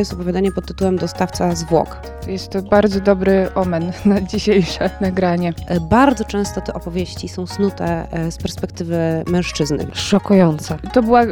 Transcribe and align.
Jest 0.00 0.12
opowiadanie 0.12 0.52
pod 0.52 0.66
tytułem 0.66 0.96
Dostawca 0.96 1.54
zwłok. 1.54 2.00
Jest 2.26 2.50
to 2.50 2.62
bardzo 2.62 3.00
dobry 3.00 3.54
omen 3.54 3.92
na 4.04 4.20
dzisiejsze 4.20 4.90
nagranie. 5.00 5.52
E, 5.66 5.80
Bardzo 5.80 6.24
często 6.24 6.60
te 6.60 6.74
opowieści 6.74 7.28
są 7.28 7.46
snute 7.46 8.12
e, 8.12 8.32
z 8.32 8.36
perspektywy 8.36 9.24
mężczyzny. 9.26 9.86
Szokujące. 9.92 10.78
To 10.92 11.02
była 11.02 11.22
e, 11.22 11.26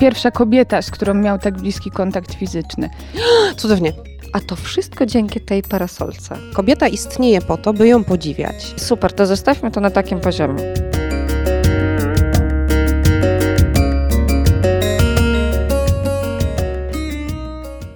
pierwsza 0.00 0.30
kobieta, 0.30 0.82
z 0.82 0.90
którą 0.90 1.14
miał 1.14 1.38
tak 1.38 1.54
bliski 1.54 1.90
kontakt 1.90 2.34
fizyczny. 2.34 2.90
Cudownie. 3.56 3.92
A 4.32 4.40
to 4.40 4.56
wszystko 4.56 5.06
dzięki 5.06 5.40
tej 5.40 5.62
parasolce. 5.62 6.36
Kobieta 6.54 6.88
istnieje 6.88 7.40
po 7.40 7.56
to, 7.56 7.72
by 7.72 7.88
ją 7.88 8.04
podziwiać. 8.04 8.74
Super, 8.76 9.12
to 9.12 9.26
zostawmy 9.26 9.70
to 9.70 9.80
na 9.80 9.90
takim 9.90 10.20
poziomie. 10.20 10.93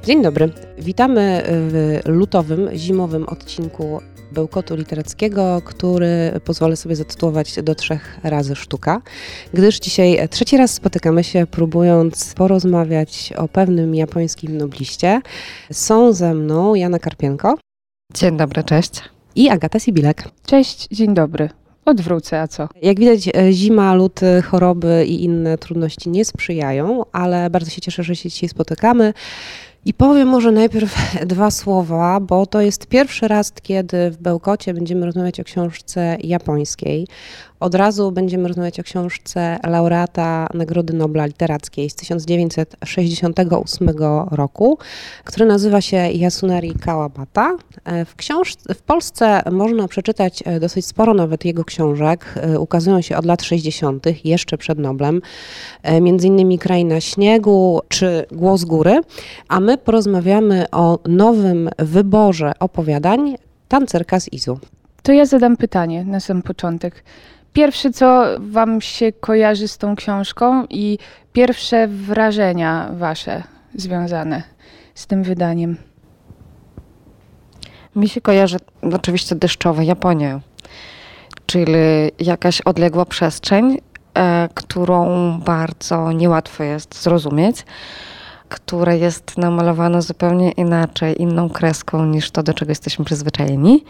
Dzień 0.09 0.23
dobry. 0.23 0.51
Witamy 0.79 1.43
w 1.47 2.01
lutowym, 2.07 2.69
zimowym 2.75 3.29
odcinku 3.29 4.01
Bełkotu 4.33 4.77
Literackiego, 4.77 5.63
który 5.65 6.41
pozwolę 6.45 6.77
sobie 6.77 6.97
zatytułować 6.97 7.63
do 7.63 7.75
trzech 7.75 8.19
razy 8.23 8.57
sztuka, 8.57 9.03
gdyż 9.55 9.79
dzisiaj 9.79 10.29
trzeci 10.29 10.57
raz 10.57 10.75
spotykamy 10.75 11.25
się, 11.25 11.47
próbując 11.47 12.35
porozmawiać 12.35 13.33
o 13.37 13.49
pewnym 13.49 13.95
japońskim 13.95 14.59
nobliście. 14.59 15.21
Są 15.73 16.13
ze 16.13 16.35
mną 16.35 16.75
Jana 16.75 16.99
Karpienko 16.99 17.59
Dzień 18.15 18.37
dobry, 18.37 18.65
cześć. 18.65 19.03
i 19.35 19.49
Agata 19.49 19.79
Sibilek. 19.79 20.25
Cześć, 20.47 20.89
dzień 20.91 21.15
dobry. 21.15 21.49
Odwrócę, 21.85 22.41
a 22.41 22.49
co? 22.49 22.69
Jak 22.83 23.01
widać, 23.01 23.29
zima, 23.51 23.95
luty, 23.95 24.43
choroby 24.43 25.05
i 25.07 25.25
inne 25.25 25.59
trudności 25.59 26.11
nie 26.11 26.25
sprzyjają, 26.25 27.03
ale 27.13 27.51
bardzo 27.51 27.71
się 27.71 27.81
cieszę, 27.81 28.03
że 28.03 28.17
się 28.17 28.29
dzisiaj 28.29 28.49
spotykamy. 28.49 29.15
I 29.85 29.95
powiem 29.95 30.29
może 30.29 30.53
najpierw 30.53 30.97
dwa 31.27 31.51
słowa, 31.51 32.21
bo 32.21 32.47
to 32.47 32.61
jest 32.61 32.87
pierwszy 32.87 33.29
raz, 33.29 33.53
kiedy 33.53 34.11
w 34.11 34.17
Bełkocie 34.17 34.75
będziemy 34.75 35.07
rozmawiać 35.07 35.41
o 35.41 35.45
książce 35.45 36.17
japońskiej. 36.21 37.07
Od 37.61 37.75
razu 37.75 38.13
będziemy 38.13 38.49
rozmawiać 38.49 38.81
o 38.81 38.83
książce 38.83 39.59
laureata 39.67 40.47
Nagrody 40.55 40.93
Nobla 40.93 41.27
Literackiej 41.27 41.91
z 41.91 41.95
1968 41.95 43.91
roku, 44.31 44.79
która 45.25 45.47
nazywa 45.47 45.81
się 45.81 45.97
Yasunari 45.97 46.75
Kawabata. 46.75 47.57
W, 48.07 48.17
książ- 48.17 48.75
w 48.75 48.83
Polsce 48.83 49.43
można 49.53 49.89
przeczytać 49.89 50.43
e, 50.47 50.61
dosyć 50.61 50.87
sporo 50.87 51.15
nawet 51.15 51.45
jego 51.45 51.65
książek. 51.65 52.35
E, 52.37 52.61
Ukazują 52.61 53.01
się 53.01 53.17
od 53.17 53.25
lat 53.25 53.43
60., 53.43 54.07
jeszcze 54.25 54.59
przed 54.59 54.79
Noblem, 54.79 55.23
e, 55.83 56.01
między 56.01 56.27
innymi 56.27 56.59
Kraina 56.59 57.01
Śniegu 57.01 57.81
czy 57.89 58.27
Głos 58.33 58.65
Góry, 58.65 59.01
a 59.49 59.61
my 59.61 59.79
porozmawiamy 59.79 60.67
o 60.71 60.99
nowym 61.09 61.71
wyborze 61.79 62.53
opowiadań 62.61 63.37
Tancerka 63.69 64.21
z 64.21 64.33
Izu. 64.33 64.59
To 65.03 65.13
ja 65.13 65.27
zadam 65.27 65.57
pytanie 65.57 66.05
na 66.05 66.21
sam 66.21 66.43
początek. 66.43 67.05
Pierwsze, 67.53 67.91
co 67.91 68.25
Wam 68.39 68.81
się 68.81 69.13
kojarzy 69.13 69.69
z 69.69 69.79
tą 69.79 69.97
książką 69.97 70.67
i 70.71 70.99
pierwsze 71.33 71.89
wrażenia 71.89 72.89
Wasze 72.93 73.43
związane 73.75 74.43
z 74.95 75.07
tym 75.07 75.23
wydaniem. 75.23 75.77
Mi 77.97 78.09
się 78.09 78.21
kojarzy 78.21 78.57
oczywiście 78.93 79.35
deszczowe 79.35 79.85
Japonia, 79.85 80.41
czyli 81.47 81.73
jakaś 82.19 82.61
odległa 82.61 83.05
przestrzeń, 83.05 83.79
e, 84.15 84.49
którą 84.55 85.33
bardzo 85.41 86.13
niełatwo 86.13 86.65
jest 86.65 87.03
zrozumieć, 87.03 87.65
która 88.49 88.95
jest 88.95 89.39
namalowana 89.39 90.01
zupełnie 90.01 90.51
inaczej, 90.53 91.23
inną 91.23 91.51
kreską 91.51 92.07
niż 92.07 92.31
to, 92.31 92.43
do 92.43 92.55
czego 92.55 92.71
jesteśmy 92.71 93.05
przyzwyczajeni 93.05 93.85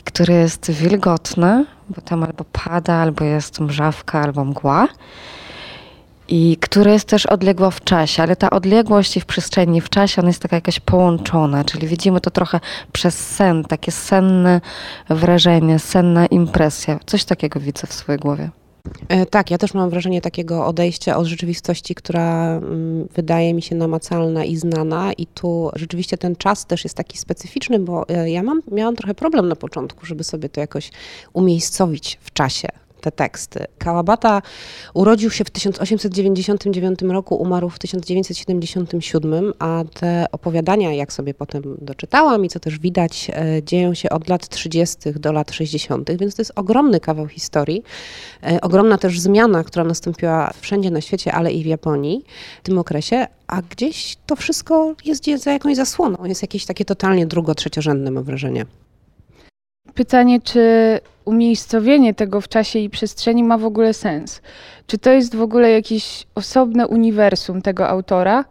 i 0.00 0.02
która 0.04 0.34
jest 0.34 0.70
wilgotna, 0.70 1.64
bo 1.88 2.00
tam 2.00 2.22
albo 2.22 2.44
pada, 2.52 2.94
albo 2.94 3.24
jest 3.24 3.60
mrzawka, 3.60 4.20
albo 4.20 4.44
mgła. 4.44 4.88
I 6.28 6.56
która 6.60 6.92
jest 6.92 7.08
też 7.08 7.26
odległa 7.26 7.70
w 7.70 7.84
czasie, 7.84 8.22
ale 8.22 8.36
ta 8.36 8.50
odległość 8.50 9.16
i 9.16 9.20
w 9.20 9.26
przestrzeni, 9.26 9.80
w 9.80 9.88
czasie, 9.88 10.22
ona 10.22 10.28
jest 10.28 10.42
taka 10.42 10.56
jakaś 10.56 10.80
połączona, 10.80 11.64
czyli 11.64 11.88
widzimy 11.88 12.20
to 12.20 12.30
trochę 12.30 12.60
przez 12.92 13.34
sen, 13.36 13.64
takie 13.64 13.92
senne 13.92 14.60
wrażenie, 15.08 15.78
senna 15.78 16.26
impresja. 16.26 16.98
Coś 17.06 17.24
takiego 17.24 17.60
widzę 17.60 17.86
w 17.86 17.92
swojej 17.92 18.18
głowie. 18.18 18.50
E, 19.08 19.26
Tak, 19.26 19.50
ja 19.50 19.58
też 19.58 19.74
mam 19.74 19.90
wrażenie 19.90 20.20
takiego 20.20 20.66
odejścia 20.66 21.16
od 21.16 21.26
rzeczywistości, 21.26 21.94
która 21.94 22.56
mm, 22.56 23.08
wydaje 23.14 23.54
mi 23.54 23.62
się 23.62 23.76
namacalna 23.76 24.44
i 24.44 24.56
znana 24.56 25.12
i 25.12 25.26
tu 25.26 25.70
rzeczywiście 25.74 26.18
ten 26.18 26.36
czas 26.36 26.66
też 26.66 26.84
jest 26.84 26.96
taki 26.96 27.18
specyficzny, 27.18 27.78
bo 27.78 28.08
e, 28.08 28.30
ja 28.30 28.42
mam, 28.42 28.62
miałam 28.72 28.96
trochę 28.96 29.14
problem 29.14 29.48
na 29.48 29.56
początku, 29.56 30.06
żeby 30.06 30.24
sobie 30.24 30.48
to 30.48 30.60
jakoś 30.60 30.90
umiejscowić 31.32 32.18
w 32.20 32.32
czasie. 32.32 32.68
Te 33.04 33.12
teksty. 33.12 33.64
Kawabata 33.78 34.42
urodził 34.94 35.30
się 35.30 35.44
w 35.44 35.50
1899 35.50 37.02
roku, 37.02 37.34
umarł 37.34 37.68
w 37.68 37.78
1977, 37.78 39.52
a 39.58 39.84
te 39.94 40.26
opowiadania, 40.32 40.92
jak 40.92 41.12
sobie 41.12 41.34
potem 41.34 41.62
doczytałam 41.80 42.44
i 42.44 42.48
co 42.48 42.60
też 42.60 42.78
widać, 42.78 43.30
e, 43.34 43.62
dzieją 43.62 43.94
się 43.94 44.10
od 44.10 44.28
lat 44.28 44.48
30. 44.48 45.12
do 45.12 45.32
lat 45.32 45.52
60., 45.52 46.16
więc 46.16 46.34
to 46.34 46.42
jest 46.42 46.52
ogromny 46.56 47.00
kawał 47.00 47.26
historii. 47.26 47.82
E, 48.42 48.60
Ogromna 48.60 48.98
też 48.98 49.20
zmiana, 49.20 49.64
która 49.64 49.84
nastąpiła 49.84 50.52
wszędzie 50.60 50.90
na 50.90 51.00
świecie, 51.00 51.32
ale 51.32 51.52
i 51.52 51.62
w 51.62 51.66
Japonii 51.66 52.24
w 52.62 52.62
tym 52.62 52.78
okresie, 52.78 53.26
a 53.46 53.62
gdzieś 53.62 54.16
to 54.26 54.36
wszystko 54.36 54.94
jest 55.04 55.24
za 55.36 55.52
jakąś 55.52 55.76
zasłoną. 55.76 56.24
Jest 56.24 56.42
jakieś 56.42 56.66
takie 56.66 56.84
totalnie 56.84 57.26
drugo-trzeciorzędne, 57.26 58.10
mam 58.10 58.24
wrażenie. 58.24 58.66
Pytanie, 59.94 60.40
czy 60.40 61.00
umiejscowienie 61.24 62.14
tego 62.14 62.40
w 62.40 62.48
czasie 62.48 62.78
i 62.78 62.90
przestrzeni 62.90 63.44
ma 63.44 63.58
w 63.58 63.64
ogóle 63.64 63.94
sens? 63.94 64.42
Czy 64.86 64.98
to 64.98 65.10
jest 65.10 65.36
w 65.36 65.42
ogóle 65.42 65.70
jakieś 65.70 66.26
osobne 66.34 66.86
uniwersum 66.86 67.62
tego 67.62 67.88
autora? 67.88 68.44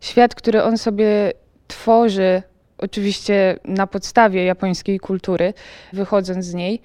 Świat, 0.00 0.34
który 0.34 0.62
on 0.62 0.78
sobie 0.78 1.32
tworzy, 1.68 2.42
oczywiście 2.78 3.58
na 3.64 3.86
podstawie 3.86 4.44
japońskiej 4.44 4.98
kultury, 4.98 5.54
wychodząc 5.92 6.44
z 6.44 6.54
niej, 6.54 6.80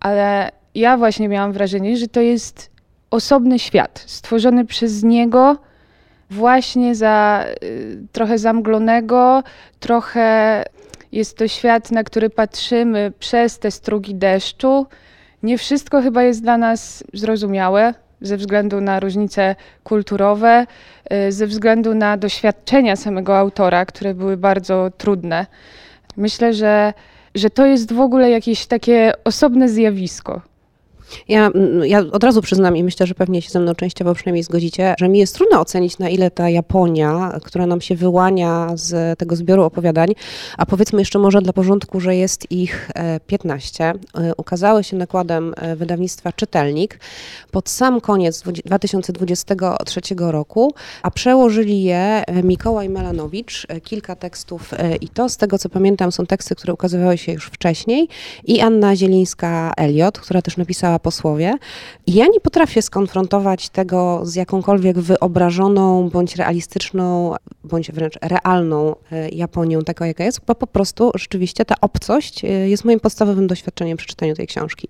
ale 0.00 0.50
ja 0.74 0.96
właśnie 0.96 1.28
miałam 1.28 1.52
wrażenie, 1.52 1.96
że 1.96 2.08
to 2.08 2.20
jest 2.20 2.70
osobny 3.10 3.58
świat, 3.58 4.04
stworzony 4.06 4.64
przez 4.64 5.02
niego 5.02 5.56
właśnie 6.30 6.94
za 6.94 7.44
y, 7.62 7.98
trochę 8.12 8.38
zamglonego, 8.38 9.42
trochę 9.80 10.62
jest 11.12 11.36
to 11.36 11.48
świat, 11.48 11.90
na 11.90 12.04
który 12.04 12.30
patrzymy 12.30 13.12
przez 13.18 13.58
te 13.58 13.70
strugi 13.70 14.14
deszczu. 14.14 14.86
Nie 15.42 15.58
wszystko 15.58 16.02
chyba 16.02 16.22
jest 16.22 16.42
dla 16.42 16.58
nas 16.58 17.04
zrozumiałe 17.12 17.94
ze 18.20 18.36
względu 18.36 18.80
na 18.80 19.00
różnice 19.00 19.56
kulturowe, 19.84 20.66
y, 21.12 21.32
ze 21.32 21.46
względu 21.46 21.94
na 21.94 22.16
doświadczenia 22.16 22.96
samego 22.96 23.38
autora, 23.38 23.86
które 23.86 24.14
były 24.14 24.36
bardzo 24.36 24.90
trudne. 24.98 25.46
Myślę, 26.16 26.54
że, 26.54 26.92
że 27.34 27.50
to 27.50 27.66
jest 27.66 27.92
w 27.92 28.00
ogóle 28.00 28.30
jakieś 28.30 28.66
takie 28.66 29.12
osobne 29.24 29.68
zjawisko. 29.68 30.40
Ja, 31.28 31.46
mm, 31.46 31.86
ja 31.86 31.98
od 31.98 32.24
razu 32.24 32.42
przyznam 32.42 32.76
i 32.76 32.84
myślę, 32.84 33.06
że 33.06 33.14
pewnie 33.14 33.42
się 33.42 33.50
ze 33.50 33.60
mną 33.60 33.74
częściowo 33.74 34.14
przynajmniej 34.14 34.42
zgodzicie, 34.42 34.94
że 34.98 35.08
mi 35.08 35.18
jest 35.18 35.34
trudno 35.34 35.60
ocenić, 35.60 35.98
na 35.98 36.08
ile 36.08 36.30
ta 36.30 36.50
Japonia, 36.50 37.38
która 37.44 37.66
nam 37.66 37.80
się 37.80 37.94
wyłania 37.94 38.70
z 38.74 39.18
tego 39.18 39.36
zbioru 39.36 39.62
opowiadań, 39.62 40.08
a 40.58 40.66
powiedzmy 40.66 41.00
jeszcze 41.00 41.18
może 41.18 41.42
dla 41.42 41.52
porządku, 41.52 42.00
że 42.00 42.16
jest 42.16 42.52
ich 42.52 42.90
e, 42.94 43.20
15, 43.20 43.84
e, 43.84 43.94
ukazały 44.36 44.84
się 44.84 44.96
nakładem 44.96 45.54
e, 45.56 45.76
wydawnictwa 45.76 46.32
Czytelnik 46.32 47.00
pod 47.50 47.68
sam 47.68 48.00
koniec 48.00 48.42
dwudzi- 48.42 48.62
2023 48.64 50.00
roku, 50.18 50.74
a 51.02 51.10
przełożyli 51.10 51.82
je 51.82 52.24
e, 52.26 52.42
Mikołaj 52.42 52.88
Melanowicz, 52.88 53.66
e, 53.68 53.80
kilka 53.80 54.16
tekstów 54.16 54.74
e, 54.74 54.96
i 54.96 55.08
to 55.08 55.28
z 55.28 55.36
tego 55.36 55.58
co 55.58 55.68
pamiętam 55.68 56.12
są 56.12 56.26
teksty, 56.26 56.54
które 56.54 56.72
ukazywały 56.74 57.18
się 57.18 57.32
już 57.32 57.46
wcześniej 57.46 58.08
i 58.44 58.60
Anna 58.60 58.96
Zielińska-Eliot, 58.96 60.12
która 60.12 60.42
też 60.42 60.56
napisała 60.56 60.95
posłowie. 60.98 61.54
I 62.06 62.14
ja 62.14 62.26
nie 62.26 62.40
potrafię 62.40 62.82
skonfrontować 62.82 63.68
tego 63.68 64.20
z 64.24 64.34
jakąkolwiek 64.34 64.98
wyobrażoną, 64.98 66.08
bądź 66.10 66.36
realistyczną, 66.36 67.34
bądź 67.64 67.92
wręcz 67.92 68.18
realną 68.22 68.94
e, 69.12 69.28
Japonią, 69.28 69.82
taką 69.82 70.04
jaka 70.04 70.24
jest, 70.24 70.40
bo 70.46 70.54
po 70.54 70.66
prostu 70.66 71.10
rzeczywiście 71.14 71.64
ta 71.64 71.74
obcość 71.80 72.44
e, 72.44 72.48
jest 72.48 72.84
moim 72.84 73.00
podstawowym 73.00 73.46
doświadczeniem 73.46 73.96
przy 73.96 74.06
czytaniu 74.06 74.34
tej 74.34 74.46
książki. 74.46 74.88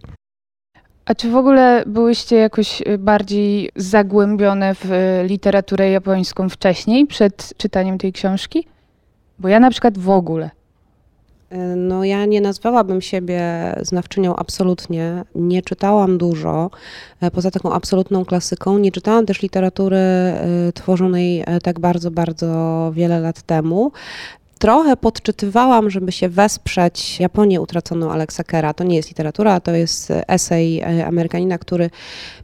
A 1.07 1.15
czy 1.15 1.31
w 1.31 1.37
ogóle 1.37 1.85
byłyście 1.87 2.37
jakoś 2.37 2.83
y, 2.83 2.99
bardziej 2.99 3.71
zagłębione 3.77 4.75
w 4.75 4.91
literaturę 5.27 5.91
japońską 5.91 6.49
wcześniej, 6.49 7.07
przed 7.07 7.53
czytaniem 7.57 7.99
tej 7.99 8.13
książki? 8.13 8.67
Bo 9.39 9.49
ja 9.49 9.61
na 9.61 9.71
przykład 9.71 9.99
w 9.99 10.11
ogóle. 10.11 10.51
No, 11.77 12.05
ja 12.05 12.25
nie 12.25 12.41
nazwałabym 12.41 13.01
siebie 13.01 13.43
znawczynią 13.83 14.37
absolutnie. 14.37 15.25
Nie 15.35 15.63
czytałam 15.63 16.19
dużo, 16.19 16.71
e, 17.21 17.31
poza 17.31 17.51
taką 17.51 17.73
absolutną 17.73 18.25
klasyką. 18.25 18.79
Nie 18.79 18.93
czytałam 18.93 19.27
też 19.27 19.43
literatury 19.43 19.97
e, 19.97 20.73
tworzonej 20.75 21.45
e, 21.47 21.61
tak 21.61 21.81
bardzo, 21.81 22.11
bardzo 22.11 22.91
wiele 22.95 23.21
lat 23.21 23.43
temu 23.43 23.93
trochę 24.67 24.97
podczytywałam, 24.97 25.91
żeby 25.91 26.13
się 26.13 26.29
wesprzeć 26.29 27.21
Japonię 27.21 27.61
utraconą 27.61 28.11
Alexa 28.11 28.45
Kera. 28.45 28.75
To 28.75 28.85
nie 28.85 28.97
jest 28.97 29.09
literatura, 29.09 29.61
to 29.61 29.71
jest 29.73 30.13
esej 30.29 30.83
Amerykanina, 31.05 31.59
który 31.59 31.91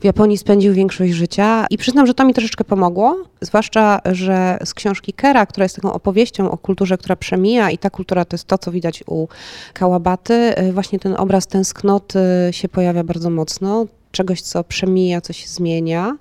w 0.01 0.05
Japonii 0.05 0.39
spędził 0.39 0.75
większość 0.75 1.13
życia 1.13 1.67
i 1.71 1.79
przyznam, 1.79 2.07
że 2.07 2.15
to 2.15 2.25
mi 2.25 2.35
troszeczkę 2.35 2.65
pomogło, 2.65 3.17
zwłaszcza, 3.41 4.01
że 4.05 4.59
z 4.65 4.75
książki 4.75 5.13
Kera, 5.13 5.47
która 5.47 5.65
jest 5.65 5.77
taką 5.77 5.93
opowieścią 5.93 6.51
o 6.51 6.59
kulturze, 6.59 6.99
która 6.99 7.17
przemija 7.17 7.71
i 7.71 7.79
ta 7.79 7.91
kultura 7.91 8.25
to 8.25 8.35
jest 8.35 8.45
to, 8.45 8.59
co 8.59 8.73
widać 8.73 9.05
u 9.07 9.29
Kałabaty, 9.73 10.55
właśnie 10.73 10.99
ten 10.99 11.15
obraz 11.19 11.47
tęsknoty 11.47 12.19
się 12.51 12.69
pojawia 12.69 13.05
bardzo 13.05 13.31
mocno 13.31 13.87
czegoś, 14.13 14.43
co 14.43 14.65
przemija, 14.65 15.21
co 15.21 15.33
się 15.33 15.49
zmienia, 15.49 16.17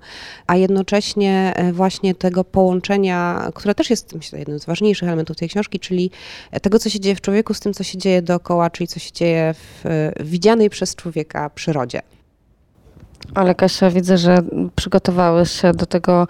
a 0.46 0.56
jednocześnie 0.56 1.52
e, 1.56 1.72
właśnie 1.72 2.14
tego 2.14 2.44
połączenia, 2.44 3.50
które 3.54 3.74
też 3.74 3.90
jest 3.90 4.14
myślę 4.14 4.38
jednym 4.38 4.58
z 4.58 4.64
ważniejszych 4.64 5.08
elementów 5.08 5.36
tej 5.36 5.48
książki, 5.48 5.80
czyli 5.80 6.10
tego, 6.62 6.78
co 6.78 6.90
się 6.90 7.00
dzieje 7.00 7.16
w 7.16 7.20
człowieku 7.20 7.54
z 7.54 7.60
tym, 7.60 7.74
co 7.74 7.84
się 7.84 7.98
dzieje 7.98 8.22
dookoła, 8.22 8.70
czyli 8.70 8.88
co 8.88 9.00
się 9.00 9.12
dzieje 9.12 9.54
w, 9.54 9.80
w 10.20 10.30
widzianej 10.30 10.70
przez 10.70 10.96
człowieka 10.96 11.50
przyrodzie. 11.50 12.02
Ale 13.34 13.54
Kasia, 13.54 13.90
widzę, 13.90 14.18
że 14.18 14.38
przygotowałeś 14.76 15.50
się 15.50 15.72
do 15.72 15.86
tego 15.86 16.28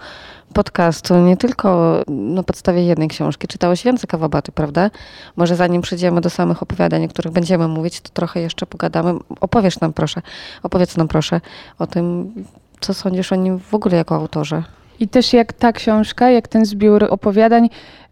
podcastu 0.53 1.15
nie 1.15 1.37
tylko 1.37 2.01
na 2.07 2.43
podstawie 2.43 2.83
jednej 2.83 3.07
książki. 3.07 3.47
Czytałeś 3.47 3.83
więcej 3.83 4.07
kawabaty, 4.07 4.51
prawda? 4.51 4.89
Może 5.35 5.55
zanim 5.55 5.81
przejdziemy 5.81 6.21
do 6.21 6.29
samych 6.29 6.63
opowiadań, 6.63 7.05
o 7.05 7.07
których 7.07 7.33
będziemy 7.33 7.67
mówić, 7.67 8.01
to 8.01 8.09
trochę 8.09 8.41
jeszcze 8.41 8.65
pogadamy. 8.65 9.19
Opowiesz 9.39 9.79
nam 9.79 9.93
proszę, 9.93 10.21
opowiedz 10.63 10.97
nam 10.97 11.07
proszę 11.07 11.41
o 11.79 11.87
tym, 11.87 12.33
co 12.79 12.93
sądzisz 12.93 13.31
o 13.31 13.35
nim 13.35 13.59
w 13.59 13.73
ogóle 13.73 13.97
jako 13.97 14.15
autorze. 14.15 14.63
I 14.99 15.07
też 15.07 15.33
jak 15.33 15.53
ta 15.53 15.71
książka, 15.71 16.29
jak 16.29 16.47
ten 16.47 16.65
zbiór 16.65 17.03
opowiadań 17.09 17.69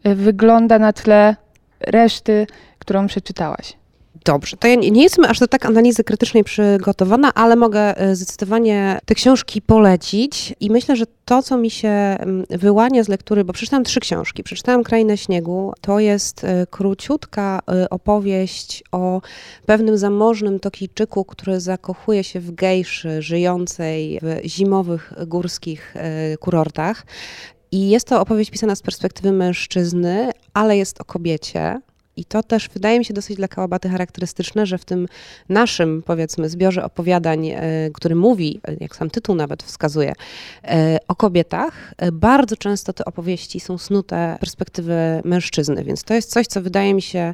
y, 0.07 0.15
wygląda 0.15 0.79
na 0.79 0.93
tle 0.93 1.35
reszty, 1.79 2.47
którą 2.79 3.07
przeczytałaś. 3.07 3.80
Dobrze, 4.25 4.57
to 4.57 4.67
ja 4.67 4.75
nie 4.75 5.03
jestem 5.03 5.25
aż 5.25 5.39
do 5.39 5.47
tak 5.47 5.65
analizy 5.65 6.03
krytycznej 6.03 6.43
przygotowana, 6.43 7.33
ale 7.33 7.55
mogę 7.55 7.97
e, 7.97 8.15
zdecydowanie 8.15 8.99
te 9.05 9.15
książki 9.15 9.61
polecić 9.61 10.53
i 10.59 10.69
myślę, 10.71 10.95
że 10.95 11.05
to, 11.25 11.43
co 11.43 11.57
mi 11.57 11.69
się 11.69 11.89
mm, 11.89 12.45
wyłania 12.49 13.03
z 13.03 13.07
lektury, 13.07 13.43
bo 13.43 13.53
przeczytałam 13.53 13.83
trzy 13.83 13.99
książki. 13.99 14.43
Przeczytałam 14.43 14.83
Krainę 14.83 15.17
Śniegu, 15.17 15.73
to 15.81 15.99
jest 15.99 16.43
e, 16.43 16.67
króciutka 16.67 17.59
e, 17.71 17.89
opowieść 17.89 18.83
o 18.91 19.21
pewnym 19.65 19.97
zamożnym 19.97 20.59
Tokijczyku, 20.59 21.25
który 21.25 21.59
zakochuje 21.59 22.23
się 22.23 22.39
w 22.39 22.51
gejszy 22.51 23.21
żyjącej 23.21 24.19
w 24.21 24.47
zimowych 24.47 25.13
górskich 25.27 25.95
kurortach. 26.39 27.05
I 27.71 27.89
jest 27.89 28.07
to 28.07 28.21
opowieść 28.21 28.51
pisana 28.51 28.75
z 28.75 28.81
perspektywy 28.81 29.31
mężczyzny, 29.31 30.31
ale 30.53 30.77
jest 30.77 31.01
o 31.01 31.05
kobiecie. 31.05 31.81
I 32.17 32.25
to 32.25 32.43
też 32.43 32.69
wydaje 32.69 32.99
mi 32.99 33.05
się 33.05 33.13
dosyć 33.13 33.37
dla 33.37 33.47
Kałabaty 33.47 33.89
charakterystyczne, 33.89 34.65
że 34.65 34.77
w 34.77 34.85
tym 34.85 35.07
naszym, 35.49 36.03
powiedzmy, 36.05 36.49
zbiorze 36.49 36.83
opowiadań, 36.83 37.47
e, 37.47 37.61
który 37.93 38.15
mówi, 38.15 38.59
e, 38.67 38.75
jak 38.79 38.95
sam 38.95 39.09
tytuł 39.09 39.35
nawet 39.35 39.63
wskazuje, 39.63 40.13
e, 40.63 40.97
o 41.07 41.15
kobietach, 41.15 41.93
bardzo 42.11 42.57
często 42.57 42.93
te 42.93 43.05
opowieści 43.05 43.59
są 43.59 43.77
snute 43.77 44.37
perspektywy 44.39 45.21
mężczyzny, 45.23 45.83
więc 45.83 46.03
to 46.03 46.13
jest 46.13 46.31
coś, 46.31 46.47
co 46.47 46.61
wydaje 46.61 46.93
mi 46.93 47.01
się 47.01 47.33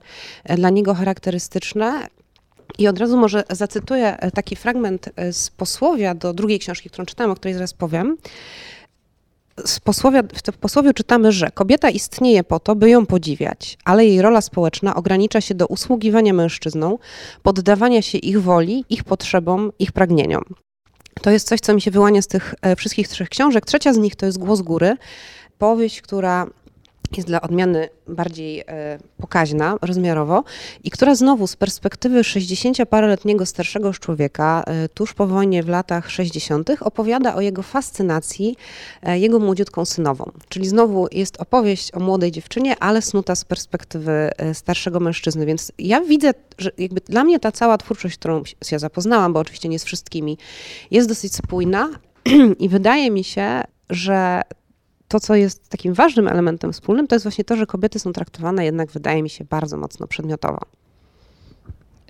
dla 0.56 0.70
niego 0.70 0.94
charakterystyczne. 0.94 2.08
I 2.78 2.88
od 2.88 3.00
razu 3.00 3.18
może 3.18 3.44
zacytuję 3.50 4.18
taki 4.34 4.56
fragment 4.56 5.10
z 5.32 5.50
posłowia 5.50 6.16
do 6.16 6.34
drugiej 6.34 6.60
książki, 6.60 6.90
którą 6.90 7.06
czytałam, 7.06 7.32
o 7.32 7.36
której 7.36 7.54
zaraz 7.54 7.74
powiem 7.74 8.18
w 10.52 10.58
posłowie, 10.60 10.94
czytamy, 10.94 11.32
że 11.32 11.52
kobieta 11.52 11.90
istnieje 11.90 12.44
po 12.44 12.60
to, 12.60 12.76
by 12.76 12.90
ją 12.90 13.06
podziwiać, 13.06 13.78
ale 13.86 14.06
jej 14.06 14.22
rola 14.22 14.42
społeczna 14.42 14.96
ogranicza 14.96 15.42
się 15.42 15.56
do 15.56 15.68
usługiwania 15.68 16.34
mężczyznom, 16.34 16.98
poddawania 17.44 18.02
się 18.02 18.18
ich 18.18 18.42
woli, 18.42 18.86
ich 18.90 19.04
potrzebom, 19.04 19.72
ich 19.80 19.92
pragnieniom. 19.92 20.44
To 21.22 21.32
jest 21.32 21.48
coś, 21.48 21.60
co 21.60 21.74
mi 21.74 21.82
się 21.82 21.92
wyłania 21.92 22.22
z 22.22 22.28
tych 22.28 22.56
e, 22.62 22.76
wszystkich 22.76 23.08
trzech 23.08 23.30
książek. 23.30 23.66
Trzecia 23.66 23.94
z 23.94 23.98
nich 23.98 24.16
to 24.16 24.26
jest 24.26 24.38
Głos 24.38 24.62
Góry, 24.62 24.98
powieść, 25.58 26.02
która 26.02 26.48
jest 27.18 27.28
dla 27.28 27.42
odmiany 27.42 27.90
bardziej 28.08 28.60
e, 28.60 29.00
pokaźna 29.18 29.78
rozmiarowo 29.82 30.44
i 30.84 30.92
która 30.92 31.16
znowu 31.16 31.48
z 31.48 31.56
perspektywy 31.56 32.22
60-paroletniego 32.22 33.46
starszego 33.46 33.94
człowieka 33.94 34.64
e, 34.68 34.90
tuż 34.90 35.14
po 35.14 35.28
wojnie 35.28 35.64
w 35.64 35.68
latach 35.70 36.12
60. 36.12 36.70
opowiada 36.80 37.36
o 37.36 37.42
jego 37.42 37.64
fascynacji 37.64 38.56
e, 39.04 39.20
jego 39.20 39.40
młodziutką 39.40 39.86
synową. 39.86 40.32
Czyli 40.50 40.68
znowu 40.68 41.08
jest 41.12 41.42
opowieść 41.42 41.94
o 41.94 42.00
młodej 42.00 42.32
dziewczynie, 42.32 42.80
ale 42.80 43.02
snuta 43.02 43.36
z 43.36 43.46
perspektywy 43.46 44.32
starszego 44.54 45.00
mężczyzny. 45.00 45.46
Więc 45.46 45.72
ja 45.80 46.02
widzę, 46.02 46.32
że 46.58 46.72
jakby 46.78 47.02
dla 47.02 47.24
mnie 47.24 47.40
ta 47.40 47.52
cała 47.52 47.78
twórczość, 47.78 48.18
którą 48.18 48.44
się 48.64 48.80
zapoznałam, 48.80 49.34
bo 49.34 49.40
oczywiście 49.40 49.70
nie 49.70 49.80
z 49.80 49.84
wszystkimi, 49.84 50.38
jest 50.92 51.10
dosyć 51.10 51.36
spójna 51.36 51.90
i 52.60 52.70
wydaje 52.70 53.12
mi 53.12 53.24
się, 53.24 53.64
że 53.90 54.42
to, 55.08 55.20
co 55.20 55.36
jest 55.36 55.70
takim 55.70 55.94
ważnym 55.94 56.28
elementem 56.28 56.74
wspólnym, 56.74 57.08
to 57.08 57.16
jest 57.16 57.26
właśnie 57.26 57.44
to, 57.44 57.56
że 57.56 57.66
kobiety 57.66 58.00
są 58.00 58.14
traktowane 58.14 58.66
jednak, 58.66 58.92
wydaje 58.92 59.24
mi 59.24 59.30
się, 59.30 59.46
bardzo 59.46 59.78
mocno 59.78 60.08
przedmiotowo. 60.08 60.60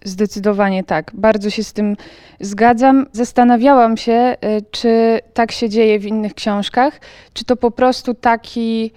Zdecydowanie 0.04 0.84
tak. 0.84 1.12
Bardzo 1.14 1.50
się 1.50 1.64
z 1.64 1.74
tym 1.74 1.98
zgadzam. 2.40 3.06
Zastanawiałam 3.12 3.98
się, 3.98 4.36
y, 4.46 4.66
czy 4.72 5.20
tak 5.34 5.52
się 5.52 5.70
dzieje 5.70 6.00
w 6.00 6.06
innych 6.06 6.34
książkach, 6.34 7.00
czy 7.34 7.46
to 7.46 7.56
po 7.56 7.72
prostu 7.72 8.14
taki 8.14 8.92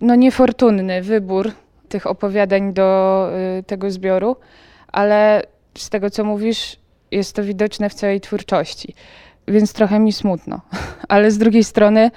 no, 0.00 0.14
niefortunny 0.14 1.02
wybór 1.02 1.52
tych 1.88 2.06
opowiadań 2.06 2.72
do 2.72 3.28
y, 3.58 3.62
tego 3.62 3.90
zbioru, 3.90 4.36
ale 4.88 5.42
z 5.78 5.90
tego, 5.90 6.10
co 6.10 6.24
mówisz, 6.24 6.76
jest 7.10 7.36
to 7.36 7.44
widoczne 7.44 7.90
w 7.90 7.94
całej 7.94 8.20
twórczości. 8.20 8.94
Więc 9.48 9.72
trochę 9.72 9.98
mi 9.98 10.12
smutno. 10.12 10.60
Ale 11.08 11.30
z 11.30 11.38
drugiej 11.38 11.64
strony, 11.64 12.10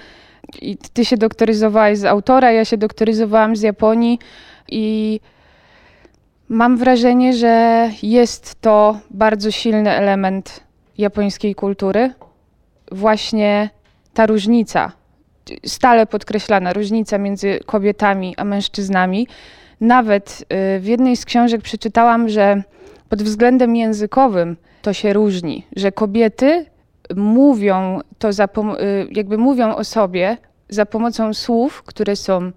i 0.62 0.76
ty 0.76 1.04
się 1.04 1.16
doktoryzowałaś 1.16 1.98
z 1.98 2.04
autora, 2.04 2.52
ja 2.52 2.64
się 2.64 2.76
doktoryzowałam 2.76 3.56
z 3.56 3.62
Japonii 3.62 4.18
i 4.68 5.20
mam 6.48 6.76
wrażenie, 6.76 7.32
że 7.32 7.90
jest 8.02 8.60
to 8.60 8.98
bardzo 9.10 9.50
silny 9.50 9.90
element 9.90 10.60
japońskiej 10.98 11.54
kultury. 11.54 12.12
Właśnie 12.92 13.70
ta 14.14 14.26
różnica, 14.26 14.92
stale 15.66 16.06
podkreślana 16.06 16.72
różnica 16.72 17.18
między 17.18 17.60
kobietami 17.66 18.34
a 18.36 18.44
mężczyznami. 18.44 19.28
Nawet 19.80 20.44
y, 20.76 20.80
w 20.80 20.86
jednej 20.86 21.16
z 21.16 21.24
książek 21.24 21.62
przeczytałam, 21.62 22.28
że 22.28 22.62
pod 23.08 23.22
względem 23.22 23.76
językowym 23.76 24.56
to 24.82 24.92
się 24.92 25.12
różni, 25.12 25.66
że 25.76 25.92
kobiety 25.92 26.66
mówią 27.16 28.00
to 28.18 28.32
za, 28.32 28.44
y, 28.44 28.48
jakby 29.10 29.38
mówią 29.38 29.74
o 29.74 29.84
sobie 29.84 30.36
za 30.68 30.86
pomocą 30.86 31.34
słów, 31.34 31.82
które 31.82 32.16
są 32.16 32.52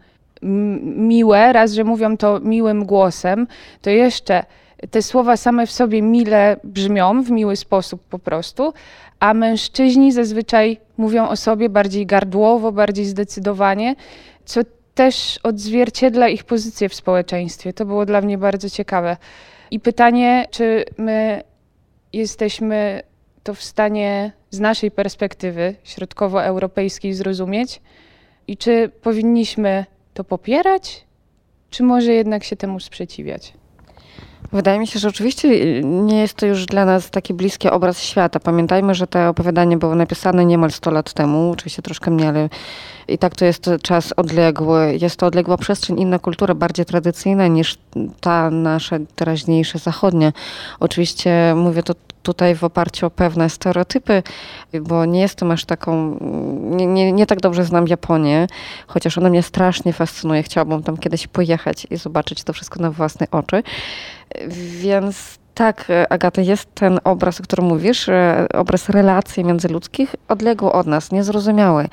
miłe, 0.96 1.54
raz, 1.54 1.74
że 1.74 1.84
mówią 1.84 2.18
to 2.18 2.39
miłym 2.39 2.86
głosem, 2.86 3.48
to 3.82 3.89
jeszcze 3.89 4.44
te 4.92 5.01
słowa 5.01 5.38
same 5.38 5.68
w 5.68 5.72
sobie 5.72 6.01
mile 6.01 6.58
brzmią, 6.63 7.24
w 7.24 7.32
miły 7.32 7.56
sposób 7.56 8.01
po 8.10 8.20
prostu, 8.20 8.74
a 9.20 9.34
mężczyźni 9.34 10.12
zazwyczaj 10.12 10.77
mówią 10.98 11.27
o 11.27 11.36
sobie 11.36 11.70
bardziej 11.70 12.06
gardłowo, 12.06 12.72
bardziej 12.72 13.06
zdecydowanie, 13.06 13.96
co 14.46 14.62
też 14.94 15.39
odzwierciedla 15.44 16.30
ich 16.30 16.44
pozycję 16.44 16.89
w 16.89 16.96
społeczeństwie. 16.96 17.74
To 17.74 17.86
było 17.86 18.06
dla 18.06 18.22
mnie 18.22 18.38
bardzo 18.38 18.70
ciekawe. 18.70 19.18
I 19.72 19.80
pytanie, 19.80 20.46
czy 20.51 20.86
my 20.98 21.44
jesteśmy 22.13 23.01
to 23.48 23.54
w 23.54 23.63
stanie 23.63 24.32
z 24.51 24.60
naszej 24.60 24.92
perspektywy 24.92 25.75
środkowoeuropejskiej 25.84 27.13
zrozumieć 27.13 27.82
i 28.48 28.58
czy 28.58 28.92
powinniśmy 29.01 29.86
to 30.13 30.24
popierać, 30.24 31.06
czy 31.70 31.84
może 31.84 32.13
jednak 32.13 32.44
się 32.44 32.56
temu 32.56 32.80
sprzeciwiać? 32.80 33.54
Wydaje 34.51 34.80
mi 34.80 34.88
się, 34.88 35.00
że 35.00 35.08
oczywiście 35.08 35.82
nie 35.84 36.20
jest 36.20 36.34
to 36.34 36.46
już 36.46 36.66
dla 36.66 36.86
nas 36.86 37.10
taki 37.10 37.34
bliski 37.34 37.70
obraz 37.70 38.01
świata. 38.04 38.39
Pamiętajmy, 38.39 38.96
że 38.96 39.08
te 39.08 39.30
opowiadanie 39.30 39.77
było 39.77 39.96
napisane 39.96 40.46
niemal 40.46 40.72
100 40.72 40.92
lat 40.92 41.13
temu, 41.13 41.51
oczywiście 41.51 41.82
troszkę 41.82 42.12
mniej, 42.12 42.27
ale 42.27 42.50
i 43.08 43.18
tak 43.18 43.36
to 43.36 43.46
jest 43.46 43.70
czas 43.82 44.13
odległy. 44.18 44.98
Jest 45.01 45.16
to 45.16 45.25
odległa 45.25 45.58
przestrzeń, 45.58 46.00
inna 46.00 46.20
kultura, 46.20 46.56
bardziej 46.56 46.86
tradycyjna 46.86 47.48
niż 47.48 47.77
ta 48.22 48.50
nasza 48.51 48.98
teraźniejsza 49.16 49.80
zachodnia. 49.80 50.34
Oczywiście 50.80 51.54
mówię 51.56 51.84
to 51.84 51.94
tutaj 52.24 52.56
w 52.56 52.64
oparciu 52.64 53.06
o 53.06 53.10
pewne 53.10 53.50
stereotypy, 53.50 54.24
bo 54.82 55.06
nie 55.06 55.22
jestem 55.22 55.52
aż 55.52 55.66
taką, 55.66 56.18
nie, 56.62 56.86
nie, 56.86 57.12
nie 57.12 57.26
tak 57.26 57.40
dobrze 57.40 57.64
znam 57.64 57.88
Japonię, 57.88 58.48
chociaż 58.88 59.18
ona 59.18 59.30
mnie 59.30 59.44
strasznie 59.44 59.94
fascynuje. 59.94 60.44
Chciałabym 60.44 60.84
tam 60.84 60.98
kiedyś 60.98 61.28
pojechać 61.28 61.88
i 61.90 61.98
zobaczyć 61.98 62.44
to 62.44 62.54
wszystko 62.54 62.80
na 62.80 62.92
własne 62.92 63.28
oczy. 63.32 63.64
Więc 64.80 65.40
tak, 65.58 65.88
Agata, 66.10 66.42
jest 66.42 66.76
ten 66.76 67.00
obraz, 67.04 67.40
o 67.40 67.44
którym 67.44 67.66
mówisz, 67.66 68.10
e, 68.10 68.48
obraz 68.54 68.90
relacji 68.90 69.44
międzyludzkich, 69.44 70.16
odległy 70.28 70.72
od 70.72 70.88
nas, 70.88 71.12
niezrozumiały. 71.12 71.88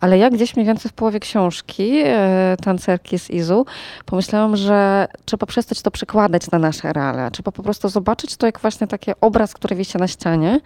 Ale 0.00 0.18
ja 0.18 0.30
gdzieś 0.30 0.56
mniej 0.56 0.66
więcej 0.66 0.90
w 0.90 0.94
połowie 0.94 1.20
książki 1.20 2.02
e, 2.04 2.56
tancerki 2.62 3.18
z 3.18 3.30
Izu 3.30 3.66
pomyślałam, 4.06 4.56
że 4.56 5.08
trzeba 5.24 5.46
przestać 5.46 5.82
to 5.82 5.90
przekładać 5.90 6.50
na 6.50 6.58
nasze 6.58 6.92
realia. 6.92 7.30
Trzeba 7.30 7.52
po 7.52 7.62
prostu 7.62 7.88
zobaczyć 7.88 8.36
to 8.36 8.46
jak 8.46 8.60
właśnie 8.60 8.86
taki 8.86 9.12
obraz, 9.20 9.54
który 9.54 9.76
wisi 9.76 9.98
na 9.98 10.08
ścianie, 10.08 10.60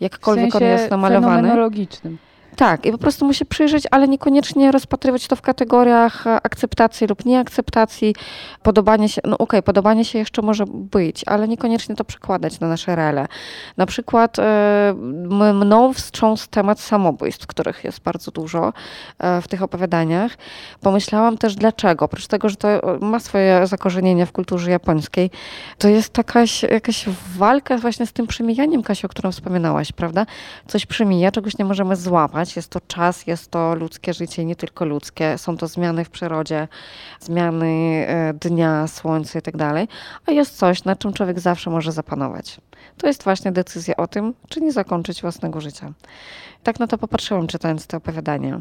jakkolwiek 0.00 0.48
w 0.48 0.52
sensie 0.52 0.66
on 0.66 0.72
jest 0.72 0.90
namalowany. 0.90 1.36
fenomenologicznym. 1.36 2.18
Tak, 2.58 2.86
i 2.86 2.92
po 2.92 2.98
prostu 2.98 3.24
musi 3.24 3.46
przyjrzeć, 3.46 3.84
ale 3.90 4.08
niekoniecznie 4.08 4.72
rozpatrywać 4.72 5.26
to 5.26 5.36
w 5.36 5.42
kategoriach 5.42 6.24
akceptacji 6.26 7.06
lub 7.06 7.24
nieakceptacji, 7.24 8.14
podobanie 8.62 9.08
się, 9.08 9.20
no 9.24 9.34
okej, 9.34 9.44
okay, 9.44 9.62
podobanie 9.62 10.04
się 10.04 10.18
jeszcze 10.18 10.42
może 10.42 10.64
być, 10.66 11.24
ale 11.26 11.48
niekoniecznie 11.48 11.96
to 11.96 12.04
przekładać 12.04 12.60
na 12.60 12.68
nasze 12.68 12.96
rele. 12.96 13.26
Na 13.76 13.86
przykład 13.86 14.38
e, 14.38 14.94
mną 15.54 15.92
wstrząsł 15.92 16.48
temat 16.50 16.80
samobójstw, 16.80 17.46
których 17.46 17.84
jest 17.84 18.00
bardzo 18.00 18.30
dużo 18.30 18.72
e, 19.18 19.42
w 19.42 19.48
tych 19.48 19.62
opowiadaniach. 19.62 20.36
Pomyślałam 20.80 21.38
też 21.38 21.54
dlaczego, 21.54 22.04
oprócz 22.04 22.26
tego, 22.26 22.48
że 22.48 22.56
to 22.56 22.68
ma 23.00 23.20
swoje 23.20 23.66
zakorzenienia 23.66 24.26
w 24.26 24.32
kulturze 24.32 24.70
japońskiej, 24.70 25.30
to 25.78 25.88
jest 25.88 26.18
jakaś, 26.18 26.62
jakaś 26.62 27.04
walka 27.36 27.78
właśnie 27.78 28.06
z 28.06 28.12
tym 28.12 28.26
przemijaniem, 28.26 28.82
Kasia, 28.82 29.06
o 29.06 29.08
którym 29.08 29.32
wspominałaś, 29.32 29.92
prawda? 29.92 30.26
Coś 30.66 30.86
przemija, 30.86 31.30
czegoś 31.32 31.58
nie 31.58 31.64
możemy 31.64 31.96
złapać, 31.96 32.47
jest 32.56 32.70
to 32.70 32.80
czas, 32.80 33.26
jest 33.26 33.50
to 33.50 33.74
ludzkie 33.74 34.14
życie, 34.14 34.44
nie 34.44 34.56
tylko 34.56 34.84
ludzkie. 34.84 35.38
Są 35.38 35.56
to 35.56 35.68
zmiany 35.68 36.04
w 36.04 36.10
przyrodzie, 36.10 36.68
zmiany 37.20 37.66
e, 38.08 38.34
dnia, 38.34 38.86
słońca 38.86 39.38
i 39.38 39.42
tak 39.42 39.56
dalej. 39.56 39.88
A 40.26 40.32
jest 40.32 40.56
coś, 40.56 40.84
na 40.84 40.96
czym 40.96 41.12
człowiek 41.12 41.40
zawsze 41.40 41.70
może 41.70 41.92
zapanować. 41.92 42.60
To 42.98 43.06
jest 43.06 43.24
właśnie 43.24 43.52
decyzja 43.52 43.96
o 43.96 44.06
tym, 44.06 44.34
czy 44.48 44.60
nie 44.60 44.72
zakończyć 44.72 45.22
własnego 45.22 45.60
życia. 45.60 45.92
Tak 46.62 46.80
na 46.80 46.86
to 46.86 46.98
popatrzyłam, 46.98 47.46
czytając 47.46 47.86
te 47.86 47.96
opowiadania. 47.96 48.60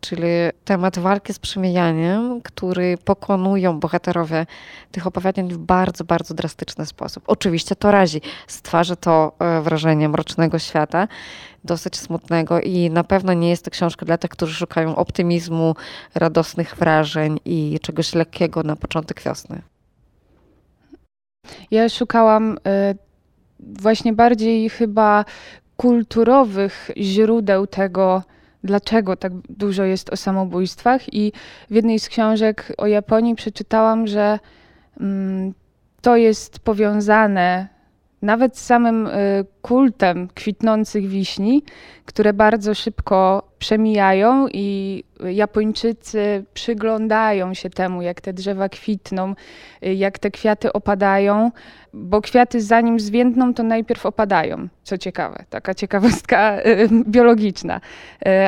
Czyli 0.00 0.28
temat 0.64 0.98
walki 0.98 1.32
z 1.32 1.38
przemijaniem, 1.38 2.40
który 2.42 2.98
pokonują 3.04 3.80
bohaterowie 3.80 4.46
tych 4.92 5.06
opowiadań 5.06 5.48
w 5.48 5.58
bardzo, 5.58 6.04
bardzo 6.04 6.34
drastyczny 6.34 6.86
sposób. 6.86 7.24
Oczywiście 7.26 7.76
to 7.76 7.90
razi, 7.90 8.20
stwarza 8.46 8.96
to 8.96 9.32
e, 9.38 9.60
wrażenie 9.60 10.08
mrocznego 10.08 10.58
świata, 10.58 11.08
dosyć 11.64 11.96
smutnego 11.96 12.60
i 12.60 12.90
na 12.90 13.04
pewno 13.04 13.32
nie 13.32 13.50
jest 13.50 13.64
to 13.64 13.70
książka 13.70 14.06
dla 14.06 14.18
tych, 14.18 14.30
którzy 14.30 14.54
szukają 14.54 14.96
optymizmu, 14.96 15.74
radosnych 16.14 16.76
wrażeń 16.76 17.40
i 17.44 17.78
czegoś 17.82 18.14
lekkiego 18.14 18.62
na 18.62 18.76
początek 18.76 19.22
wiosny. 19.22 19.62
Ja 21.70 21.88
szukałam 21.88 22.58
y, 22.58 22.58
właśnie 23.60 24.12
bardziej 24.12 24.70
chyba 24.70 25.24
kulturowych 25.76 26.90
źródeł 26.96 27.66
tego, 27.66 28.22
dlaczego 28.64 29.16
tak 29.16 29.32
dużo 29.48 29.84
jest 29.84 30.10
o 30.10 30.16
samobójstwach. 30.16 31.14
I 31.14 31.32
w 31.70 31.74
jednej 31.74 31.98
z 31.98 32.08
książek 32.08 32.72
o 32.78 32.86
Japonii 32.86 33.34
przeczytałam, 33.34 34.06
że 34.06 34.38
mm, 35.00 35.54
to 36.00 36.16
jest 36.16 36.58
powiązane 36.58 37.68
nawet 38.22 38.58
samym 38.58 39.06
y, 39.06 39.44
kultem 39.62 40.28
kwitnących 40.34 41.08
wiśni, 41.08 41.62
które 42.04 42.32
bardzo 42.32 42.74
szybko 42.74 43.48
przemijają 43.58 44.48
i 44.52 45.04
Japończycy 45.30 46.44
przyglądają 46.54 47.54
się 47.54 47.70
temu, 47.70 48.02
jak 48.02 48.20
te 48.20 48.32
drzewa 48.32 48.68
kwitną, 48.68 49.34
y, 49.86 49.94
jak 49.94 50.18
te 50.18 50.30
kwiaty 50.30 50.72
opadają, 50.72 51.50
bo 51.92 52.20
kwiaty 52.20 52.60
zanim 52.60 53.00
zwiędną, 53.00 53.54
to 53.54 53.62
najpierw 53.62 54.06
opadają. 54.06 54.68
Co 54.82 54.98
ciekawe, 54.98 55.44
taka 55.50 55.74
ciekawostka 55.74 56.58
y, 56.58 56.88
biologiczna, 57.14 57.80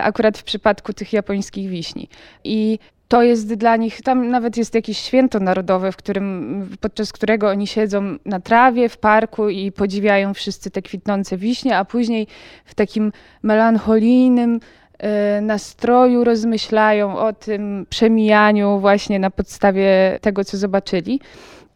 akurat 0.02 0.38
w 0.38 0.45
przypadku 0.45 0.93
tych 0.93 1.12
japońskich 1.12 1.69
wiśni. 1.69 2.09
I 2.45 2.78
to 3.14 3.23
jest 3.23 3.54
dla 3.54 3.76
nich, 3.76 4.02
tam 4.02 4.28
nawet 4.28 4.56
jest 4.56 4.75
jakieś 4.75 4.99
święto 4.99 5.40
narodowe, 5.40 5.92
w 5.92 5.97
którym, 5.97 6.68
podczas 6.80 7.12
którego 7.12 7.49
oni 7.49 7.66
siedzą 7.66 8.02
na 8.25 8.40
trawie 8.40 8.88
w 8.88 8.97
parku 8.97 9.49
i 9.49 9.73
podziwiają 9.73 10.35
wszyscy 10.35 10.71
te 10.71 10.83
kwitnące 10.83 11.37
wiśnie, 11.37 11.78
a 11.78 11.85
później 11.85 12.26
w 12.64 12.75
takim 12.75 13.12
melancholijnym 13.42 14.61
e, 14.99 15.40
nastroju 15.40 16.25
rozmyślają 16.25 17.18
o 17.18 17.33
tym 17.33 17.87
przemijaniu 17.90 18.78
właśnie 18.78 19.18
na 19.18 19.30
podstawie 19.30 20.18
tego, 20.21 20.44
co 20.44 20.56
zobaczyli. 20.56 21.21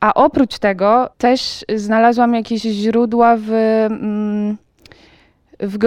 A 0.00 0.14
oprócz 0.14 0.58
tego 0.58 1.10
też 1.18 1.64
znalazłam 1.74 2.34
jakieś 2.34 2.62
źródła 2.62 3.36
w, 3.36 3.50
mm, 3.50 4.56
w, 5.60 5.78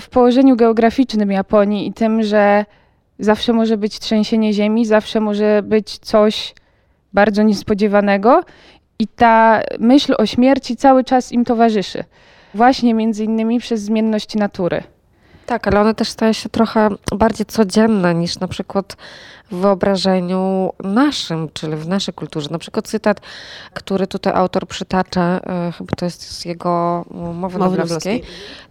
w 0.00 0.08
położeniu 0.08 0.56
geograficznym 0.56 1.32
Japonii 1.32 1.88
i 1.88 1.92
tym, 1.92 2.22
że 2.22 2.64
Zawsze 3.18 3.52
może 3.52 3.76
być 3.76 3.98
trzęsienie 3.98 4.52
ziemi, 4.52 4.86
zawsze 4.86 5.20
może 5.20 5.62
być 5.62 5.98
coś 5.98 6.54
bardzo 7.12 7.42
niespodziewanego 7.42 8.42
i 8.98 9.06
ta 9.06 9.62
myśl 9.78 10.14
o 10.18 10.26
śmierci 10.26 10.76
cały 10.76 11.04
czas 11.04 11.32
im 11.32 11.44
towarzyszy. 11.44 12.04
Właśnie 12.54 12.94
między 12.94 13.24
innymi 13.24 13.60
przez 13.60 13.80
zmienność 13.80 14.34
natury. 14.34 14.82
Tak, 15.46 15.68
ale 15.68 15.80
one 15.80 15.94
też 15.94 16.08
stają 16.08 16.32
się 16.32 16.48
trochę 16.48 16.88
bardziej 17.16 17.46
codzienne 17.46 18.14
niż 18.14 18.38
na 18.38 18.48
przykład 18.48 18.96
w 19.50 19.56
wyobrażeniu 19.56 20.72
naszym, 20.84 21.48
czyli 21.52 21.76
w 21.76 21.88
naszej 21.88 22.14
kulturze. 22.14 22.48
Na 22.50 22.58
przykład 22.58 22.88
cytat, 22.88 23.20
który 23.74 24.06
tutaj 24.06 24.32
autor 24.32 24.66
przytacza, 24.66 25.40
e, 25.46 25.72
chyba 25.78 25.96
to 25.96 26.04
jest 26.04 26.22
z 26.22 26.44
jego 26.44 27.04
mowy, 27.10 27.58
mowy 27.58 27.58
noblowskiej. 27.58 28.22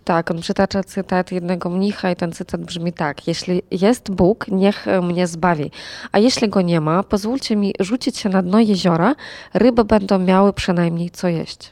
Tak, 0.03 0.31
on 0.31 0.41
przytacza 0.41 0.83
cytat 0.83 1.31
jednego 1.31 1.69
mnicha 1.69 2.11
i 2.11 2.15
ten 2.15 2.31
cytat 2.31 2.61
brzmi 2.61 2.93
tak. 2.93 3.27
Jeśli 3.27 3.61
jest 3.71 4.11
Bóg, 4.11 4.47
niech 4.47 4.85
mnie 5.01 5.27
zbawi. 5.27 5.71
A 6.11 6.19
jeśli 6.19 6.49
go 6.49 6.61
nie 6.61 6.81
ma, 6.81 7.03
pozwólcie 7.03 7.55
mi 7.55 7.73
rzucić 7.79 8.17
się 8.17 8.29
na 8.29 8.41
dno 8.41 8.59
jeziora, 8.59 9.15
ryby 9.53 9.83
będą 9.83 10.19
miały 10.19 10.53
przynajmniej 10.53 11.09
co 11.09 11.27
jeść. 11.27 11.71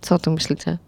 Co 0.00 0.14
o 0.14 0.18
tym 0.18 0.32
myślicie? 0.32 0.78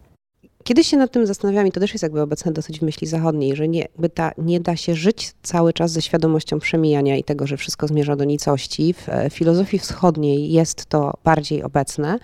Kiedy 0.66 0.84
się 0.84 0.96
nad 0.96 1.12
tym 1.12 1.26
zastanawiam, 1.26 1.66
i 1.66 1.72
to 1.72 1.80
też 1.80 1.92
jest 1.92 2.02
jakby 2.02 2.22
obecne 2.22 2.52
dosyć 2.52 2.80
w 2.80 2.82
myśli 2.82 3.06
zachodniej, 3.06 3.56
że 3.56 3.68
nie, 3.68 3.88
ta, 4.14 4.32
nie 4.38 4.60
da 4.60 4.76
się 4.76 4.94
żyć 4.94 5.32
cały 5.42 5.72
czas 5.72 5.92
ze 5.92 6.02
świadomością 6.02 6.58
przemijania 6.58 7.16
i 7.16 7.24
tego, 7.24 7.46
że 7.46 7.56
wszystko 7.56 7.86
zmierza 7.86 8.16
do 8.16 8.24
nicości. 8.24 8.94
W 8.94 9.08
e, 9.08 9.30
filozofii 9.30 9.78
wschodniej 9.78 10.52
jest 10.52 10.86
to 10.86 11.14
bardziej 11.24 11.62
obecne. 11.62 12.18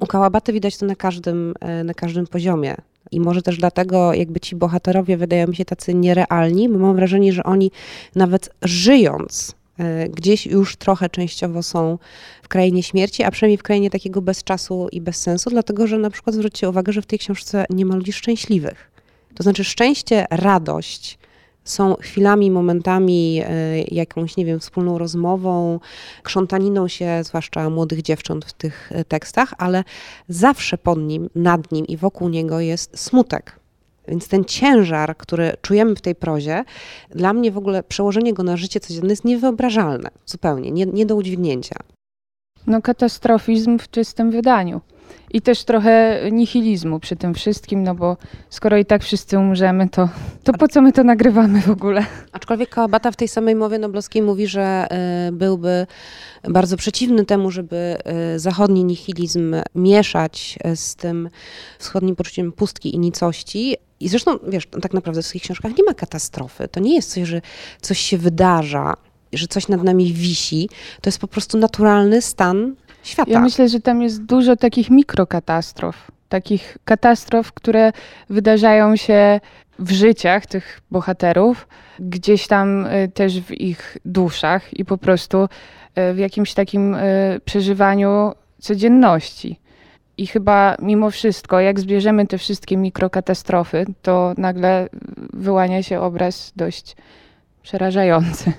U 0.00 0.06
Kałabaty 0.06 0.52
widać 0.52 0.76
to 0.76 0.86
na 0.86 0.96
każdym, 0.96 1.54
e, 1.60 1.84
na 1.84 1.94
każdym 1.94 2.26
poziomie. 2.26 2.76
I 3.10 3.20
może 3.20 3.42
też 3.42 3.58
dlatego 3.58 4.14
jakby 4.14 4.40
ci 4.40 4.56
bohaterowie 4.56 5.16
wydają 5.16 5.46
mi 5.46 5.56
się 5.56 5.64
tacy 5.64 5.94
nierealni, 5.94 6.68
bo 6.68 6.78
mam 6.78 6.96
wrażenie, 6.96 7.32
że 7.32 7.44
oni 7.44 7.70
nawet 8.14 8.50
żyjąc 8.62 9.54
gdzieś 10.10 10.46
już 10.46 10.76
trochę 10.76 11.08
częściowo 11.08 11.62
są 11.62 11.98
w 12.42 12.48
krainie 12.48 12.82
śmierci, 12.82 13.22
a 13.22 13.30
przynajmniej 13.30 13.58
w 13.58 13.62
krainie 13.62 13.90
takiego 13.90 14.22
bez 14.22 14.44
czasu 14.44 14.88
i 14.92 15.00
bez 15.00 15.16
sensu, 15.16 15.50
dlatego 15.50 15.86
że 15.86 15.98
na 15.98 16.10
przykład 16.10 16.34
zwróćcie 16.34 16.68
uwagę, 16.68 16.92
że 16.92 17.02
w 17.02 17.06
tej 17.06 17.18
książce 17.18 17.66
nie 17.70 17.86
ma 17.86 17.96
ludzi 17.96 18.12
szczęśliwych. 18.12 18.90
To 19.34 19.42
znaczy 19.42 19.64
szczęście, 19.64 20.26
radość 20.30 21.18
są 21.64 21.94
chwilami, 21.94 22.50
momentami, 22.50 23.42
e, 23.44 23.80
jakąś, 23.82 24.36
nie 24.36 24.44
wiem, 24.44 24.60
wspólną 24.60 24.98
rozmową, 24.98 25.80
krzątaniną 26.22 26.88
się, 26.88 27.20
zwłaszcza 27.24 27.70
młodych 27.70 28.02
dziewcząt 28.02 28.44
w 28.44 28.52
tych 28.52 28.92
e, 28.92 29.04
tekstach, 29.04 29.54
ale 29.58 29.84
zawsze 30.28 30.78
pod 30.78 30.98
nim, 30.98 31.30
nad 31.34 31.72
nim 31.72 31.86
i 31.86 31.96
wokół 31.96 32.28
niego 32.28 32.60
jest 32.60 32.98
smutek 32.98 33.58
więc 34.08 34.28
ten 34.28 34.44
ciężar, 34.44 35.16
który 35.16 35.52
czujemy 35.62 35.96
w 35.96 36.00
tej 36.00 36.14
prozie, 36.14 36.64
dla 37.10 37.32
mnie 37.32 37.50
w 37.50 37.58
ogóle 37.58 37.82
przełożenie 37.82 38.34
go 38.34 38.42
na 38.42 38.56
życie 38.56 38.80
codzienne 38.80 39.10
jest 39.10 39.24
niewyobrażalne, 39.24 40.08
zupełnie, 40.26 40.70
nie, 40.70 40.86
nie 40.86 41.06
do 41.06 41.16
udźwignięcia. 41.16 41.76
No 42.66 42.82
katastrofizm 42.82 43.78
w 43.78 43.90
czystym 43.90 44.30
wydaniu. 44.30 44.80
I 45.30 45.42
też 45.42 45.64
trochę 45.64 46.20
nihilizmu 46.32 47.00
przy 47.00 47.16
tym 47.16 47.34
wszystkim, 47.34 47.82
no 47.82 47.94
bo 47.94 48.16
skoro 48.50 48.76
i 48.76 48.84
tak 48.84 49.02
wszyscy 49.02 49.38
umrzemy, 49.38 49.88
to, 49.88 50.08
to 50.44 50.52
po 50.52 50.68
co 50.68 50.82
my 50.82 50.92
to 50.92 51.04
nagrywamy 51.04 51.60
w 51.60 51.70
ogóle? 51.70 52.06
Aczkolwiek 52.32 52.68
Kałabata 52.68 53.10
w 53.10 53.16
tej 53.16 53.28
samej 53.28 53.54
mowie 53.54 53.78
noblowskiej 53.78 54.22
mówi, 54.22 54.46
że 54.46 54.86
y, 55.28 55.32
byłby 55.32 55.86
bardzo 56.48 56.76
przeciwny 56.76 57.24
temu, 57.24 57.50
żeby 57.50 57.98
y, 58.34 58.38
zachodni 58.38 58.84
nihilizm 58.84 59.54
mieszać 59.74 60.58
z 60.74 60.96
tym 60.96 61.28
wschodnim 61.78 62.16
poczuciem 62.16 62.52
pustki 62.52 62.94
i 62.94 62.98
nicości, 62.98 63.76
i 64.00 64.08
zresztą, 64.08 64.38
wiesz, 64.48 64.66
tak 64.82 64.94
naprawdę 64.94 65.22
w 65.22 65.26
swoich 65.26 65.42
książkach 65.42 65.76
nie 65.76 65.84
ma 65.84 65.94
katastrofy. 65.94 66.68
To 66.68 66.80
nie 66.80 66.94
jest 66.94 67.12
coś, 67.12 67.28
że 67.28 67.40
coś 67.80 67.98
się 67.98 68.18
wydarza, 68.18 68.94
że 69.32 69.46
coś 69.46 69.68
nad 69.68 69.82
nami 69.82 70.12
wisi. 70.12 70.68
To 71.00 71.08
jest 71.08 71.18
po 71.18 71.28
prostu 71.28 71.58
naturalny 71.58 72.22
stan 72.22 72.74
świata. 73.02 73.30
Ja 73.30 73.40
myślę, 73.40 73.68
że 73.68 73.80
tam 73.80 74.02
jest 74.02 74.22
dużo 74.22 74.56
takich 74.56 74.90
mikrokatastrof. 74.90 76.10
takich 76.28 76.78
katastrof, 76.84 77.52
które 77.52 77.92
wydarzają 78.30 78.96
się 78.96 79.40
w 79.78 79.92
życiach 79.92 80.46
tych 80.46 80.80
bohaterów, 80.90 81.68
gdzieś 81.98 82.46
tam 82.46 82.86
y, 82.86 83.10
też 83.14 83.40
w 83.40 83.50
ich 83.50 83.98
duszach 84.04 84.78
i 84.78 84.84
po 84.84 84.98
prostu 84.98 85.44
y, 85.44 86.14
w 86.14 86.18
jakimś 86.18 86.54
takim 86.54 86.94
y, 86.94 87.40
przeżywaniu 87.44 88.32
codzienności. 88.58 89.60
I 90.18 90.26
chyba 90.26 90.76
mimo 90.82 91.10
wszystko, 91.10 91.60
jak 91.60 91.80
zbierzemy 91.80 92.26
te 92.26 92.38
wszystkie 92.38 92.76
mikrokatastrofy, 92.76 93.84
to 94.02 94.34
nagle 94.38 94.88
wyłania 95.32 95.82
się 95.82 96.00
obraz 96.00 96.52
dość 96.56 96.96
przerażający. 97.62 98.52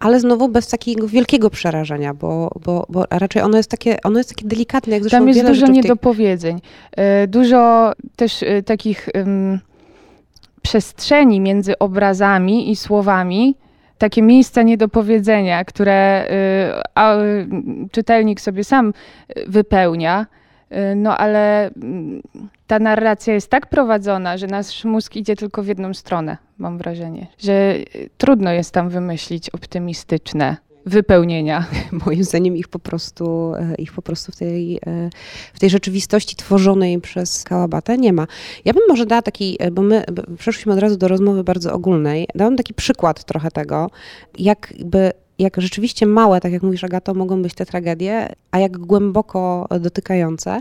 Ale 0.00 0.20
znowu 0.20 0.48
bez 0.48 0.68
takiego 0.68 1.08
wielkiego 1.08 1.50
przerażenia, 1.50 2.14
bo, 2.14 2.50
bo, 2.64 2.86
bo 2.88 3.04
raczej 3.10 3.42
ono 3.42 3.56
jest 3.56 3.70
takie, 3.70 3.96
ono 4.04 4.18
jest 4.18 4.28
takie 4.28 4.48
delikatne, 4.48 4.98
jak 4.98 5.10
Tam 5.10 5.28
jest 5.28 5.46
dużo 5.46 5.66
tej- 5.66 5.74
niedopowiedzeń. 5.74 6.60
E, 6.96 7.26
Dużo 7.26 7.92
też 8.16 8.42
e, 8.42 8.62
takich 8.62 9.08
em, 9.14 9.58
przestrzeni 10.62 11.40
między 11.40 11.78
obrazami 11.78 12.70
i 12.70 12.76
słowami, 12.76 13.54
takie 13.98 14.22
miejsca 14.22 14.62
niedopowiedzenia, 14.62 15.64
które 15.64 15.92
e, 16.30 16.82
a, 16.94 17.16
czytelnik 17.92 18.40
sobie 18.40 18.64
sam 18.64 18.92
wypełnia. 19.46 20.26
E, 20.70 20.94
No 20.94 21.18
ale 21.18 21.70
mm, 21.76 22.22
ta 22.66 22.78
narracja 22.78 23.34
jest 23.34 23.50
tak 23.50 23.66
prowadzona, 23.66 24.36
że 24.38 24.46
nasz 24.46 24.84
mózg 24.84 25.16
idzie 25.16 25.36
tylko 25.36 25.62
w 25.62 25.66
jedną 25.66 25.94
stronę, 25.94 26.36
mam 26.58 26.78
wrażenie. 26.78 27.26
Że 27.38 27.52
e, 27.52 27.84
trudno 28.18 28.52
jest 28.52 28.74
tam 28.74 28.88
wymyślić 28.88 29.50
optymistyczne 29.50 30.56
wypełnienia. 30.86 31.66
moim 32.06 32.24
zdaniem 32.24 32.56
ich 32.56 32.68
po 32.68 32.78
prostu, 32.78 33.54
e, 33.54 33.74
ich 33.78 33.92
po 33.92 34.02
prostu 34.02 34.32
w 34.32 34.36
tej, 34.36 34.76
e, 34.76 35.10
w 35.54 35.60
tej 35.60 35.70
rzeczywistości 35.70 36.36
tworzonej 36.36 37.00
przez 37.00 37.44
Kałabatę 37.44 37.98
nie 37.98 38.12
ma. 38.12 38.26
Ja 38.64 38.72
bym 38.72 38.82
może 38.88 39.06
dała 39.06 39.22
taki, 39.22 39.56
e, 39.58 39.70
bo 39.70 39.82
my 39.82 40.04
przeszliśmy 40.38 40.72
od 40.72 40.78
razu 40.78 40.96
do 40.96 41.08
rozmowy 41.08 41.44
bardzo 41.44 41.72
ogólnej, 41.72 42.28
dałam 42.34 42.56
taki 42.56 42.74
przykład 42.74 43.24
trochę 43.24 43.50
tego, 43.50 43.90
jakby 44.38 45.12
jak 45.40 45.60
rzeczywiście 45.60 46.06
małe, 46.06 46.40
tak 46.40 46.52
jak 46.52 46.62
mówisz 46.62 46.84
Agato, 46.84 47.14
mogą 47.14 47.42
być 47.42 47.54
te 47.54 47.66
tragedie, 47.66 48.28
a 48.50 48.58
jak 48.58 48.78
głęboko 48.78 49.66
dotykające. 49.80 50.60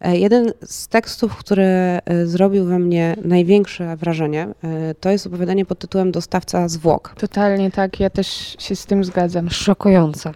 E, 0.00 0.16
Jeden 0.16 0.52
z 0.64 0.88
tekstów, 0.88 1.36
który 1.36 1.62
e, 1.64 2.00
zrobił 2.24 2.64
we 2.64 2.78
mnie 2.78 3.16
największe 3.24 3.96
wrażenie, 3.96 4.48
e, 4.64 4.94
to 4.94 5.10
jest 5.10 5.26
opowiadanie 5.26 5.64
pod 5.66 5.78
tytułem 5.78 6.12
Dostawca 6.12 6.68
zwłok. 6.68 7.14
Totalnie 7.18 7.70
tak, 7.70 8.00
ja 8.00 8.10
też 8.10 8.56
się 8.58 8.76
z 8.76 8.86
tym 8.86 9.04
zgadzam. 9.04 9.50
Szokujące. 9.50 10.32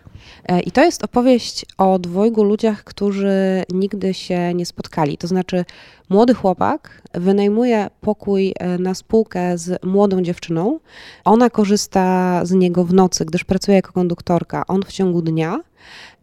I 0.66 0.72
to 0.72 0.84
jest 0.84 1.04
opowieść 1.04 1.66
o 1.78 1.98
dwojgu 1.98 2.44
ludziach, 2.44 2.84
którzy 2.84 3.62
nigdy 3.72 4.14
się 4.14 4.54
nie 4.54 4.66
spotkali. 4.66 5.18
To 5.18 5.26
znaczy, 5.26 5.64
młody 6.08 6.34
chłopak 6.34 7.02
wynajmuje 7.14 7.90
pokój 8.00 8.54
e, 8.58 8.78
na 8.78 8.94
spółkę 8.94 9.58
z 9.58 9.84
młodą 9.84 10.22
dziewczyną. 10.22 10.80
Ona 11.24 11.50
korzysta 11.50 12.40
z 12.44 12.52
niego 12.52 12.84
w 12.84 12.94
nocy, 12.94 13.24
gdyż 13.24 13.44
pracuje 13.44 13.76
jako 13.76 13.92
konduktorka, 13.92 14.66
on 14.66 14.82
w 14.82 14.92
ciągu 14.92 15.22
dnia. 15.22 15.60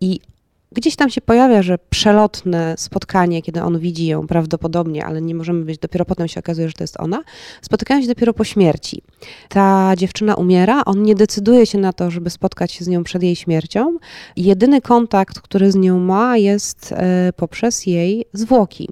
I 0.02 0.20
gdzieś 0.72 0.96
tam 0.96 1.10
się 1.10 1.22
pojawia, 1.22 1.62
że 1.62 1.78
przelotne 1.90 2.76
spotkanie, 2.78 3.42
kiedy 3.42 3.62
on 3.62 3.80
widzi 3.80 4.08
ją 4.08 4.28
prawdopodobnie, 4.28 5.06
ale 5.06 5.22
nie 5.22 5.36
możemy 5.36 5.66
być, 5.66 5.78
dopiero 5.78 6.06
potem 6.06 6.28
się 6.28 6.40
okazuje, 6.40 6.68
że 6.68 6.74
to 6.74 6.84
jest 6.84 7.00
ona, 7.00 7.24
spotykają 7.62 8.02
się 8.02 8.08
dopiero 8.08 8.34
po 8.34 8.44
śmierci. 8.44 9.02
Ta 9.50 9.94
dziewczyna 9.98 10.36
umiera, 10.36 10.86
on 10.86 11.04
nie 11.04 11.16
decyduje 11.16 11.66
się 11.66 11.78
na 11.78 11.94
to, 11.94 12.12
żeby 12.12 12.30
spotkać 12.30 12.72
się 12.72 12.86
z 12.86 12.88
nią 12.88 13.04
przed 13.04 13.24
jej 13.24 13.36
śmiercią. 13.36 13.98
Jedyny 14.36 14.82
kontakt, 14.82 15.40
który 15.40 15.72
z 15.72 15.76
nią 15.76 16.00
ma, 16.00 16.38
jest 16.38 16.92
e, 16.92 17.34
poprzez 17.36 17.86
jej 17.86 18.26
zwłoki, 18.34 18.90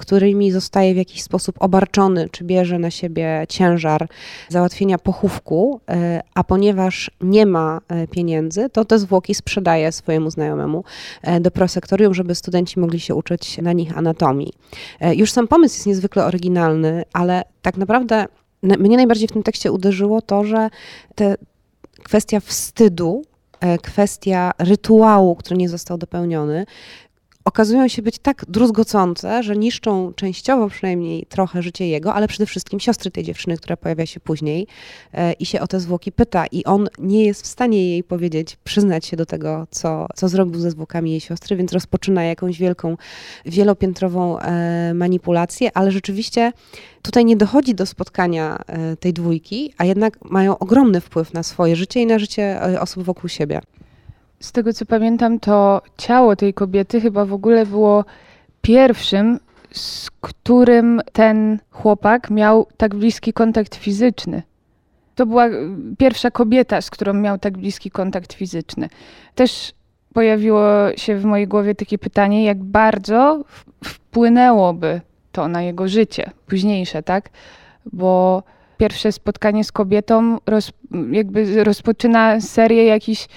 którymi 0.00 0.50
zostaje 0.52 0.94
w 0.94 0.96
jakiś 0.96 1.22
sposób 1.22 1.56
obarczony, 1.58 2.28
czy 2.28 2.44
bierze 2.44 2.78
na 2.78 2.90
siebie 2.90 3.44
ciężar 3.48 4.08
załatwienia 4.48 4.98
pochówku, 4.98 5.80
e, 5.90 6.20
a 6.34 6.44
ponieważ 6.44 7.10
nie 7.20 7.46
ma 7.46 7.80
e, 7.88 8.06
pieniędzy, 8.06 8.70
to 8.70 8.84
te 8.84 8.98
zwłoki 8.98 9.34
sprzedaje 9.34 9.92
swojemu 9.92 10.30
znajomemu 10.30 10.84
e, 11.22 11.40
do 11.40 11.50
prosektorium, 11.50 12.14
żeby 12.14 12.34
studenci 12.34 12.80
mogli 12.80 13.00
się 13.00 13.14
uczyć 13.14 13.58
na 13.58 13.72
nich 13.72 13.98
anatomii. 13.98 14.52
Już 15.00 15.32
sam 15.32 15.48
pomysł 15.48 15.74
jest 15.74 15.86
niezwykle 15.86 16.24
oryginalny, 16.24 17.04
ale 17.12 17.42
tak 17.62 17.76
naprawdę 17.76 18.26
na- 18.62 18.76
mnie 18.76 18.96
najbardziej 18.96 19.28
w 19.28 19.32
tym 19.32 19.42
tekście 19.42 19.72
uderzyło 19.72 20.22
to, 20.22 20.44
że 20.44 20.70
te 21.14 21.36
kwestia 22.02 22.40
wstydu, 22.40 23.22
kwestia 23.82 24.50
rytuału, 24.58 25.36
który 25.36 25.56
nie 25.56 25.68
został 25.68 25.98
dopełniony, 25.98 26.66
okazują 27.44 27.88
się 27.88 28.02
być 28.02 28.18
tak 28.18 28.44
druzgocące, 28.48 29.42
że 29.42 29.56
niszczą 29.56 30.12
częściowo 30.12 30.68
przynajmniej 30.68 31.26
trochę 31.26 31.62
życie 31.62 31.88
jego, 31.88 32.14
ale 32.14 32.28
przede 32.28 32.46
wszystkim 32.46 32.80
siostry 32.80 33.10
tej 33.10 33.24
dziewczyny, 33.24 33.56
która 33.56 33.76
pojawia 33.76 34.06
się 34.06 34.20
później 34.20 34.66
e, 35.12 35.32
i 35.32 35.46
się 35.46 35.60
o 35.60 35.66
te 35.66 35.80
zwłoki 35.80 36.12
pyta. 36.12 36.46
I 36.46 36.64
on 36.64 36.88
nie 36.98 37.24
jest 37.24 37.42
w 37.42 37.46
stanie 37.46 37.90
jej 37.90 38.04
powiedzieć, 38.04 38.56
przyznać 38.64 39.06
się 39.06 39.16
do 39.16 39.26
tego, 39.26 39.66
co, 39.70 40.06
co 40.14 40.28
zrobił 40.28 40.60
ze 40.60 40.70
zwłokami 40.70 41.10
jej 41.10 41.20
siostry, 41.20 41.56
więc 41.56 41.72
rozpoczyna 41.72 42.24
jakąś 42.24 42.58
wielką, 42.58 42.96
wielopiętrową 43.46 44.38
e, 44.38 44.94
manipulację, 44.94 45.70
ale 45.74 45.90
rzeczywiście 45.90 46.52
tutaj 47.02 47.24
nie 47.24 47.36
dochodzi 47.36 47.74
do 47.74 47.86
spotkania 47.86 48.58
e, 48.66 48.96
tej 48.96 49.12
dwójki, 49.12 49.74
a 49.78 49.84
jednak 49.84 50.24
mają 50.24 50.58
ogromny 50.58 51.00
wpływ 51.00 51.32
na 51.34 51.42
swoje 51.42 51.76
życie 51.76 52.00
i 52.00 52.06
na 52.06 52.18
życie 52.18 52.60
osób 52.80 53.04
wokół 53.04 53.28
siebie. 53.28 53.60
Z 54.40 54.52
tego 54.52 54.72
co 54.72 54.86
pamiętam, 54.86 55.40
to 55.40 55.82
ciało 55.98 56.36
tej 56.36 56.54
kobiety 56.54 57.00
chyba 57.00 57.24
w 57.24 57.32
ogóle 57.32 57.66
było 57.66 58.04
pierwszym, 58.62 59.40
z 59.72 60.10
którym 60.20 61.00
ten 61.12 61.58
chłopak 61.70 62.30
miał 62.30 62.66
tak 62.76 62.94
bliski 62.94 63.32
kontakt 63.32 63.74
fizyczny. 63.74 64.42
To 65.14 65.26
była 65.26 65.48
y, 65.48 65.52
pierwsza 65.98 66.30
kobieta, 66.30 66.80
z 66.80 66.90
którą 66.90 67.12
miał 67.12 67.38
tak 67.38 67.58
bliski 67.58 67.90
kontakt 67.90 68.32
fizyczny. 68.32 68.88
Też 69.34 69.72
pojawiło 70.14 70.62
się 70.96 71.16
w 71.16 71.24
mojej 71.24 71.48
głowie 71.48 71.74
takie 71.74 71.98
pytanie, 71.98 72.44
jak 72.44 72.58
bardzo 72.64 73.44
wpłynęłoby 73.84 75.00
to 75.32 75.48
na 75.48 75.62
jego 75.62 75.88
życie 75.88 76.30
późniejsze, 76.46 77.02
tak? 77.02 77.30
Bo 77.92 78.42
pierwsze 78.76 79.12
spotkanie 79.12 79.64
z 79.64 79.72
kobietą 79.72 80.38
roz, 80.46 80.72
jakby 81.10 81.64
rozpoczyna 81.64 82.40
serię 82.40 82.84
jakichś 82.84 83.28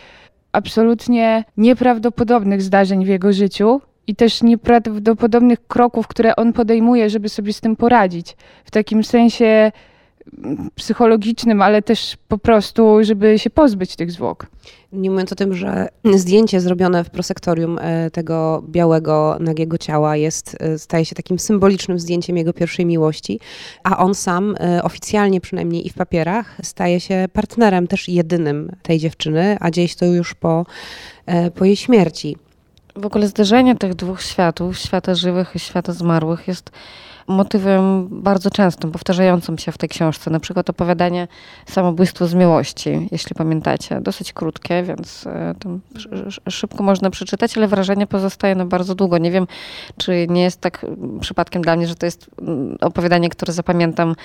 absolutnie 0.53 1.43
nieprawdopodobnych 1.57 2.61
zdarzeń 2.61 3.05
w 3.05 3.07
jego 3.07 3.33
życiu 3.33 3.81
i 4.07 4.15
też 4.15 4.43
nieprawdopodobnych 4.43 5.67
kroków, 5.67 6.07
które 6.07 6.35
on 6.35 6.53
podejmuje, 6.53 7.09
żeby 7.09 7.29
sobie 7.29 7.53
z 7.53 7.61
tym 7.61 7.75
poradzić. 7.75 8.35
W 8.65 8.71
takim 8.71 9.03
sensie 9.03 9.71
psychologicznym, 10.75 11.61
ale 11.61 11.81
też 11.81 12.17
po 12.27 12.37
prostu, 12.37 12.97
żeby 13.01 13.39
się 13.39 13.49
pozbyć 13.49 13.95
tych 13.95 14.11
zwłok. 14.11 14.47
Nie 14.93 15.11
mówiąc 15.11 15.31
o 15.31 15.35
tym, 15.35 15.55
że 15.55 15.87
zdjęcie 16.13 16.61
zrobione 16.61 17.03
w 17.03 17.09
prosektorium 17.09 17.79
e, 17.81 18.11
tego 18.11 18.63
białego, 18.69 19.37
nagiego 19.39 19.77
ciała 19.77 20.17
jest, 20.17 20.57
e, 20.59 20.79
staje 20.79 21.05
się 21.05 21.15
takim 21.15 21.39
symbolicznym 21.39 21.99
zdjęciem 21.99 22.37
jego 22.37 22.53
pierwszej 22.53 22.85
miłości, 22.85 23.39
a 23.83 23.97
on 23.97 24.15
sam 24.15 24.55
e, 24.59 24.83
oficjalnie 24.83 25.41
przynajmniej 25.41 25.87
i 25.87 25.89
w 25.89 25.93
papierach 25.93 26.57
staje 26.63 26.99
się 26.99 27.25
partnerem 27.33 27.87
też 27.87 28.09
jedynym 28.09 28.71
tej 28.81 28.99
dziewczyny, 28.99 29.57
a 29.59 29.71
dzieje 29.71 29.87
się 29.87 29.95
to 29.95 30.05
już 30.05 30.33
po, 30.33 30.65
po 31.55 31.65
jej 31.65 31.75
śmierci. 31.75 32.37
W 32.95 33.05
ogóle 33.05 33.27
zderzenie 33.27 33.75
tych 33.75 33.95
dwóch 33.95 34.21
światów, 34.21 34.77
świata 34.77 35.15
żywych 35.15 35.55
i 35.55 35.59
świata 35.59 35.93
zmarłych, 35.93 36.47
jest 36.47 36.71
motywem 37.27 38.07
bardzo 38.21 38.51
częstym, 38.51 38.91
powtarzającym 38.91 39.57
się 39.57 39.71
w 39.71 39.77
tej 39.77 39.89
książce. 39.89 40.31
Na 40.31 40.39
przykład 40.39 40.69
opowiadanie 40.69 41.27
Samobójstwo 41.65 42.27
z 42.27 42.33
miłości, 42.33 43.07
jeśli 43.11 43.35
pamiętacie. 43.35 44.01
Dosyć 44.01 44.33
krótkie, 44.33 44.83
więc 44.83 45.27
e, 45.27 45.55
szybko 46.49 46.83
można 46.83 47.09
przeczytać, 47.09 47.57
ale 47.57 47.67
wrażenie 47.67 48.07
pozostaje 48.07 48.55
na 48.55 48.65
bardzo 48.65 48.95
długo. 48.95 49.17
Nie 49.17 49.31
wiem, 49.31 49.47
czy 49.97 50.27
nie 50.29 50.43
jest 50.43 50.61
tak 50.61 50.85
przypadkiem 51.19 51.61
dla 51.61 51.75
mnie, 51.75 51.87
że 51.87 51.95
to 51.95 52.05
jest 52.05 52.29
opowiadanie, 52.81 53.29
które 53.29 53.53
zapamiętam 53.53 54.15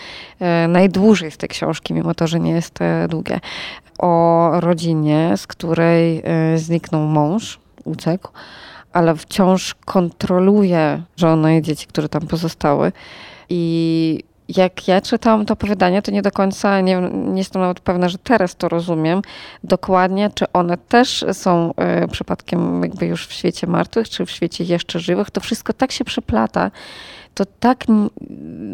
e, 0.41 0.69
najdłużej 0.69 1.31
z 1.31 1.37
tej 1.37 1.49
książki, 1.49 1.95
mimo 1.95 2.15
to, 2.15 2.27
że 2.27 2.41
nie 2.41 2.51
jest 2.51 2.83
e, 2.83 3.09
długie. 3.09 3.41
O 3.99 4.51
rodzinie, 4.61 5.33
z 5.37 5.47
której 5.47 6.23
zniknął 6.57 7.03
mąż, 7.03 7.59
uciekł 7.89 8.31
ale 8.93 9.17
wciąż 9.17 9.75
kontroluje 9.85 11.03
żonę 11.17 11.59
i 11.59 11.63
dzieci, 11.63 11.87
które 11.87 12.09
tam 12.09 12.27
pozostały. 12.27 12.93
I 13.49 14.25
jak 14.49 14.89
ja 14.89 15.01
czytałam 15.01 15.47
to 15.47 15.55
opowiadanie, 15.55 16.03
to 16.03 16.11
nie 16.11 16.23
do 16.23 16.31
końca, 16.31 16.81
nie, 16.81 17.01
nie 17.13 17.39
jestem 17.39 17.63
nawet 17.63 17.81
pewna, 17.81 18.09
że 18.09 18.19
teraz 18.19 18.57
to 18.57 18.69
rozumiem 18.69 19.23
dokładnie, 19.65 20.31
czy 20.35 20.53
one 20.53 20.79
też 20.79 21.25
są 21.33 21.75
e, 21.77 22.09
przypadkiem 22.09 22.83
jakby 22.83 23.07
już 23.07 23.27
w 23.27 23.33
świecie 23.33 23.67
martwych, 23.67 24.09
czy 24.09 24.27
w 24.27 24.31
świecie 24.31 24.65
jeszcze 24.65 25.01
żywych. 25.01 25.31
To 25.31 25.41
wszystko 25.41 25.73
tak 25.73 25.93
się 25.93 26.05
przeplata, 26.05 26.71
to 27.35 27.45
tak 27.61 27.85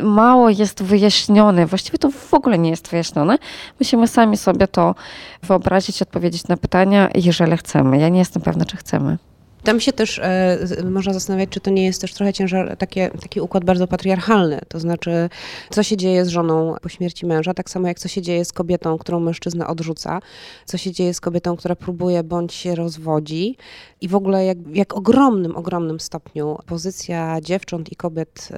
mało 0.03 0.51
jest 0.51 0.83
wyjaśnione, 0.83 1.67
właściwie 1.67 1.99
to 1.99 2.11
w 2.11 2.35
ogóle 2.35 2.59
nie 2.59 2.71
jest 2.71 2.89
wyjaśnione. 2.89 3.39
Musimy 3.81 4.09
sami 4.09 4.37
sobie 4.37 4.69
to 4.69 4.95
wyobrazić, 5.43 6.03
odpowiedzieć 6.03 6.49
na 6.49 6.57
pytania, 6.57 7.09
jeżeli 7.15 7.57
chcemy. 7.57 7.99
Ja 7.99 8.09
nie 8.09 8.19
jestem 8.19 8.43
pewna, 8.43 8.65
czy 8.65 8.77
chcemy. 8.77 9.19
Tam 9.65 9.81
się 9.81 9.93
też 9.93 10.19
e, 10.19 10.59
można 10.91 11.13
zastanawiać, 11.13 11.49
czy 11.51 11.61
to 11.61 11.71
nie 11.71 11.85
jest 11.85 12.01
też 12.01 12.15
trochę 12.15 12.33
ciężar, 12.33 12.77
takie, 12.77 13.11
taki 13.23 13.41
układ 13.41 13.65
bardzo 13.65 13.87
patriarchalny. 13.87 14.61
To 14.69 14.81
znaczy, 14.81 15.29
co 15.71 15.83
się 15.83 15.97
dzieje 15.97 16.25
z 16.25 16.29
żoną 16.29 16.77
po 16.83 16.89
śmierci 16.89 17.27
męża, 17.27 17.55
tak 17.55 17.71
samo 17.71 17.89
jak 17.89 17.99
co 17.99 18.09
się 18.09 18.23
dzieje 18.23 18.45
z 18.45 18.53
kobietą, 18.53 18.99
którą 18.99 19.21
mężczyzna 19.21 19.67
odrzuca, 19.67 20.21
co 20.65 20.79
się 20.79 20.93
dzieje 20.93 21.15
z 21.15 21.21
kobietą, 21.21 21.57
która 21.57 21.77
próbuje 21.77 22.23
bądź 22.23 22.55
się 22.55 22.75
rozwodzi. 22.75 23.57
I 24.01 24.09
w 24.09 24.15
ogóle 24.15 24.45
jak, 24.45 24.59
jak 24.73 24.95
ogromnym, 24.97 25.57
ogromnym 25.57 26.01
stopniu 26.01 26.59
pozycja 26.67 27.41
dziewcząt 27.41 27.93
i 27.93 27.97
kobiet 27.97 28.49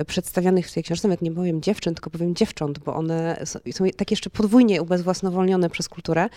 y, 0.00 0.04
przedstawianych 0.04 0.68
w 0.68 0.74
tej 0.74 0.82
książce, 0.82 1.08
nawet 1.08 1.22
nie 1.22 1.32
powiem 1.32 1.62
dziewczyn, 1.62 1.94
tylko 1.94 2.10
powiem 2.10 2.34
dziewcząt, 2.34 2.78
bo 2.78 2.94
one 2.94 3.42
są, 3.44 3.58
są 3.72 3.84
tak 3.96 4.10
jeszcze 4.10 4.30
podwójnie 4.30 4.82
ubezwłasnowolnione 4.82 5.70
przez 5.70 5.88
kulturę, 5.88 6.28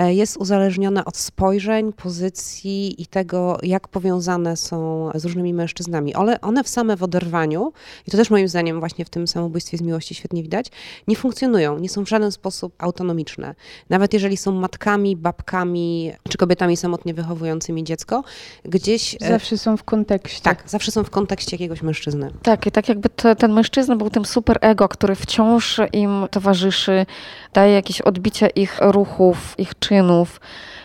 y, 0.00 0.14
jest 0.14 0.36
uzależniona 0.36 1.04
od 1.04 1.16
spojrzeń, 1.16 1.92
pozycji 1.92 3.02
i 3.02 3.06
tego, 3.06 3.39
jak 3.62 3.88
powiązane 3.88 4.56
są 4.56 5.10
z 5.14 5.24
różnymi 5.24 5.54
mężczyznami. 5.54 6.14
One, 6.14 6.40
one 6.40 6.64
w 6.64 6.68
same 6.68 6.96
w 6.96 7.02
oderwaniu, 7.02 7.72
i 8.06 8.10
to 8.10 8.16
też 8.16 8.30
moim 8.30 8.48
zdaniem 8.48 8.80
właśnie 8.80 9.04
w 9.04 9.10
tym 9.10 9.28
samobójstwie 9.28 9.78
z 9.78 9.82
miłości 9.82 10.14
świetnie 10.14 10.42
widać, 10.42 10.66
nie 11.08 11.16
funkcjonują, 11.16 11.78
nie 11.78 11.88
są 11.88 12.04
w 12.04 12.08
żaden 12.08 12.32
sposób 12.32 12.74
autonomiczne. 12.78 13.54
Nawet 13.90 14.12
jeżeli 14.14 14.36
są 14.36 14.52
matkami, 14.52 15.16
babkami 15.16 16.12
czy 16.28 16.38
kobietami 16.38 16.76
samotnie 16.76 17.14
wychowującymi 17.14 17.84
dziecko, 17.84 18.24
gdzieś... 18.64 19.16
E, 19.20 19.28
zawsze 19.28 19.58
są 19.58 19.76
w 19.76 19.84
kontekście. 19.84 20.42
Tak, 20.42 20.62
zawsze 20.66 20.92
są 20.92 21.04
w 21.04 21.10
kontekście 21.10 21.56
jakiegoś 21.56 21.82
mężczyzny. 21.82 22.30
Tak, 22.42 22.66
i 22.66 22.70
tak 22.70 22.88
jakby 22.88 23.08
to, 23.08 23.34
ten 23.34 23.52
mężczyzna 23.52 23.96
był 23.96 24.10
tym 24.10 24.24
super 24.24 24.58
ego, 24.60 24.88
który 24.88 25.14
wciąż 25.14 25.80
im 25.92 26.26
towarzyszy, 26.30 27.06
daje 27.52 27.74
jakieś 27.74 28.00
odbicie 28.00 28.46
ich 28.48 28.78
ruchów, 28.80 29.54
ich 29.58 29.78
czynów, 29.78 30.40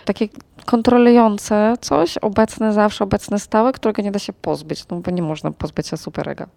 takie 0.05 0.27
kontrolujące 0.65 1.73
coś, 1.81 2.17
obecne 2.17 2.73
zawsze, 2.73 3.03
obecne 3.03 3.39
stałe, 3.39 3.71
którego 3.71 4.01
nie 4.01 4.11
da 4.11 4.19
się 4.19 4.33
pozbyć, 4.33 4.87
no 4.87 4.99
bo 4.99 5.11
nie 5.11 5.21
można 5.21 5.51
pozbyć 5.51 5.87
się 5.87 5.97
superega. 5.97 6.47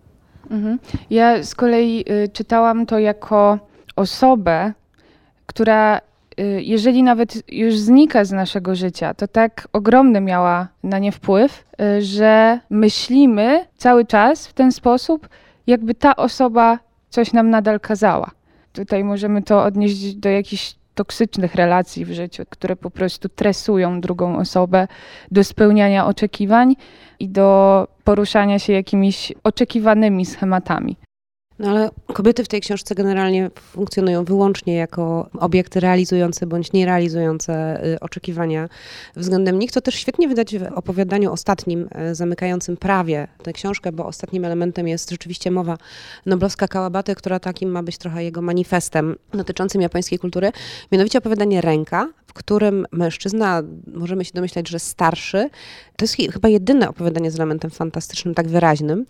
Mhm. 0.50 0.78
Ja 1.10 1.42
z 1.42 1.54
kolei 1.54 2.04
y, 2.10 2.28
czytałam 2.28 2.86
to 2.86 2.98
jako 2.98 3.58
osobę, 3.96 4.72
która 5.46 6.00
y, 6.40 6.62
jeżeli 6.62 7.02
nawet 7.02 7.52
już 7.52 7.78
znika 7.78 8.24
z 8.24 8.32
naszego 8.32 8.74
życia, 8.74 9.14
to 9.14 9.28
tak 9.28 9.68
ogromny 9.72 10.20
miała 10.20 10.68
na 10.82 10.98
nie 10.98 11.12
wpływ, 11.12 11.64
y, 11.80 12.02
że 12.02 12.60
myślimy 12.70 13.64
cały 13.76 14.04
czas 14.04 14.46
w 14.46 14.52
ten 14.52 14.72
sposób, 14.72 15.28
jakby 15.66 15.94
ta 15.94 16.16
osoba 16.16 16.78
coś 17.10 17.32
nam 17.32 17.50
nadal 17.50 17.80
kazała. 17.80 18.30
Tutaj 18.72 19.04
możemy 19.04 19.42
to 19.42 19.64
odnieść 19.64 20.14
do 20.14 20.28
jakichś 20.28 20.77
toksycznych 20.98 21.54
relacji 21.54 22.04
w 22.04 22.12
życiu, 22.12 22.42
które 22.50 22.76
po 22.76 22.90
prostu 22.90 23.28
tresują 23.28 24.00
drugą 24.00 24.38
osobę 24.38 24.88
do 25.30 25.44
spełniania 25.44 26.06
oczekiwań 26.06 26.76
i 27.20 27.28
do 27.28 27.48
poruszania 28.04 28.58
się 28.58 28.72
jakimiś 28.72 29.32
oczekiwanymi 29.44 30.26
schematami. 30.26 30.96
No 31.58 31.68
ale 31.70 31.90
kobiety 32.12 32.44
w 32.44 32.48
tej 32.48 32.60
książce 32.60 32.94
generalnie 32.94 33.50
funkcjonują 33.54 34.24
wyłącznie 34.24 34.74
jako 34.74 35.30
obiekty 35.38 35.80
realizujące 35.80 36.46
bądź 36.46 36.72
nierealizujące 36.72 37.84
y, 37.86 38.00
oczekiwania 38.00 38.68
względem 39.16 39.58
nich. 39.58 39.72
To 39.72 39.80
też 39.80 39.94
świetnie 39.94 40.28
widać 40.28 40.58
w 40.58 40.62
opowiadaniu 40.74 41.32
ostatnim, 41.32 41.88
y, 42.10 42.14
zamykającym 42.14 42.76
prawie 42.76 43.28
tę 43.42 43.52
książkę, 43.52 43.92
bo 43.92 44.06
ostatnim 44.06 44.44
elementem 44.44 44.88
jest 44.88 45.10
rzeczywiście 45.10 45.50
mowa 45.50 45.78
noblowska 46.26 46.68
Kałabaty, 46.68 47.14
która 47.14 47.40
takim 47.40 47.70
ma 47.70 47.82
być 47.82 47.98
trochę 47.98 48.24
jego 48.24 48.42
manifestem 48.42 49.16
dotyczącym 49.32 49.80
japońskiej 49.80 50.18
kultury. 50.18 50.52
Mianowicie 50.92 51.18
opowiadanie 51.18 51.60
Ręka, 51.60 52.08
w 52.26 52.32
którym 52.32 52.86
mężczyzna, 52.92 53.62
możemy 53.94 54.24
się 54.24 54.32
domyślać, 54.34 54.68
że 54.68 54.78
starszy, 54.78 55.50
to 55.96 56.04
jest 56.04 56.16
chyba 56.32 56.48
jedyne 56.48 56.88
opowiadanie 56.88 57.30
z 57.30 57.34
elementem 57.34 57.70
fantastycznym, 57.70 58.34
tak 58.34 58.48
wyraźnym, 58.48 59.06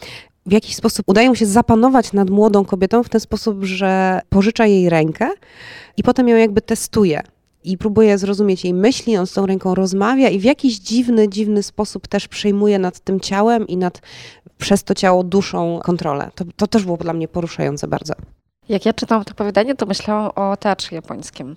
w 0.49 0.53
jakiś 0.53 0.77
sposób 0.77 1.09
udaje 1.09 1.29
mu 1.29 1.35
się 1.35 1.47
zapanować 1.47 2.13
nad 2.13 2.31
młodą 2.31 2.65
kobietą 2.65 3.03
w 3.03 3.09
ten 3.09 3.21
sposób, 3.21 3.65
że 3.65 4.21
pożycza 4.29 4.67
jej 4.67 4.89
rękę 4.91 5.29
i 5.97 6.03
potem 6.03 6.29
ją 6.29 6.37
jakby 6.37 6.61
testuje 6.61 7.23
i 7.65 7.79
próbuje 7.79 8.19
zrozumieć 8.19 8.65
jej 8.65 8.75
myśli, 8.75 9.17
on 9.17 9.27
z 9.27 9.33
tą 9.33 9.47
ręką 9.47 9.75
rozmawia 9.75 10.29
i 10.29 10.39
w 10.39 10.45
jakiś 10.45 10.79
dziwny, 10.79 11.29
dziwny 11.29 11.63
sposób 11.63 12.09
też 12.09 12.29
przejmuje 12.29 12.79
nad 12.79 13.01
tym 13.01 13.21
ciałem 13.21 13.67
i 13.67 13.77
nad 13.77 14.01
przez 14.59 14.85
to 14.85 14.95
ciało 14.95 15.25
duszą 15.25 15.81
kontrolę. 15.83 16.31
To, 16.35 16.45
to 16.57 16.67
też 16.67 16.85
było 16.85 16.97
dla 16.97 17.13
mnie 17.13 17.29
poruszające 17.29 17.89
bardzo. 17.89 18.15
Jak 18.69 18.87
ja 18.87 18.93
czytałam 18.93 19.25
to 19.25 19.33
opowiadanie, 19.33 19.75
to 19.75 19.87
myślałam 19.87 20.31
o 20.35 20.57
teatrze 20.57 20.95
japońskim. 20.95 21.57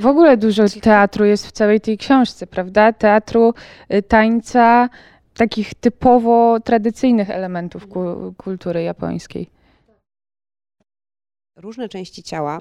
W 0.00 0.06
ogóle 0.06 0.36
dużo 0.36 0.62
teatru 0.82 1.24
jest 1.24 1.46
w 1.46 1.52
całej 1.52 1.80
tej 1.80 1.98
książce, 1.98 2.46
prawda? 2.46 2.92
Teatru, 2.92 3.54
y, 3.94 4.02
tańca, 4.02 4.88
takich 5.34 5.74
typowo 5.74 6.60
tradycyjnych 6.60 7.30
elementów 7.30 7.86
ku, 7.86 8.34
kultury 8.36 8.82
japońskiej. 8.82 9.50
Różne 11.56 11.88
części 11.88 12.22
ciała 12.22 12.60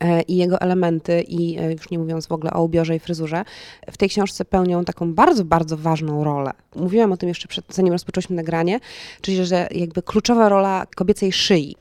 e, 0.00 0.22
i 0.22 0.36
jego 0.36 0.60
elementy, 0.60 1.22
i 1.22 1.58
e, 1.58 1.72
już 1.72 1.90
nie 1.90 1.98
mówiąc 1.98 2.26
w 2.26 2.32
ogóle 2.32 2.52
o 2.52 2.64
ubiorze 2.64 2.96
i 2.96 2.98
fryzurze, 2.98 3.44
w 3.90 3.96
tej 3.96 4.08
książce 4.08 4.44
pełnią 4.44 4.84
taką 4.84 5.14
bardzo, 5.14 5.44
bardzo 5.44 5.76
ważną 5.76 6.24
rolę. 6.24 6.50
Mówiłam 6.76 7.12
o 7.12 7.16
tym 7.16 7.28
jeszcze 7.28 7.48
przed, 7.48 7.64
zanim 7.68 7.92
rozpoczęliśmy 7.92 8.36
nagranie, 8.36 8.80
czyli 9.20 9.44
że 9.44 9.68
jakby 9.70 10.02
kluczowa 10.02 10.48
rola 10.48 10.86
kobiecej 10.96 11.32
szyi 11.32 11.76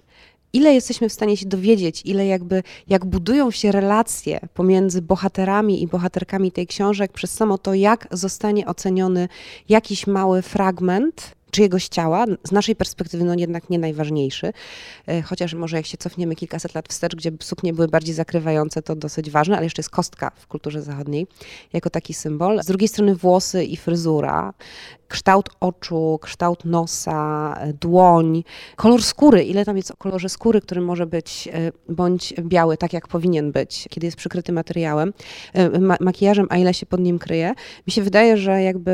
ile 0.54 0.74
jesteśmy 0.74 1.10
w 1.10 1.14
stanie 1.14 1.38
się 1.38 1.46
dowiedzieć, 1.46 2.02
ile 2.06 2.26
jakby, 2.26 2.64
jak 2.88 3.06
budują 3.06 3.52
się 3.52 3.72
relacje 3.72 4.40
pomiędzy 4.54 5.02
bohaterami 5.02 5.84
i 5.84 5.88
bohaterkami 5.88 6.52
tej 6.52 6.68
książek 6.68 7.12
przez 7.12 7.32
samo 7.32 7.58
to, 7.58 7.74
jak 7.74 8.08
zostanie 8.12 8.66
oceniony 8.66 9.28
jakiś 9.70 10.08
mały 10.08 10.42
fragment 10.42 11.40
czyjegoś 11.52 11.88
ciała, 11.88 12.26
z 12.44 12.52
naszej 12.52 12.76
perspektywy 12.76 13.24
no 13.24 13.36
jednak 13.38 13.70
nie 13.70 13.80
najważniejszy, 13.80 14.54
e, 15.08 15.22
chociaż 15.22 15.54
może 15.54 15.78
jak 15.78 15.86
się 15.86 15.98
cofniemy 15.98 16.36
kilkaset 16.36 16.76
lat 16.76 16.88
wstecz, 16.88 17.16
gdzie 17.16 17.32
suknie 17.40 17.74
były 17.74 17.88
bardziej 17.88 18.16
zakrywające, 18.16 18.82
to 18.82 18.96
dosyć 18.96 19.30
ważne, 19.30 19.56
ale 19.56 19.66
jeszcze 19.66 19.80
jest 19.80 19.90
kostka 19.90 20.32
w 20.36 20.48
kulturze 20.48 20.82
zachodniej 20.82 21.28
jako 21.74 21.90
taki 21.90 22.14
symbol. 22.14 22.64
Z 22.64 22.66
drugiej 22.66 22.88
strony 22.88 23.16
włosy 23.16 23.64
i 23.64 23.78
fryzura, 23.78 24.54
kształt 25.10 25.50
oczu, 25.60 26.20
kształt 26.22 26.66
nosa, 26.66 27.54
e, 27.60 27.74
dłoń, 27.74 28.44
kolor 28.76 29.04
skóry, 29.04 29.44
ile 29.44 29.66
tam 29.66 29.78
jest 29.78 29.92
o 29.92 29.98
kolorze 29.98 30.30
skóry, 30.30 30.62
który 30.62 30.82
może 30.82 31.06
być 31.06 31.50
e, 31.54 31.72
bądź 31.94 32.34
biały, 32.42 32.78
tak 32.78 32.94
jak 32.94 33.08
powinien 33.08 33.52
być, 33.52 33.88
kiedy 33.90 34.08
jest 34.08 34.18
przykryty 34.18 34.52
materiałem, 34.52 35.14
makijażem, 36.00 36.48
a 36.50 36.58
ile 36.58 36.74
się 36.74 36.86
pod 36.86 37.00
nim 37.00 37.20
kryje. 37.20 37.54
Mi 37.88 37.94
się 37.94 38.02
wydaje, 38.02 38.38
że 38.38 38.62
jakby 38.62 38.92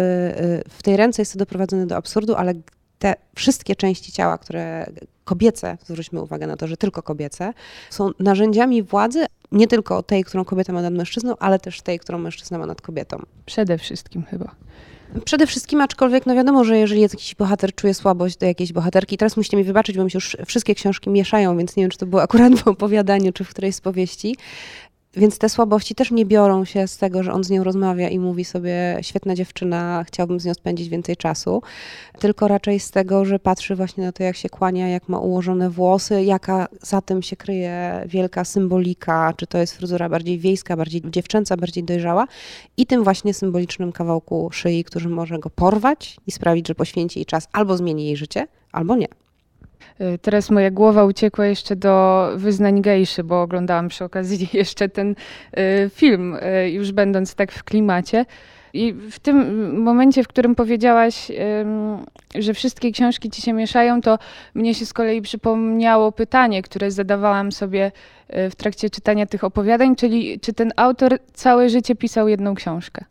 w 0.70 0.84
tej 0.84 0.98
ręce 0.98 1.22
jest 1.22 1.34
to 1.34 1.40
doprowadzone 1.40 1.86
do 1.88 1.96
absurdu, 1.96 2.36
ale 2.36 2.54
te 3.00 3.16
wszystkie 3.36 3.76
części 3.76 4.12
ciała, 4.12 4.38
które 4.38 4.86
kobiece, 5.24 5.78
zwróćmy 5.86 6.22
uwagę 6.22 6.48
na 6.48 6.58
to, 6.58 6.68
że 6.68 6.78
tylko 6.78 7.04
kobiece, 7.04 7.54
są 7.90 8.12
narzędziami 8.20 8.84
władzy, 8.84 9.26
nie 9.52 9.68
tylko 9.68 10.04
tej, 10.04 10.24
którą 10.24 10.46
kobieta 10.46 10.74
ma 10.74 10.82
nad 10.82 10.94
mężczyzną, 10.94 11.38
ale 11.40 11.60
też 11.60 11.82
tej, 11.82 12.00
którą 12.00 12.18
mężczyzna 12.18 12.58
ma 12.58 12.66
nad 12.66 12.82
kobietą. 12.82 13.18
Przede 13.46 13.78
wszystkim 13.78 14.24
chyba. 14.24 14.56
Przede 15.26 15.48
wszystkim, 15.48 15.82
aczkolwiek 15.82 16.26
no 16.26 16.36
wiadomo, 16.36 16.64
że 16.64 16.78
jeżeli 16.78 17.02
jakiś 17.02 17.36
bohater 17.36 17.76
czuje 17.76 17.94
słabość 17.94 18.38
do 18.38 18.46
jakiejś 18.46 18.74
bohaterki, 18.74 19.18
teraz 19.18 19.38
musicie 19.38 19.58
mi 19.58 19.64
wybaczyć, 19.64 19.98
bo 19.98 20.04
mi 20.04 20.12
się 20.12 20.18
już 20.18 20.38
wszystkie 20.46 20.76
książki 20.76 21.10
mieszają, 21.10 21.58
więc 21.58 21.76
nie 21.76 21.84
wiem, 21.84 21.92
czy 21.92 21.98
to 21.98 22.06
było 22.06 22.22
akurat 22.22 22.56
w 22.56 22.68
opowiadaniu, 22.68 23.34
czy 23.34 23.44
w 23.44 23.50
którejś 23.50 23.76
z 23.76 23.82
powieści, 23.82 24.36
więc 25.16 25.38
te 25.38 25.50
słabości 25.50 25.96
też 25.96 26.12
nie 26.12 26.26
biorą 26.26 26.66
się 26.66 26.88
z 26.88 26.98
tego, 26.98 27.24
że 27.24 27.34
on 27.34 27.44
z 27.44 27.50
nią 27.50 27.64
rozmawia 27.64 28.10
i 28.10 28.20
mówi 28.20 28.46
sobie, 28.46 28.98
świetna 29.02 29.36
dziewczyna, 29.36 30.04
chciałbym 30.08 30.40
z 30.40 30.46
nią 30.46 30.54
spędzić 30.54 30.90
więcej 30.90 31.18
czasu, 31.18 31.62
tylko 32.20 32.48
raczej 32.48 32.80
z 32.80 32.92
tego, 32.92 33.26
że 33.26 33.40
patrzy 33.40 33.76
właśnie 33.76 34.04
na 34.04 34.12
to, 34.12 34.24
jak 34.24 34.36
się 34.36 34.50
kłania, 34.50 34.88
jak 34.88 35.10
ma 35.10 35.20
ułożone 35.20 35.70
włosy, 35.70 36.24
jaka 36.24 36.68
za 36.82 37.02
tym 37.02 37.22
się 37.22 37.36
kryje 37.36 38.04
wielka 38.06 38.46
symbolika, 38.46 39.34
czy 39.38 39.48
to 39.48 39.58
jest 39.58 39.78
fryzura 39.78 40.10
bardziej 40.10 40.40
wiejska, 40.40 40.78
bardziej 40.78 41.02
dziewczęca, 41.06 41.58
bardziej 41.58 41.84
dojrzała 41.84 42.28
i 42.78 42.86
tym 42.86 43.04
właśnie 43.04 43.34
symbolicznym 43.34 43.92
kawałku 43.92 44.50
szyi, 44.52 44.84
który 44.84 45.10
może 45.10 45.40
go 45.40 45.50
porwać 45.50 46.18
i 46.28 46.32
sprawić, 46.32 46.68
że 46.68 46.76
poświęci 46.76 47.20
jej 47.20 47.26
czas 47.26 47.48
albo 47.52 47.78
zmieni 47.78 48.06
jej 48.06 48.18
życie, 48.18 48.48
albo 48.72 48.96
nie. 48.96 49.25
Y, 50.02 50.18
teraz 50.18 50.50
moja 50.50 50.72
głowa 50.72 51.06
uciekła 51.06 51.46
jeszcze 51.46 51.76
do 51.76 52.28
wyznań 52.36 52.82
gejszy, 52.82 53.24
bo 53.24 53.42
oglądałam 53.42 53.88
przy 53.88 54.04
okazji 54.04 54.50
jeszcze 54.54 54.90
ten 54.90 55.16
y, 55.58 55.90
film, 55.90 56.36
y, 56.36 56.70
już 56.70 56.92
będąc 56.92 57.36
tak 57.36 57.52
w 57.52 57.64
klimacie. 57.64 58.26
I 58.74 58.94
w 58.94 59.20
tym 59.20 59.82
momencie, 59.84 60.24
w 60.24 60.28
którym 60.28 60.56
powiedziałaś, 60.56 61.32
że 62.36 62.54
wszystkie 62.54 62.92
książki 62.92 63.30
ci 63.30 63.42
się 63.42 63.54
mieszają, 63.54 64.02
to 64.02 64.20
mnie 64.56 64.74
się 64.74 64.86
z 64.86 64.94
kolei 64.94 65.22
przypomniało 65.22 66.12
pytanie, 66.12 66.62
które 66.62 66.92
zadawałam 66.92 67.52
sobie 67.52 67.92
w 68.30 68.56
trakcie 68.58 68.90
czytania 68.90 69.26
tych 69.26 69.44
opowiadań, 69.44 69.96
czyli 69.96 70.40
czy 70.40 70.54
ten 70.54 70.72
autor 70.76 71.20
całe 71.34 71.70
życie 71.70 71.96
pisał 71.96 72.28
jedną 72.28 72.56
książkę? 72.56 73.06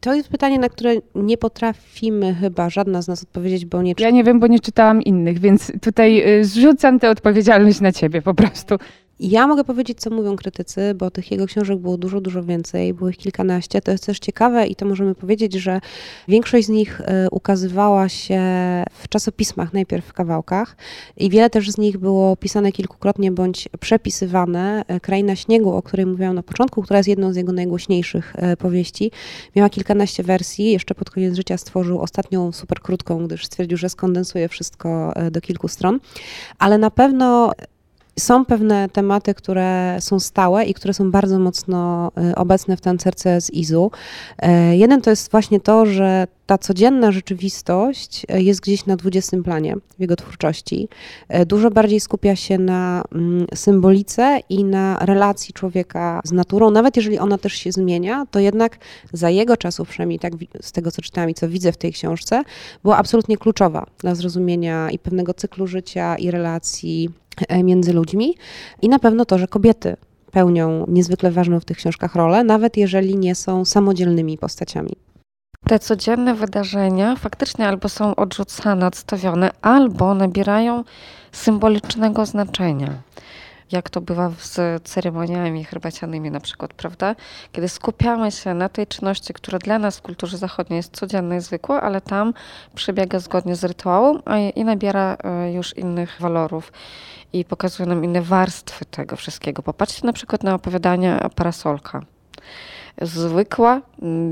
To 0.00 0.14
jest 0.14 0.28
pytanie, 0.28 0.58
na 0.58 0.68
które 0.68 0.94
nie 1.14 1.38
potrafimy 1.38 2.34
chyba 2.34 2.70
żadna 2.70 3.02
z 3.02 3.08
nas 3.08 3.22
odpowiedzieć, 3.22 3.66
bo 3.66 3.82
nie 3.82 3.94
Ja 3.98 4.10
nie 4.10 4.24
wiem, 4.24 4.40
bo 4.40 4.46
nie 4.46 4.60
czytałam 4.60 5.02
innych, 5.02 5.38
więc 5.38 5.72
tutaj 5.82 6.38
y, 6.40 6.44
zrzucam 6.44 6.98
tę 6.98 7.10
odpowiedzialność 7.10 7.80
na 7.80 7.92
ciebie 7.92 8.22
po 8.22 8.34
prostu. 8.34 8.76
Ja 9.22 9.46
mogę 9.46 9.64
powiedzieć, 9.64 10.00
co 10.00 10.10
mówią 10.10 10.36
krytycy, 10.36 10.94
bo 10.94 11.10
tych 11.10 11.30
jego 11.30 11.46
książek 11.46 11.78
było 11.78 11.96
dużo, 11.96 12.20
dużo 12.20 12.42
więcej, 12.42 12.94
było 12.94 13.10
ich 13.10 13.16
kilkanaście. 13.16 13.80
To 13.80 13.92
jest 13.92 14.06
też 14.06 14.18
ciekawe 14.18 14.66
i 14.66 14.76
to 14.76 14.86
możemy 14.86 15.14
powiedzieć, 15.14 15.52
że 15.52 15.80
większość 16.28 16.66
z 16.66 16.68
nich 16.68 17.00
e, 17.00 17.30
ukazywała 17.30 18.08
się 18.08 18.40
w 18.92 19.08
czasopismach, 19.08 19.72
najpierw 19.72 20.06
w 20.06 20.12
kawałkach 20.12 20.76
i 21.16 21.30
wiele 21.30 21.50
też 21.50 21.70
z 21.70 21.78
nich 21.78 21.98
było 21.98 22.36
pisane 22.36 22.72
kilkukrotnie 22.72 23.32
bądź 23.32 23.68
przepisywane. 23.80 24.84
E, 24.88 25.00
Kraina 25.00 25.36
Śniegu, 25.36 25.72
o 25.72 25.82
której 25.82 26.06
mówiłam 26.06 26.34
na 26.34 26.42
początku, 26.42 26.82
która 26.82 26.98
jest 26.98 27.08
jedną 27.08 27.32
z 27.32 27.36
jego 27.36 27.52
najgłośniejszych 27.52 28.32
e, 28.36 28.56
powieści, 28.56 29.10
miała 29.56 29.68
kilkanaście 29.68 30.22
wersji. 30.22 30.72
Jeszcze 30.72 30.94
pod 30.94 31.10
koniec 31.10 31.36
życia 31.36 31.58
stworzył 31.58 32.00
ostatnią 32.00 32.52
super 32.52 32.80
krótką, 32.80 33.26
gdyż 33.26 33.46
stwierdził, 33.46 33.78
że 33.78 33.88
skondensuje 33.88 34.48
wszystko 34.48 35.12
do 35.30 35.40
kilku 35.40 35.68
stron. 35.68 36.00
Ale 36.58 36.78
na 36.78 36.90
pewno 36.90 37.52
są 38.18 38.44
pewne 38.44 38.88
tematy, 38.88 39.34
które 39.34 39.96
są 40.00 40.20
stałe 40.20 40.64
i 40.64 40.74
które 40.74 40.94
są 40.94 41.10
bardzo 41.10 41.38
mocno 41.38 42.12
y, 42.30 42.34
obecne 42.34 42.76
w 42.76 42.80
tancerce 42.80 43.40
z 43.40 43.50
Izu. 43.50 43.90
E, 44.38 44.76
jeden 44.76 45.00
to 45.00 45.10
jest 45.10 45.30
właśnie 45.30 45.60
to, 45.60 45.86
że 45.86 46.26
ta 46.46 46.58
codzienna 46.58 47.12
rzeczywistość 47.12 48.26
e, 48.28 48.42
jest 48.42 48.60
gdzieś 48.60 48.86
na 48.86 48.96
dwudziestym 48.96 49.42
planie 49.42 49.76
w 49.98 50.00
jego 50.00 50.16
twórczości. 50.16 50.88
Dużo 51.46 51.70
bardziej 51.70 52.00
skupia 52.00 52.36
się 52.36 52.58
na 52.58 53.04
mm, 53.12 53.46
symbolice 53.54 54.40
i 54.48 54.64
na 54.64 54.98
relacji 55.00 55.54
człowieka 55.54 56.20
z 56.24 56.32
naturą. 56.32 56.70
Nawet 56.70 56.96
jeżeli 56.96 57.18
ona 57.18 57.38
też 57.38 57.52
się 57.52 57.72
zmienia, 57.72 58.26
to 58.30 58.40
jednak 58.40 58.78
za 59.12 59.30
jego 59.30 59.56
czasów, 59.56 59.88
przynajmniej 59.88 60.18
tak 60.18 60.32
z 60.60 60.72
tego 60.72 60.90
co 60.90 61.02
czytałam 61.02 61.30
i 61.30 61.34
co 61.34 61.48
widzę 61.48 61.72
w 61.72 61.76
tej 61.76 61.92
książce, 61.92 62.42
była 62.82 62.96
absolutnie 62.96 63.36
kluczowa 63.36 63.86
dla 63.98 64.14
zrozumienia 64.14 64.90
i 64.90 64.98
pewnego 64.98 65.34
cyklu 65.34 65.66
życia 65.66 66.16
i 66.16 66.30
relacji 66.30 67.10
między 67.64 67.92
ludźmi 67.92 68.34
i 68.82 68.88
na 68.88 68.98
pewno 68.98 69.24
to, 69.24 69.38
że 69.38 69.48
kobiety 69.48 69.96
pełnią 70.32 70.84
niezwykle 70.88 71.30
ważną 71.30 71.60
w 71.60 71.64
tych 71.64 71.76
książkach 71.76 72.14
rolę, 72.14 72.44
nawet 72.44 72.76
jeżeli 72.76 73.16
nie 73.16 73.34
są 73.34 73.64
samodzielnymi 73.64 74.38
postaciami. 74.38 74.92
Te 75.66 75.78
codzienne 75.78 76.34
wydarzenia 76.34 77.16
faktycznie 77.16 77.68
albo 77.68 77.88
są 77.88 78.14
odrzucane, 78.14 78.86
odstawione, 78.86 79.50
albo 79.62 80.14
nabierają 80.14 80.84
symbolicznego 81.32 82.26
znaczenia 82.26 83.02
jak 83.72 83.90
to 83.90 84.00
bywa 84.00 84.30
z 84.38 84.82
ceremoniami 84.82 85.64
herbacianymi 85.64 86.30
na 86.30 86.40
przykład, 86.40 86.74
prawda? 86.74 87.16
Kiedy 87.52 87.68
skupiamy 87.68 88.32
się 88.32 88.54
na 88.54 88.68
tej 88.68 88.86
czynności, 88.86 89.34
która 89.34 89.58
dla 89.58 89.78
nas 89.78 89.98
w 89.98 90.02
kulturze 90.02 90.38
zachodniej 90.38 90.76
jest 90.76 90.96
codzienna 90.96 91.36
i 91.36 91.40
zwykła, 91.40 91.80
ale 91.80 92.00
tam 92.00 92.34
przebiega 92.74 93.18
zgodnie 93.18 93.56
z 93.56 93.64
rytuałem 93.64 94.22
i 94.56 94.64
nabiera 94.64 95.16
e, 95.24 95.52
już 95.52 95.76
innych 95.76 96.16
walorów 96.20 96.72
i 97.32 97.44
pokazuje 97.44 97.88
nam 97.88 98.04
inne 98.04 98.22
warstwy 98.22 98.84
tego 98.84 99.16
wszystkiego. 99.16 99.62
Popatrzcie 99.62 100.06
na 100.06 100.12
przykład 100.12 100.42
na 100.42 100.54
opowiadania 100.54 101.28
Parasolka 101.34 102.02
zwykła, 103.02 103.80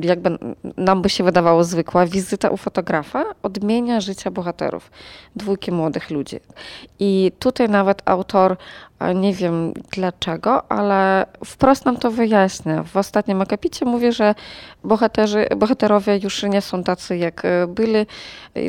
jakby 0.02 0.38
nam 0.76 1.02
by 1.02 1.08
się 1.08 1.24
wydawało 1.24 1.64
zwykła, 1.64 2.06
wizyta 2.06 2.50
u 2.50 2.56
fotografa 2.56 3.24
odmienia 3.42 4.00
życia 4.00 4.30
bohaterów, 4.30 4.90
dwójki 5.36 5.72
młodych 5.72 6.10
ludzi. 6.10 6.40
I 6.98 7.32
tutaj 7.38 7.68
nawet 7.68 8.02
autor, 8.04 8.56
nie 9.14 9.34
wiem 9.34 9.72
dlaczego, 9.92 10.72
ale 10.72 11.26
wprost 11.44 11.84
nam 11.84 11.96
to 11.96 12.10
wyjaśnia. 12.10 12.82
W 12.82 12.96
ostatnim 12.96 13.40
akapicie 13.40 13.84
mówi, 13.86 14.12
że 14.12 14.34
bohaterzy, 14.84 15.46
bohaterowie 15.56 16.18
już 16.18 16.42
nie 16.42 16.60
są 16.60 16.82
tacy, 16.82 17.16
jak 17.16 17.44
e, 17.44 17.66
byli. 17.66 18.06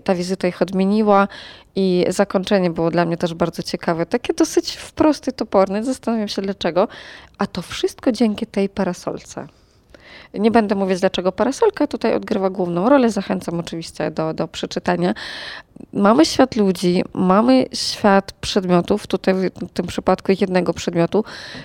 Ta 0.04 0.16
wizyta 0.16 0.48
ich 0.48 0.62
odmieniła 0.62 1.28
i 1.76 2.06
zakończenie 2.10 2.70
było 2.70 2.92
dla 2.92 3.06
mnie 3.06 3.18
też 3.18 3.34
bardzo 3.34 3.64
ciekawe. 3.64 4.06
Takie 4.06 4.34
dosyć 4.34 4.76
wprost 4.76 5.28
i 5.28 5.34
toporne. 5.34 5.84
Zastanawiam 5.84 6.28
się 6.28 6.42
dlaczego. 6.42 6.88
A 7.38 7.48
to 7.48 7.62
wszystko 7.62 8.12
dzięki 8.12 8.48
tej 8.48 8.70
parasolce. 8.70 9.48
Nie 10.34 10.52
będę 10.52 10.76
mówić, 10.76 11.00
dlaczego 11.00 11.32
parasolka 11.32 11.88
tutaj 11.88 12.16
odgrywa 12.16 12.50
główną 12.50 12.90
rolę. 12.90 13.10
Zachęcam 13.10 13.60
oczywiście 13.60 14.12
do, 14.12 14.34
do 14.34 14.48
przeczytania. 14.48 15.14
Mamy 15.94 16.26
świat 16.26 16.56
ludzi, 16.56 17.04
mamy 17.14 17.66
świat 17.74 18.32
przedmiotów, 18.32 19.08
tutaj 19.08 19.34
w 19.34 19.50
tym 19.74 19.88
przypadku 19.88 20.32
jednego 20.42 20.74
przedmiotu, 20.74 21.24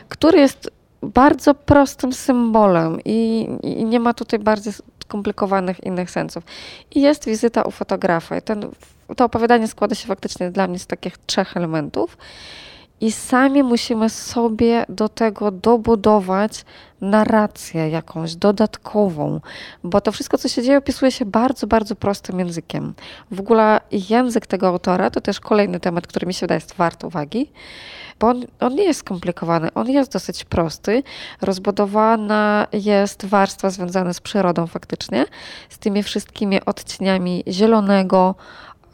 który 0.09 0.39
jest 0.39 0.71
bardzo 1.03 1.55
prostym 1.55 2.13
symbolem 2.13 2.99
i, 3.05 3.49
i 3.63 3.85
nie 3.85 4.01
ma 4.01 4.15
tutaj 4.15 4.39
bardzo 4.39 4.71
skomplikowanych 5.05 5.85
innych 5.85 6.11
sensów. 6.11 6.45
I 6.95 7.01
jest 7.01 7.27
wizyta 7.27 7.63
u 7.63 7.71
fotografa. 7.71 8.41
Ten, 8.41 8.71
to 9.17 9.25
opowiadanie 9.25 9.69
składa 9.69 9.95
się 9.95 10.07
faktycznie 10.07 10.51
dla 10.51 10.69
mnie 10.69 10.79
z 10.79 10.87
takich 10.87 11.19
trzech 11.19 11.57
elementów 11.57 12.17
i 13.05 13.13
sami 13.13 13.63
musimy 13.63 14.11
sobie 14.11 14.87
do 14.89 15.09
tego 15.09 15.51
dobudować 15.51 16.65
narrację 17.01 17.89
jakąś 17.89 18.35
dodatkową, 18.35 19.41
bo 19.85 20.01
to 20.01 20.13
wszystko, 20.13 20.39
co 20.39 20.49
się 20.49 20.63
dzieje, 20.63 20.79
opisuje 20.79 21.13
się 21.13 21.25
bardzo, 21.25 21.67
bardzo 21.67 21.97
prostym 21.97 22.39
językiem. 22.39 22.95
W 23.31 23.41
ogóle 23.41 23.81
język 24.11 24.47
tego 24.47 24.69
autora 24.69 25.11
to 25.11 25.21
też 25.21 25.41
kolejny 25.41 25.81
temat, 25.81 26.07
który 26.07 26.27
mi 26.27 26.35
się 26.35 26.41
wydaje 26.41 26.57
jest 26.57 26.75
wart 26.75 27.05
uwagi, 27.05 27.51
bo 28.21 28.29
on, 28.29 28.45
on 28.61 28.75
nie 28.75 28.85
jest 28.85 29.01
skomplikowany, 29.01 29.73
on 29.75 29.91
jest 29.91 30.13
dosyć 30.13 30.45
prosty. 30.45 31.03
Rozbudowana 31.41 32.67
jest 32.73 33.27
warstwa 33.27 33.71
związana 33.71 34.13
z 34.13 34.21
przyrodą 34.21 34.67
faktycznie, 34.67 35.27
z 35.69 35.79
tymi 35.79 36.03
wszystkimi 36.03 36.65
odcieniami 36.65 37.45
zielonego, 37.49 38.35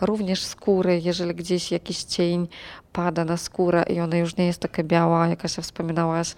również 0.01 0.45
skóry, 0.45 1.01
jeżeli 1.05 1.35
gdzieś 1.35 1.73
jakiś 1.73 2.03
cień 2.03 2.49
pada 2.93 3.25
na 3.25 3.37
skórę 3.37 3.85
i 3.89 4.01
ona 4.01 4.17
już 4.17 4.37
nie 4.37 4.47
jest 4.47 4.61
taka 4.61 4.83
biała, 4.83 5.29
jaka 5.29 5.49
się 5.49 5.63
wspominałaś, 5.63 6.35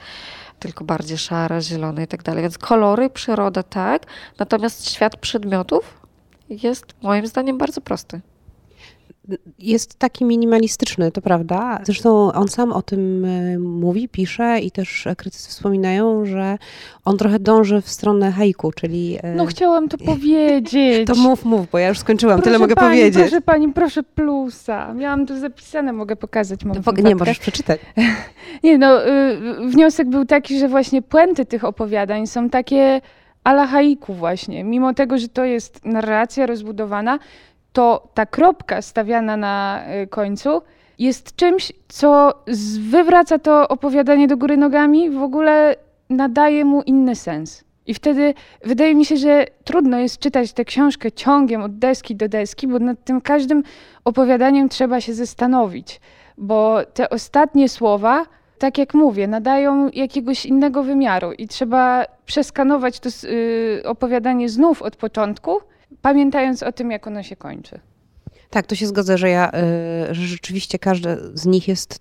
tylko 0.59 0.85
bardziej 0.85 1.18
szara, 1.18 1.61
zielona 1.61 2.03
i 2.03 2.07
tak 2.07 2.22
dalej. 2.22 2.42
Więc 2.42 2.59
kolory, 2.59 3.11
przyroda 3.11 3.62
tak, 3.62 4.07
natomiast 4.38 4.90
świat 4.90 5.16
przedmiotów 5.16 6.01
jest 6.48 6.87
moim 7.03 7.27
zdaniem 7.27 7.59
bardzo 7.59 7.81
prosty 7.81 8.20
jest 9.59 9.99
taki 9.99 10.25
minimalistyczny, 10.25 11.13
to 11.13 11.21
prawda. 11.21 11.81
Zresztą 11.85 12.33
on 12.33 12.49
sam 12.49 12.73
o 12.73 12.83
tym 12.83 13.25
e, 13.25 13.59
mówi, 13.59 14.09
pisze 14.09 14.61
i 14.61 14.71
też 14.71 15.09
krytycy 15.17 15.49
wspominają, 15.49 16.27
że 16.27 16.59
on 17.05 17.19
trochę 17.19 17.39
dąży 17.39 17.81
w 17.81 17.89
stronę 17.89 18.33
haiku, 18.33 18.73
czyli... 18.73 19.19
E, 19.23 19.35
no 19.35 19.47
chciałam 19.47 19.89
to 19.89 19.99
powiedzieć. 19.99 20.73
To 21.07 21.15
mów, 21.15 21.45
mów, 21.45 21.71
bo 21.71 21.79
ja 21.79 21.89
już 21.89 21.99
skończyłam, 21.99 22.37
proszę 22.37 22.45
tyle 22.45 22.59
mogę 22.59 22.75
pani, 22.75 22.89
powiedzieć. 22.89 23.23
Proszę 23.23 23.41
pani, 23.41 23.73
proszę 23.73 24.03
plusa. 24.03 24.95
Miałam 24.95 25.27
to 25.27 25.39
zapisane, 25.39 25.93
mogę 25.93 26.17
pokazać. 26.17 26.65
Mam 26.65 26.77
no, 26.87 27.03
nie, 27.03 27.15
możesz 27.15 27.39
przeczytać. 27.39 27.81
nie, 28.65 28.79
no 28.79 29.07
y, 29.09 29.37
wniosek 29.69 30.09
był 30.09 30.25
taki, 30.25 30.59
że 30.59 30.69
właśnie 30.69 31.03
puenty 31.03 31.45
tych 31.45 31.65
opowiadań 31.65 32.27
są 32.27 32.51
takie 32.51 33.01
ala 33.45 33.67
haiku 33.67 34.15
właśnie. 34.15 34.65
Mimo 34.65 34.95
tego, 34.95 35.19
że 35.19 35.29
to 35.29 35.45
jest 35.45 35.85
narracja 35.85 36.47
rozbudowana, 36.47 37.19
to 37.73 38.09
ta 38.15 38.27
kropka 38.27 38.83
stawiana 38.83 39.37
na 39.37 39.85
y, 40.03 40.07
końcu 40.07 40.63
jest 40.99 41.37
czymś, 41.37 41.73
co 41.89 42.35
wywraca 42.81 43.39
to 43.39 43.69
opowiadanie 43.69 44.29
do 44.29 44.37
góry 44.37 44.57
nogami, 44.57 45.11
w 45.11 45.23
ogóle 45.23 45.77
nadaje 46.11 46.65
mu 46.65 46.83
inny 46.83 47.17
sens. 47.17 47.65
I 47.87 47.95
wtedy 47.95 48.35
wydaje 48.65 48.95
mi 48.95 49.05
się, 49.05 49.17
że 49.17 49.47
trudno 49.65 49.99
jest 49.99 50.19
czytać 50.19 50.53
tę 50.53 50.65
książkę 50.65 51.13
ciągiem 51.13 51.63
od 51.63 51.79
deski 51.79 52.17
do 52.17 52.29
deski, 52.29 52.69
bo 52.69 52.79
nad 52.79 53.05
tym 53.05 53.21
każdym 53.21 53.63
opowiadaniem 54.05 54.69
trzeba 54.69 55.01
się 55.01 55.15
zastanowić, 55.15 56.01
bo 56.39 56.79
te 56.95 57.11
ostatnie 57.11 57.69
słowa, 57.69 58.27
tak 58.59 58.79
jak 58.79 58.95
mówię, 58.95 59.29
nadają 59.29 59.91
jakiegoś 59.93 60.47
innego 60.47 60.83
wymiaru 60.83 61.33
i 61.33 61.49
trzeba 61.49 62.05
przeskanować 62.27 63.01
to 63.01 63.09
y, 63.25 63.83
opowiadanie 63.85 64.49
znów 64.49 64.83
od 64.83 64.97
początku 64.97 65.61
pamiętając 66.03 66.62
o 66.62 66.73
tym, 66.73 66.91
jak 66.91 67.07
ono 67.07 67.23
się 67.23 67.37
kończy. 67.37 67.81
Tak, 68.51 68.67
to 68.67 68.75
się 68.75 68.87
zgodzę, 68.87 69.19
że 69.19 69.29
ja, 69.31 69.53
y, 70.11 70.15
że 70.15 70.27
rzeczywiście 70.27 70.79
każde 70.79 71.17
z 71.35 71.47
nich 71.47 71.69
jest 71.69 72.01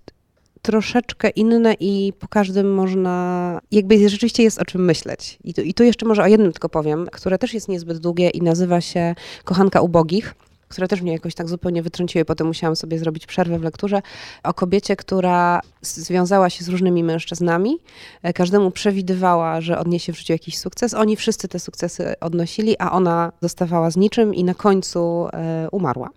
troszeczkę 0.62 1.28
inne 1.28 1.74
i 1.80 2.12
po 2.18 2.28
każdym 2.28 2.74
można, 2.74 3.60
jakby 3.70 4.08
rzeczywiście 4.08 4.42
jest 4.42 4.58
o 4.58 4.64
czym 4.64 4.84
myśleć. 4.84 5.38
I 5.44 5.54
tu, 5.54 5.62
I 5.62 5.74
tu 5.74 5.84
jeszcze 5.84 6.06
może 6.06 6.22
o 6.22 6.26
jednym 6.26 6.52
tylko 6.52 6.68
powiem, 6.68 7.06
które 7.12 7.38
też 7.38 7.54
jest 7.54 7.68
niezbyt 7.68 7.98
długie 7.98 8.30
i 8.30 8.42
nazywa 8.42 8.80
się 8.80 9.14
Kochanka 9.44 9.80
ubogich 9.80 10.34
które 10.72 10.88
też 10.88 11.00
mnie 11.00 11.12
jakoś 11.12 11.34
tak 11.34 11.48
zupełnie 11.48 11.82
wytrąciły. 11.82 12.24
Potem 12.24 12.46
musiałam 12.46 12.76
sobie 12.76 12.98
zrobić 12.98 13.26
przerwę 13.26 13.58
w 13.58 13.62
lekturze 13.62 14.02
o 14.42 14.54
kobiecie, 14.54 14.96
która 14.96 15.60
związała 15.82 16.50
się 16.50 16.64
z 16.64 16.68
różnymi 16.68 17.04
mężczyznami. 17.04 17.78
E, 18.22 18.32
każdemu 18.32 18.70
przewidywała, 18.70 19.60
że 19.60 19.78
odniesie 19.78 20.12
w 20.12 20.18
życiu 20.18 20.32
jakiś 20.32 20.58
sukces. 20.58 20.94
Oni 20.94 21.16
wszyscy 21.16 21.48
te 21.48 21.58
sukcesy 21.58 22.14
odnosili, 22.20 22.76
a 22.78 22.92
ona 22.92 23.32
zostawała 23.42 23.90
z 23.90 23.96
niczym 23.96 24.34
i 24.34 24.44
na 24.44 24.54
końcu 24.54 25.28
e, 25.32 25.68
umarła. 25.72 26.10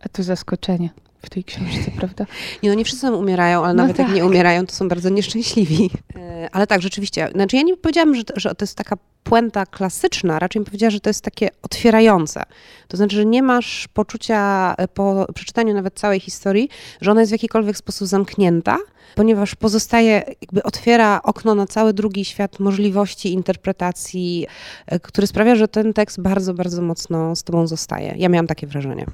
A 0.00 0.08
tu 0.08 0.22
zaskoczenie. 0.22 0.90
W 1.22 1.30
tej 1.30 1.44
książce, 1.44 1.90
prawda? 1.98 2.26
Nie, 2.62 2.68
no 2.70 2.74
nie 2.74 2.84
wszyscy 2.84 3.06
tam 3.06 3.14
umierają, 3.14 3.64
ale 3.64 3.74
No 3.74 3.82
nawet 3.82 3.98
jak 3.98 4.06
tak. 4.06 4.16
nie 4.16 4.26
umierają, 4.26 4.66
to 4.66 4.74
są 4.74 4.88
bardzo 4.88 5.08
nieszczęśliwi. 5.08 5.90
E, 6.16 6.48
Ale 6.52 6.66
tak, 6.66 6.82
rzeczywiście. 6.82 7.28
Znaczy 7.34 7.56
ja 7.56 7.62
nie 7.62 7.76
powiedziałam, 7.76 8.14
że 8.14 8.24
to, 8.24 8.40
że 8.40 8.54
to 8.54 8.64
jest 8.64 8.76
taka 8.76 8.96
puenta 9.24 9.66
klasyczna, 9.66 10.38
raczej 10.38 10.60
bym 10.60 10.64
powiedziała, 10.64 10.90
że 10.90 11.00
to 11.00 11.10
jest 11.10 11.24
takie 11.24 11.48
otwierające. 11.62 12.42
To 12.88 12.96
znaczy, 12.96 13.16
że 13.16 13.24
nie 13.24 13.42
masz 13.42 13.88
poczucia 13.88 14.74
e, 14.78 14.88
po 14.88 15.26
przeczytaniu 15.34 15.74
nawet 15.74 15.94
całej 15.94 16.20
historii, 16.20 16.68
że 17.00 17.10
ona 17.10 17.20
jest 17.20 17.30
w 17.30 17.32
jakikolwiek 17.32 17.76
sposób 17.76 18.08
zamknięta, 18.08 18.78
ponieważ 19.14 19.54
pozostaje, 19.54 20.22
jakby 20.40 20.62
otwiera 20.62 21.20
okno 21.22 21.54
na 21.54 21.66
cały 21.66 21.92
drugi 21.92 22.24
świat 22.24 22.60
możliwości 22.60 23.32
interpretacji, 23.32 24.46
e, 24.86 25.00
który 25.00 25.26
sprawia, 25.26 25.54
że 25.56 25.68
ten 25.68 25.92
tekst 25.92 26.20
bardzo, 26.20 26.54
bardzo 26.54 26.82
mocno 26.82 27.36
z 27.36 27.42
tobą 27.42 27.66
zostaje. 27.66 28.14
Ja 28.16 28.28
miałam 28.28 28.46
takie 28.46 28.66
wrażenie. 28.66 29.06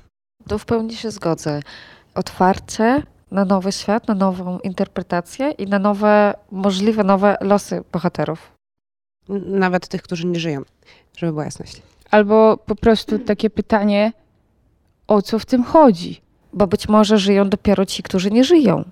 To 0.49 0.59
w 0.59 0.65
pełni 0.65 0.97
się 0.97 1.11
zgodzę. 1.11 1.63
Otwarcie 2.19 3.03
na 3.31 3.45
nowy 3.45 3.73
świat, 3.73 4.09
na 4.09 4.15
nową 4.15 4.59
interpretację 4.59 5.51
i 5.51 5.67
na 5.67 5.79
nowe, 5.79 6.35
możliwe 6.51 7.05
nowe 7.05 7.37
losy 7.41 7.85
bohaterów. 7.93 8.53
Nawet 9.47 9.89
tych, 9.89 10.03
którzy 10.03 10.27
nie 10.27 10.41
żyją, 10.41 10.63
żeby 11.17 11.33
była 11.33 11.45
jasność. 11.45 11.83
Albo 12.11 12.57
po 12.57 12.75
prostu 12.75 13.19
takie 13.19 13.51
pytanie, 13.51 14.13
o 15.07 15.23
co 15.23 15.39
w 15.39 15.47
tym 15.47 15.65
chodzi? 15.65 16.21
Bo 16.53 16.67
być 16.67 16.89
może 16.89 17.19
żyją 17.19 17.49
dopiero 17.49 17.87
ci, 17.87 18.03
którzy 18.03 18.31
nie 18.31 18.45
żyją. 18.45 18.85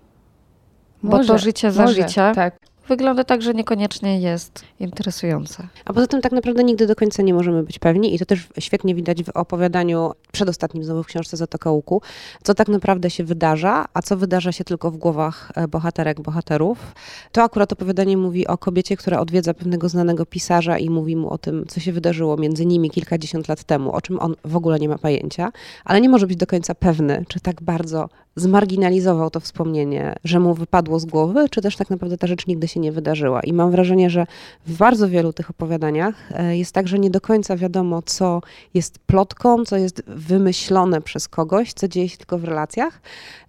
Bo 1.03 1.25
to 1.25 1.39
życie 1.39 1.73
za 1.73 1.83
może, 1.83 2.03
życie 2.03 2.33
Tak. 2.35 2.57
Wygląda 2.89 3.25
tak, 3.25 3.43
że 3.43 3.55
niekoniecznie 3.55 4.21
jest 4.21 4.65
interesujące. 4.81 5.69
A 5.85 5.93
poza 5.93 6.07
tym 6.07 6.21
tak 6.21 6.33
naprawdę 6.33 6.65
nigdy 6.65 6.87
do 6.87 6.97
końca 6.97 7.23
nie 7.23 7.35
możemy 7.35 7.63
być 7.63 7.79
pewni 7.79 8.15
i 8.15 8.19
to 8.19 8.27
też 8.27 8.49
świetnie 8.59 8.95
widać 8.95 9.25
w 9.25 9.29
opowiadaniu 9.29 10.13
przedostatnim 10.33 10.85
znowu 10.85 11.03
w 11.03 11.07
książce 11.07 11.37
Zatoka 11.37 11.71
Łuku, 11.71 12.03
co 12.43 12.55
tak 12.55 12.69
naprawdę 12.69 13.11
się 13.11 13.25
wydarza, 13.25 13.85
a 13.95 14.03
co 14.03 14.17
wydarza 14.17 14.53
się 14.53 14.65
tylko 14.65 14.91
w 14.91 14.97
głowach 14.97 15.53
e, 15.55 15.69
bohaterek, 15.69 16.21
bohaterów. 16.21 16.79
To 17.33 17.43
akurat 17.43 17.73
opowiadanie 17.73 18.17
mówi 18.17 18.47
o 18.47 18.59
kobiecie, 18.59 18.97
która 18.97 19.21
odwiedza 19.21 19.55
pewnego 19.55 19.89
znanego 19.89 20.27
pisarza 20.27 20.79
i 20.79 20.91
mówi 20.91 21.17
mu 21.17 21.31
o 21.31 21.39
tym, 21.39 21.65
co 21.69 21.81
się 21.81 21.93
wydarzyło 21.93 22.37
między 22.37 22.67
nimi 22.67 22.91
kilkadziesiąt 22.91 23.49
lat 23.49 23.65
temu, 23.65 23.93
o 23.93 24.01
czym 24.01 24.21
on 24.21 24.35
w 24.45 24.57
ogóle 24.57 24.79
nie 24.79 24.89
ma 24.89 24.99
pojęcia, 24.99 25.53
ale 25.85 26.01
nie 26.01 26.09
może 26.09 26.27
być 26.27 26.37
do 26.37 26.47
końca 26.47 26.75
pewny, 26.75 27.25
czy 27.29 27.41
tak 27.41 27.63
bardzo 27.63 28.09
zmarginalizował 28.37 29.31
to 29.31 29.41
wspomnienie, 29.41 30.15
że 30.25 30.41
mu 30.41 30.55
wypadło 30.55 30.99
z 30.99 31.05
głowy, 31.05 31.49
czy 31.51 31.63
też 31.63 31.77
tak 31.77 31.91
naprawdę 31.91 32.19
ta 32.19 32.27
rzecz 32.27 32.47
nigdy 32.47 32.69
się 32.69 32.81
nie 32.81 32.93
wydarzyła. 32.93 33.41
I 33.41 33.53
mam 33.53 33.71
wrażenie, 33.71 34.11
że 34.11 34.27
w 34.67 34.77
bardzo 34.77 35.09
wielu 35.09 35.33
tych 35.33 35.51
opowiadaniach 35.51 36.15
e, 36.33 36.57
jest 36.57 36.73
tak, 36.73 36.89
że 36.89 36.99
nie 36.99 37.11
do 37.11 37.21
końca 37.21 37.57
wiadomo, 37.57 38.03
co 38.03 38.41
jest 38.75 38.99
plotką, 38.99 39.65
co 39.65 39.77
jest 39.77 40.03
wymyślone 40.07 41.01
przez 41.01 41.29
kogoś, 41.29 41.73
co 41.73 41.89
dzieje 41.89 42.09
się 42.09 42.17
tylko 42.17 42.39
w 42.39 42.45
relacjach, 42.45 43.01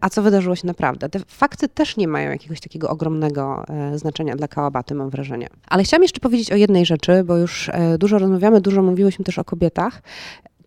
a 0.01 0.09
co 0.09 0.21
wydarzyło 0.21 0.55
się 0.55 0.67
naprawdę. 0.67 1.09
Te 1.09 1.19
fakty 1.19 1.67
też 1.67 1.97
nie 1.97 2.07
mają 2.07 2.31
jakiegoś 2.31 2.59
takiego 2.59 2.89
ogromnego 2.89 3.63
e, 3.67 3.97
znaczenia 3.97 4.35
dla 4.35 4.47
Kałabaty, 4.47 4.95
mam 4.95 5.09
wrażenie. 5.09 5.47
Ale 5.67 5.83
chciałam 5.83 6.03
jeszcze 6.03 6.19
powiedzieć 6.19 6.51
o 6.51 6.55
jednej 6.55 6.85
rzeczy, 6.85 7.23
bo 7.23 7.37
już 7.37 7.69
e, 7.69 7.97
dużo 7.97 8.19
rozmawiamy, 8.19 8.61
dużo 8.61 8.81
mówiłyśmy 8.81 9.25
też 9.25 9.39
o 9.39 9.43
kobietach. 9.43 10.01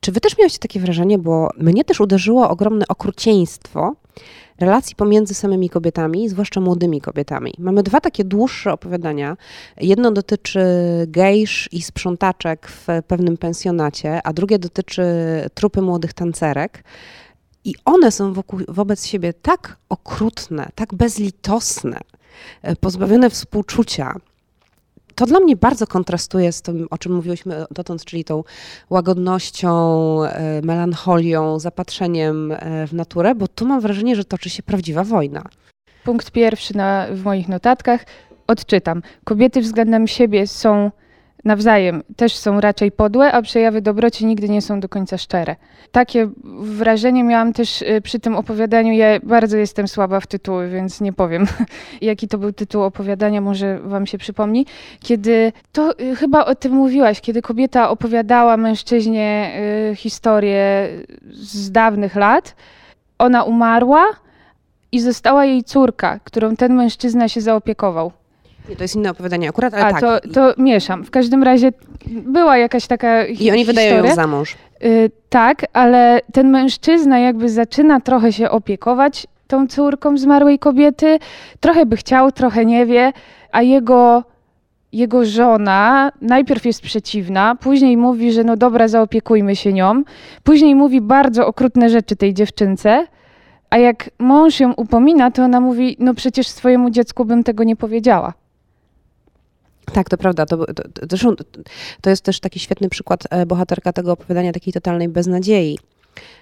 Czy 0.00 0.12
wy 0.12 0.20
też 0.20 0.38
miałyście 0.38 0.58
takie 0.58 0.80
wrażenie, 0.80 1.18
bo 1.18 1.50
mnie 1.56 1.84
też 1.84 2.00
uderzyło 2.00 2.50
ogromne 2.50 2.84
okrucieństwo 2.88 3.94
relacji 4.60 4.96
pomiędzy 4.96 5.34
samymi 5.34 5.70
kobietami, 5.70 6.28
zwłaszcza 6.28 6.60
młodymi 6.60 7.00
kobietami. 7.00 7.52
Mamy 7.58 7.82
dwa 7.82 8.00
takie 8.00 8.24
dłuższe 8.24 8.72
opowiadania. 8.72 9.36
Jedno 9.76 10.10
dotyczy 10.10 10.60
gejsz 11.06 11.68
i 11.72 11.82
sprzątaczek 11.82 12.68
w 12.68 12.86
pewnym 13.06 13.36
pensjonacie, 13.36 14.20
a 14.26 14.32
drugie 14.32 14.58
dotyczy 14.58 15.04
trupy 15.54 15.82
młodych 15.82 16.12
tancerek. 16.12 16.84
I 17.64 17.74
one 17.84 18.12
są 18.12 18.32
wokół, 18.32 18.60
wobec 18.68 19.06
siebie 19.06 19.32
tak 19.32 19.76
okrutne, 19.88 20.68
tak 20.74 20.94
bezlitosne, 20.94 21.98
e, 22.62 22.76
pozbawione 22.76 23.30
współczucia. 23.30 24.14
To 25.20 25.26
dla 25.26 25.40
mnie 25.40 25.56
bardzo 25.56 25.86
kontrastuje 25.86 26.52
z 26.52 26.62
tym, 26.62 26.86
o 26.90 26.98
czym 26.98 27.14
mówiłyśmy 27.14 27.64
dotąd, 27.70 28.04
czyli 28.04 28.24
tą 28.24 28.44
łagodnością, 28.90 29.72
e, 30.24 30.62
melancholią, 30.62 31.58
zapatrzeniem 31.58 32.52
e, 32.52 32.86
w 32.86 32.92
naturę, 32.92 33.34
bo 33.34 33.48
tu 33.48 33.66
mam 33.66 33.80
wrażenie, 33.80 34.16
że 34.16 34.24
toczy 34.24 34.50
się 34.50 34.62
prawdziwa 34.62 35.04
wojna. 35.04 35.44
Punkt 36.04 36.30
pierwszy 36.30 36.76
na, 36.76 37.06
w 37.12 37.24
moich 37.24 37.48
notatkach. 37.48 38.04
Odczytam. 38.46 39.02
Kobiety 39.24 39.60
względem 39.60 40.06
siebie 40.06 40.46
są 40.46 40.90
nawzajem, 41.44 42.02
też 42.16 42.36
są 42.36 42.60
raczej 42.60 42.92
podłe, 42.92 43.32
a 43.32 43.42
przejawy 43.42 43.82
dobroci 43.82 44.26
nigdy 44.26 44.48
nie 44.48 44.62
są 44.62 44.80
do 44.80 44.88
końca 44.88 45.18
szczere. 45.18 45.56
Takie 45.92 46.28
wrażenie 46.60 47.24
miałam 47.24 47.52
też 47.52 47.82
y, 47.82 48.00
przy 48.00 48.20
tym 48.20 48.36
opowiadaniu. 48.36 48.92
Ja 48.92 49.06
bardzo 49.22 49.56
jestem 49.56 49.88
słaba 49.88 50.20
w 50.20 50.26
tytuły, 50.26 50.68
więc 50.68 51.00
nie 51.00 51.12
powiem, 51.12 51.46
jaki 52.00 52.28
to 52.28 52.38
był 52.38 52.52
tytuł 52.52 52.82
opowiadania, 52.82 53.40
może 53.40 53.78
wam 53.78 54.06
się 54.06 54.18
przypomni. 54.18 54.66
Kiedy, 55.00 55.52
to 55.72 56.00
y, 56.00 56.16
chyba 56.16 56.44
o 56.44 56.54
tym 56.54 56.72
mówiłaś, 56.72 57.20
kiedy 57.20 57.42
kobieta 57.42 57.90
opowiadała 57.90 58.56
mężczyźnie 58.56 59.52
y, 59.92 59.96
historię 59.96 60.88
z 61.30 61.70
dawnych 61.70 62.16
lat, 62.16 62.56
ona 63.18 63.44
umarła, 63.44 64.06
i 64.92 65.00
została 65.00 65.44
jej 65.44 65.64
córka, 65.64 66.20
którą 66.24 66.56
ten 66.56 66.74
mężczyzna 66.74 67.28
się 67.28 67.40
zaopiekował. 67.40 68.12
Nie, 68.68 68.76
to 68.76 68.84
jest 68.84 68.96
inne 68.96 69.10
opowiadanie 69.10 69.48
akurat, 69.48 69.74
ale 69.74 69.84
A 69.86 69.90
tak. 69.92 70.00
to, 70.00 70.20
to 70.32 70.62
mieszam. 70.62 71.04
W 71.04 71.10
każdym 71.10 71.42
razie 71.42 71.72
była 72.06 72.56
jakaś 72.56 72.86
taka 72.86 73.24
hi- 73.26 73.44
I 73.44 73.50
oni 73.50 73.64
wydają 73.64 73.88
ją 73.88 73.94
historia. 73.94 74.14
za 74.14 74.26
mąż. 74.26 74.56
Y, 74.84 75.10
tak, 75.28 75.66
ale 75.72 76.20
ten 76.32 76.50
mężczyzna 76.50 77.18
jakby 77.18 77.48
zaczyna 77.48 78.00
trochę 78.00 78.32
się 78.32 78.50
opiekować 78.50 79.26
tą 79.46 79.66
córką 79.66 80.18
zmarłej 80.18 80.58
kobiety. 80.58 81.18
Trochę 81.60 81.86
by 81.86 81.96
chciał, 81.96 82.32
trochę 82.32 82.64
nie 82.64 82.86
wie, 82.86 83.12
a 83.52 83.62
jego, 83.62 84.24
jego 84.92 85.24
żona 85.24 86.12
najpierw 86.20 86.66
jest 86.66 86.82
przeciwna, 86.82 87.54
później 87.60 87.96
mówi, 87.96 88.32
że 88.32 88.44
no 88.44 88.56
dobra, 88.56 88.88
zaopiekujmy 88.88 89.56
się 89.56 89.72
nią. 89.72 90.02
Później 90.44 90.74
mówi 90.74 91.00
bardzo 91.00 91.46
okrutne 91.46 91.90
rzeczy 91.90 92.16
tej 92.16 92.34
dziewczynce, 92.34 93.06
a 93.70 93.78
jak 93.78 94.10
mąż 94.18 94.60
ją 94.60 94.72
upomina, 94.72 95.30
to 95.30 95.42
ona 95.44 95.60
mówi, 95.60 95.96
no 95.98 96.14
przecież 96.14 96.48
swojemu 96.48 96.90
dziecku 96.90 97.24
bym 97.24 97.44
tego 97.44 97.64
nie 97.64 97.76
powiedziała. 97.76 98.32
Tak, 99.92 100.08
to 100.08 100.16
prawda. 100.16 100.46
To, 100.46 100.56
to, 100.56 100.82
to, 101.08 101.44
to 102.00 102.10
jest 102.10 102.22
też 102.22 102.40
taki 102.40 102.60
świetny 102.60 102.88
przykład 102.88 103.24
e, 103.30 103.46
bohaterka 103.46 103.92
tego 103.92 104.12
opowiadania 104.12 104.52
takiej 104.52 104.72
totalnej 104.72 105.08
beznadziei. 105.08 105.78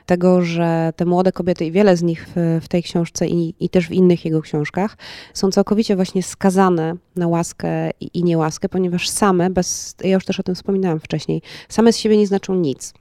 Tego, 0.07 0.43
że 0.43 0.93
te 0.97 1.05
młode 1.05 1.33
kobiety 1.33 1.65
i 1.65 1.73
wiele 1.73 1.97
z 1.97 2.03
nich 2.03 2.29
w, 2.37 2.61
w 2.65 2.69
tej 2.69 2.83
książce 2.83 3.27
i, 3.27 3.55
i 3.61 3.69
też 3.69 3.89
w 3.89 3.93
innych 3.93 4.25
jego 4.25 4.43
książkach 4.43 4.97
są 5.35 5.51
całkowicie 5.51 5.97
właśnie 5.97 6.23
skazane 6.23 6.95
na 7.17 7.29
łaskę 7.29 7.91
i, 8.01 8.19
i 8.19 8.25
niełaskę, 8.25 8.69
ponieważ 8.69 9.09
same, 9.09 9.51
bez, 9.51 9.95
ja 10.05 10.15
już 10.15 10.25
też 10.25 10.41
o 10.41 10.43
tym 10.43 10.55
wspominałam 10.55 11.01
wcześniej, 11.01 11.43
same 11.69 11.93
z 11.93 11.99
siebie 11.99 12.17
nie 12.17 12.27
znaczą 12.27 12.55
nic. 12.55 12.95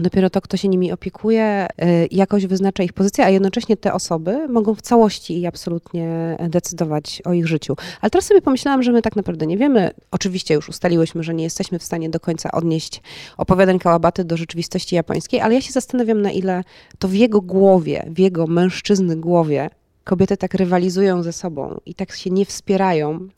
Dopiero 0.00 0.30
to, 0.30 0.40
kto 0.40 0.56
się 0.56 0.68
nimi 0.68 0.92
opiekuje, 0.92 1.66
y, 1.82 2.08
jakoś 2.10 2.46
wyznacza 2.46 2.82
ich 2.82 2.92
pozycję, 2.92 3.24
a 3.24 3.28
jednocześnie 3.28 3.76
te 3.76 3.92
osoby 3.92 4.48
mogą 4.48 4.74
w 4.74 4.82
całości 4.82 5.40
i 5.40 5.46
absolutnie 5.46 6.36
decydować 6.48 7.22
o 7.24 7.32
ich 7.32 7.46
życiu. 7.46 7.76
Ale 8.00 8.10
teraz 8.10 8.26
sobie 8.26 8.42
pomyślałam, 8.42 8.82
że 8.82 8.92
my 8.92 9.02
tak 9.02 9.16
naprawdę 9.16 9.46
nie 9.46 9.56
wiemy. 9.56 9.90
Oczywiście 10.10 10.54
już 10.54 10.68
ustaliłyśmy, 10.68 11.22
że 11.22 11.34
nie 11.34 11.44
jesteśmy 11.44 11.78
w 11.78 11.84
stanie 11.84 12.10
do 12.10 12.20
końca 12.20 12.52
odnieść 12.52 13.02
opowiadań 13.36 13.78
Kałabaty 13.78 14.24
do 14.24 14.36
rzeczywistości 14.36 14.94
japońskiej, 14.96 15.40
ale 15.40 15.54
ja 15.54 15.60
się 15.60 15.72
zastanawiam, 15.72 16.22
na 16.22 16.30
ile 16.30 16.64
to 16.98 17.08
w 17.08 17.14
jego 17.14 17.40
głowie, 17.40 18.06
w 18.10 18.18
jego 18.18 18.46
mężczyzny 18.46 19.16
głowie 19.16 19.70
kobiety 20.04 20.36
tak 20.36 20.54
rywalizują 20.54 21.22
ze 21.22 21.32
sobą 21.32 21.80
i 21.86 21.94
tak 21.94 22.12
się 22.12 22.30
nie 22.30 22.44
wspierają, 22.44 23.28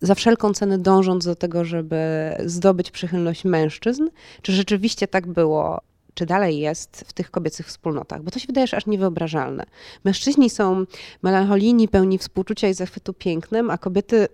za 0.00 0.14
wszelką 0.14 0.52
cenę 0.52 0.78
dążąc 0.78 1.24
do 1.24 1.34
tego, 1.34 1.64
żeby 1.64 1.98
zdobyć 2.44 2.90
przychylność 2.90 3.44
mężczyzn, 3.44 4.08
czy 4.42 4.52
rzeczywiście 4.52 5.08
tak 5.08 5.26
było, 5.26 5.80
czy 6.18 6.26
dalej 6.26 6.58
jest 6.58 7.04
w 7.08 7.12
tych 7.12 7.30
kobiecych 7.30 7.66
wspólnotach, 7.66 8.22
bo 8.22 8.30
to 8.30 8.38
się 8.38 8.46
wydaje 8.46 8.66
aż 8.72 8.86
niewyobrażalne. 8.86 9.64
Mężczyźni 10.04 10.50
są 10.50 10.84
melancholijni, 11.22 11.88
pełni 11.88 12.18
współczucia 12.18 12.68
i 12.68 12.74
zachwytu 12.74 13.14
pięknem, 13.14 13.70
a 13.70 13.78
kobiety 13.78 14.28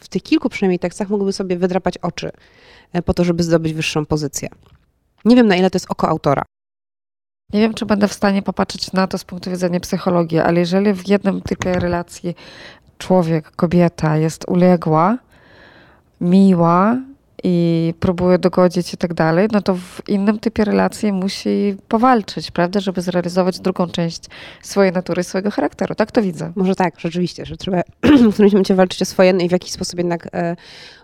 w 0.00 0.08
tych 0.08 0.22
kilku 0.22 0.48
przynajmniej 0.48 0.78
tekstach 0.78 1.08
mogłyby 1.08 1.32
sobie 1.32 1.56
wydrapać 1.56 1.98
oczy 1.98 2.30
e, 2.92 3.02
po 3.02 3.14
to, 3.14 3.24
żeby 3.24 3.42
zdobyć 3.42 3.72
wyższą 3.72 4.06
pozycję. 4.06 4.48
Nie 5.24 5.36
wiem, 5.36 5.46
na 5.46 5.56
ile 5.56 5.70
to 5.70 5.76
jest 5.76 5.90
oko 5.90 6.08
autora. 6.08 6.42
Nie 7.52 7.60
wiem, 7.60 7.74
czy 7.74 7.86
będę 7.86 8.08
w 8.08 8.12
stanie 8.12 8.42
popatrzeć 8.42 8.92
na 8.92 9.06
to 9.06 9.18
z 9.18 9.24
punktu 9.24 9.50
widzenia 9.50 9.80
psychologii, 9.80 10.38
ale 10.38 10.60
jeżeli 10.60 10.92
w 10.92 11.08
jednym 11.08 11.42
typie 11.42 11.72
relacji 11.72 12.34
człowiek, 12.98 13.50
kobieta 13.50 14.16
jest 14.16 14.44
uległa, 14.48 15.18
miła 16.20 16.96
i 17.44 17.94
próbuje 18.00 18.38
dogodzić 18.38 18.94
i 18.94 18.96
tak 18.96 19.14
dalej, 19.14 19.48
no 19.52 19.62
to 19.62 19.74
w 19.74 20.08
innym 20.08 20.38
typie 20.38 20.64
relacji 20.64 21.12
musi 21.12 21.76
powalczyć, 21.88 22.50
prawda, 22.50 22.80
żeby 22.80 23.02
zrealizować 23.02 23.60
drugą 23.60 23.86
część 23.88 24.22
swojej 24.62 24.92
natury, 24.92 25.24
swojego 25.24 25.50
charakteru. 25.50 25.94
Tak 25.94 26.12
to 26.12 26.22
widzę. 26.22 26.52
Może 26.56 26.74
tak, 26.74 27.00
rzeczywiście, 27.00 27.46
że 27.46 27.56
trzeba 27.56 27.82
w 28.02 28.32
którymś 28.32 28.52
momencie 28.52 28.74
walczyć 28.74 29.02
o 29.02 29.04
swoje 29.04 29.32
no 29.32 29.40
i 29.40 29.48
w 29.48 29.52
jakiś 29.52 29.72
sposób 29.72 29.98
jednak 29.98 30.28
e, 30.32 30.56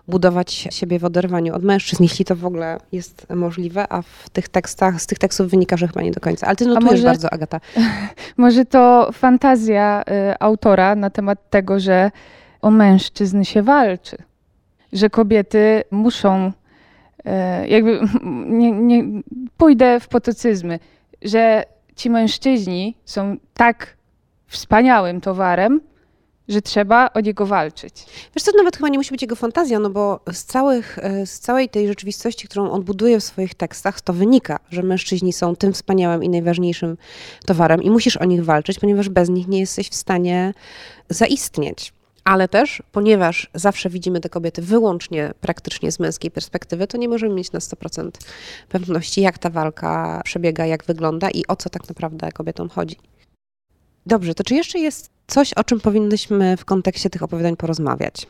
budować 0.07 0.67
siebie 0.71 0.99
w 0.99 1.05
oderwaniu 1.05 1.55
od 1.55 1.63
mężczyzn, 1.63 2.03
jeśli 2.03 2.25
to 2.25 2.35
w 2.35 2.45
ogóle 2.45 2.77
jest 2.91 3.27
możliwe, 3.29 3.85
a 3.89 4.01
w 4.01 4.29
tych 4.29 4.49
tekstach, 4.49 5.01
z 5.01 5.07
tych 5.07 5.19
tekstów 5.19 5.49
wynika, 5.49 5.77
że 5.77 5.87
chyba 5.87 6.01
nie 6.01 6.11
do 6.11 6.19
końca. 6.19 6.47
Ale 6.47 6.55
ty 6.55 6.65
notujesz 6.65 6.91
może, 6.91 7.03
bardzo, 7.03 7.33
Agata. 7.33 7.59
Może 8.37 8.65
to 8.65 9.09
fantazja 9.13 10.01
y, 10.01 10.39
autora 10.39 10.95
na 10.95 11.09
temat 11.09 11.49
tego, 11.49 11.79
że 11.79 12.11
o 12.61 12.71
mężczyzn 12.71 13.43
się 13.43 13.63
walczy 13.63 14.17
że 14.93 15.09
kobiety 15.09 15.83
muszą, 15.91 16.51
e, 17.25 17.67
jakby 17.67 17.99
nie, 18.59 18.71
nie, 18.71 19.03
pójdę 19.57 19.99
w 19.99 20.07
potocyzmy, 20.07 20.79
że 21.21 21.63
ci 21.95 22.09
mężczyźni 22.09 22.95
są 23.05 23.37
tak 23.53 23.97
wspaniałym 24.47 25.21
towarem, 25.21 25.81
że 26.47 26.61
trzeba 26.61 27.09
o 27.13 27.19
niego 27.19 27.45
walczyć. 27.45 28.05
Wiesz 28.35 28.43
co, 28.43 28.51
nawet 28.57 28.77
chyba 28.77 28.89
nie 28.89 28.97
musi 28.97 29.11
być 29.11 29.21
jego 29.21 29.35
fantazja, 29.35 29.79
no 29.79 29.89
bo 29.89 30.19
z, 30.31 30.43
całych, 30.43 30.99
e, 31.01 31.25
z 31.25 31.39
całej 31.39 31.69
tej 31.69 31.87
rzeczywistości, 31.87 32.47
którą 32.47 32.71
on 32.71 32.83
buduje 32.83 33.19
w 33.19 33.23
swoich 33.23 33.53
tekstach, 33.55 34.01
to 34.01 34.13
wynika, 34.13 34.59
że 34.69 34.83
mężczyźni 34.83 35.33
są 35.33 35.55
tym 35.55 35.73
wspaniałym 35.73 36.23
i 36.23 36.29
najważniejszym 36.29 36.97
towarem 37.45 37.83
i 37.83 37.89
musisz 37.89 38.17
o 38.17 38.25
nich 38.25 38.45
walczyć, 38.45 38.79
ponieważ 38.79 39.09
bez 39.09 39.29
nich 39.29 39.47
nie 39.47 39.59
jesteś 39.59 39.89
w 39.89 39.95
stanie 39.95 40.53
zaistnieć 41.09 41.93
ale 42.27 42.47
też, 42.47 42.83
ponieważ 42.91 43.49
zawsze 43.53 43.89
widzimy 43.89 44.19
te 44.19 44.29
kobiety 44.29 44.61
wyłącznie 44.61 45.31
praktycznie 45.41 45.91
z 45.91 45.99
męskiej 45.99 46.31
perspektywy, 46.31 46.87
to 46.87 46.97
nie 46.97 47.09
możemy 47.09 47.35
mieć 47.35 47.51
na 47.51 47.59
100% 47.59 48.09
pewności, 48.69 49.21
jak 49.21 49.37
ta 49.37 49.49
walka 49.49 50.21
przebiega, 50.23 50.65
jak 50.65 50.83
wygląda 50.83 51.29
i 51.29 51.43
o 51.47 51.55
co 51.55 51.69
tak 51.69 51.89
naprawdę 51.89 52.31
kobietom 52.31 52.69
chodzi. 52.69 52.95
Dobrze, 54.05 54.33
to 54.33 54.43
czy 54.43 54.55
jeszcze 54.55 54.79
jest 54.79 55.09
coś, 55.27 55.53
o 55.53 55.63
czym 55.63 55.79
powinnyśmy 55.79 56.57
w 56.57 56.65
kontekście 56.65 57.09
tych 57.09 57.23
opowiadań 57.23 57.55
porozmawiać? 57.55 58.27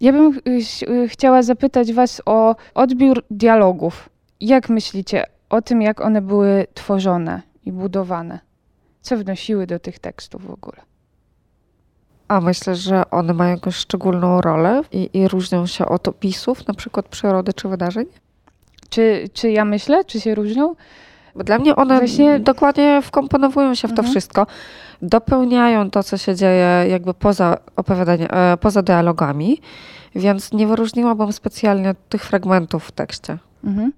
Ja 0.00 0.12
bym 0.12 0.40
y, 0.88 1.08
chciała 1.08 1.42
zapytać 1.42 1.92
Was 1.92 2.22
o 2.26 2.56
odbiór 2.74 3.24
dialogów. 3.30 4.08
Jak 4.40 4.68
myślicie 4.68 5.26
o 5.50 5.62
tym, 5.62 5.82
jak 5.82 6.00
one 6.00 6.22
były 6.22 6.66
tworzone 6.74 7.42
i 7.64 7.72
budowane? 7.72 8.40
Co 9.00 9.16
wnosiły 9.16 9.66
do 9.66 9.78
tych 9.78 9.98
tekstów 9.98 10.46
w 10.46 10.50
ogóle? 10.50 10.91
A 12.32 12.40
myślę, 12.40 12.76
że 12.76 13.10
one 13.10 13.34
mają 13.34 13.50
jakąś 13.50 13.76
szczególną 13.76 14.40
rolę 14.40 14.82
i, 14.92 15.10
i 15.12 15.28
różnią 15.28 15.66
się 15.66 15.86
od 15.86 16.08
opisów, 16.08 16.66
na 16.66 16.74
przykład 16.74 17.08
przyrody 17.08 17.52
czy 17.52 17.68
wydarzeń? 17.68 18.06
Czy, 18.90 19.28
czy 19.32 19.50
ja 19.50 19.64
myślę, 19.64 20.04
czy 20.04 20.20
się 20.20 20.34
różnią? 20.34 20.74
Bo 21.34 21.44
dla 21.44 21.58
mnie 21.58 21.76
one 21.76 21.98
Właśnie... 21.98 22.40
dokładnie 22.40 23.02
wkomponowują 23.02 23.74
się 23.74 23.88
w 23.88 23.90
to 23.90 24.02
mhm. 24.02 24.10
wszystko, 24.10 24.46
dopełniają 25.02 25.90
to, 25.90 26.02
co 26.02 26.16
się 26.18 26.34
dzieje 26.34 26.86
jakby 26.88 27.14
poza 27.14 27.56
opowiadaniem, 27.76 28.28
e, 28.30 28.56
poza 28.56 28.82
dialogami, 28.82 29.60
więc 30.14 30.52
nie 30.52 30.66
wyróżniłabym 30.66 31.32
specjalnie 31.32 31.94
tych 32.08 32.24
fragmentów 32.24 32.84
w 32.84 32.92
tekście. 32.92 33.38
Mhm. 33.64 33.92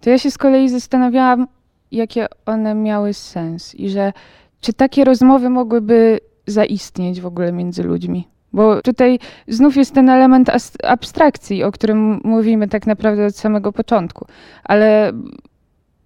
To 0.00 0.10
ja 0.10 0.18
się 0.18 0.30
z 0.30 0.38
kolei 0.38 0.68
zastanawiałam, 0.68 1.46
jakie 1.92 2.26
one 2.46 2.74
miały 2.74 3.14
sens 3.14 3.74
i 3.74 3.90
że 3.90 4.12
czy 4.60 4.72
takie 4.72 5.04
rozmowy 5.04 5.50
mogłyby 5.50 6.20
zaistnieć 6.46 7.20
w 7.20 7.26
ogóle 7.26 7.52
między 7.52 7.82
ludźmi. 7.82 8.28
Bo 8.52 8.82
tutaj 8.82 9.18
znów 9.48 9.76
jest 9.76 9.94
ten 9.94 10.08
element 10.08 10.50
abstrakcji, 10.82 11.64
o 11.64 11.72
którym 11.72 12.20
mówimy 12.24 12.68
tak 12.68 12.86
naprawdę 12.86 13.26
od 13.26 13.36
samego 13.36 13.72
początku. 13.72 14.26
Ale 14.64 15.12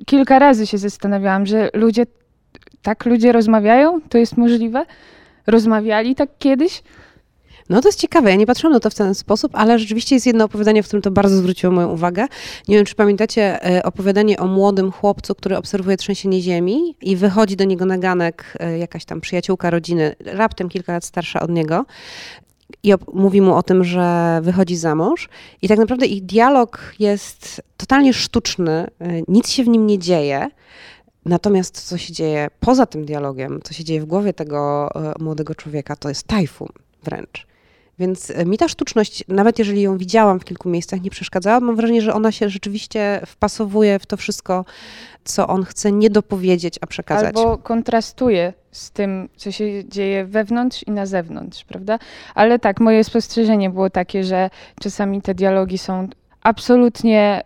kilka 0.07 0.39
razy 0.39 0.67
się 0.67 0.79
zastanawiałam, 0.79 1.47
że 1.47 1.71
ludzie, 1.75 2.07
tak 2.83 3.07
ludzie 3.07 3.33
rozmawiają? 3.33 4.01
To 4.09 4.19
jest 4.19 4.37
możliwe? 4.37 4.87
Rozmawiali 5.47 6.15
tak 6.15 6.29
kiedyś? 6.39 6.83
No 7.71 7.81
to 7.81 7.89
jest 7.89 7.99
ciekawe, 7.99 8.31
ja 8.31 8.37
nie 8.37 8.47
patrzyłam 8.47 8.73
na 8.73 8.81
to 8.81 8.91
w 8.91 8.95
ten 8.95 9.15
sposób, 9.15 9.53
ale 9.55 9.79
rzeczywiście 9.79 10.17
jest 10.17 10.27
jedno 10.27 10.45
opowiadanie, 10.45 10.83
w 10.83 10.87
którym 10.87 11.03
to 11.03 11.11
bardzo 11.11 11.37
zwróciło 11.37 11.73
moją 11.73 11.89
uwagę. 11.89 12.27
Nie 12.69 12.77
wiem, 12.77 12.85
czy 12.85 12.95
pamiętacie 12.95 13.65
e, 13.77 13.83
opowiadanie 13.83 14.39
o 14.39 14.47
młodym 14.47 14.93
chłopcu, 14.93 15.35
który 15.35 15.57
obserwuje 15.57 15.97
trzęsienie 15.97 16.41
ziemi 16.41 16.97
i 17.01 17.17
wychodzi 17.17 17.57
do 17.57 17.65
niego 17.65 17.87
na 17.87 17.99
ganek 17.99 18.57
e, 18.61 18.79
jakaś 18.79 19.05
tam 19.05 19.21
przyjaciółka 19.21 19.71
rodziny, 19.71 20.15
raptem 20.25 20.69
kilka 20.69 20.93
lat 20.93 21.05
starsza 21.05 21.41
od 21.41 21.51
niego 21.51 21.85
i 22.83 22.93
mówi 23.13 23.41
mu 23.41 23.55
o 23.55 23.63
tym, 23.63 23.85
że 23.85 24.41
wychodzi 24.43 24.77
za 24.77 24.95
mąż. 24.95 25.29
I 25.63 25.69
tak 25.69 25.79
naprawdę 25.79 26.07
ich 26.07 26.25
dialog 26.27 26.95
jest 26.99 27.63
totalnie 27.77 28.13
sztuczny, 28.13 28.73
e, 28.73 28.89
nic 29.29 29.49
się 29.49 29.65
w 29.65 29.69
nim 29.69 29.87
nie 29.87 29.99
dzieje. 29.99 30.49
Natomiast 31.25 31.81
co 31.81 31.99
się 31.99 32.13
dzieje 32.13 32.49
poza 32.61 32.87
tym 32.87 33.05
dialogiem, 33.05 33.61
co 33.65 33.75
się 33.75 33.85
dzieje 33.85 34.01
w 34.01 34.07
głowie 34.07 34.33
tego 34.33 34.89
młodego 35.19 35.55
człowieka, 35.55 35.97
to 35.97 36.09
jest 36.09 36.27
tajfun 36.27 36.69
wręcz. 37.03 37.50
Więc 38.01 38.31
e, 38.31 38.45
mi 38.45 38.59
ta 38.59 38.69
sztuczność, 38.69 39.25
nawet 39.29 39.59
jeżeli 39.59 39.83
ją 39.83 39.99
widziałam 39.99 40.41
w 40.41 40.45
kilku 40.45 40.69
miejscach, 40.69 41.03
nie 41.03 41.11
przeszkadzała. 41.11 41.61
Mam 41.61 41.77
wrażenie, 41.77 42.03
że 42.03 42.15
ona 42.15 42.33
się 42.33 42.49
rzeczywiście 42.49 43.21
wpasowuje 43.27 43.99
w 43.99 44.07
to 44.07 44.17
wszystko, 44.17 44.65
co 45.25 45.49
on 45.49 45.65
chce 45.65 45.93
nie 45.93 46.11
dopowiedzieć, 46.11 46.79
a 46.81 46.87
przekazać. 46.87 47.37
Albo 47.37 47.59
kontrastuje 47.59 48.53
z 48.73 48.91
tym, 48.91 49.29
co 49.37 49.53
się 49.53 49.89
dzieje 49.89 50.25
wewnątrz 50.25 50.83
i 50.83 50.91
na 50.91 51.07
zewnątrz, 51.07 51.65
prawda? 51.65 51.99
Ale 52.35 52.59
tak, 52.59 52.81
moje 52.81 53.05
spostrzeżenie 53.05 53.71
było 53.71 53.91
takie, 53.91 54.25
że 54.25 54.51
czasami 54.81 55.23
te 55.23 55.35
dialogi 55.35 55.79
są 55.79 56.09
absolutnie 56.43 57.43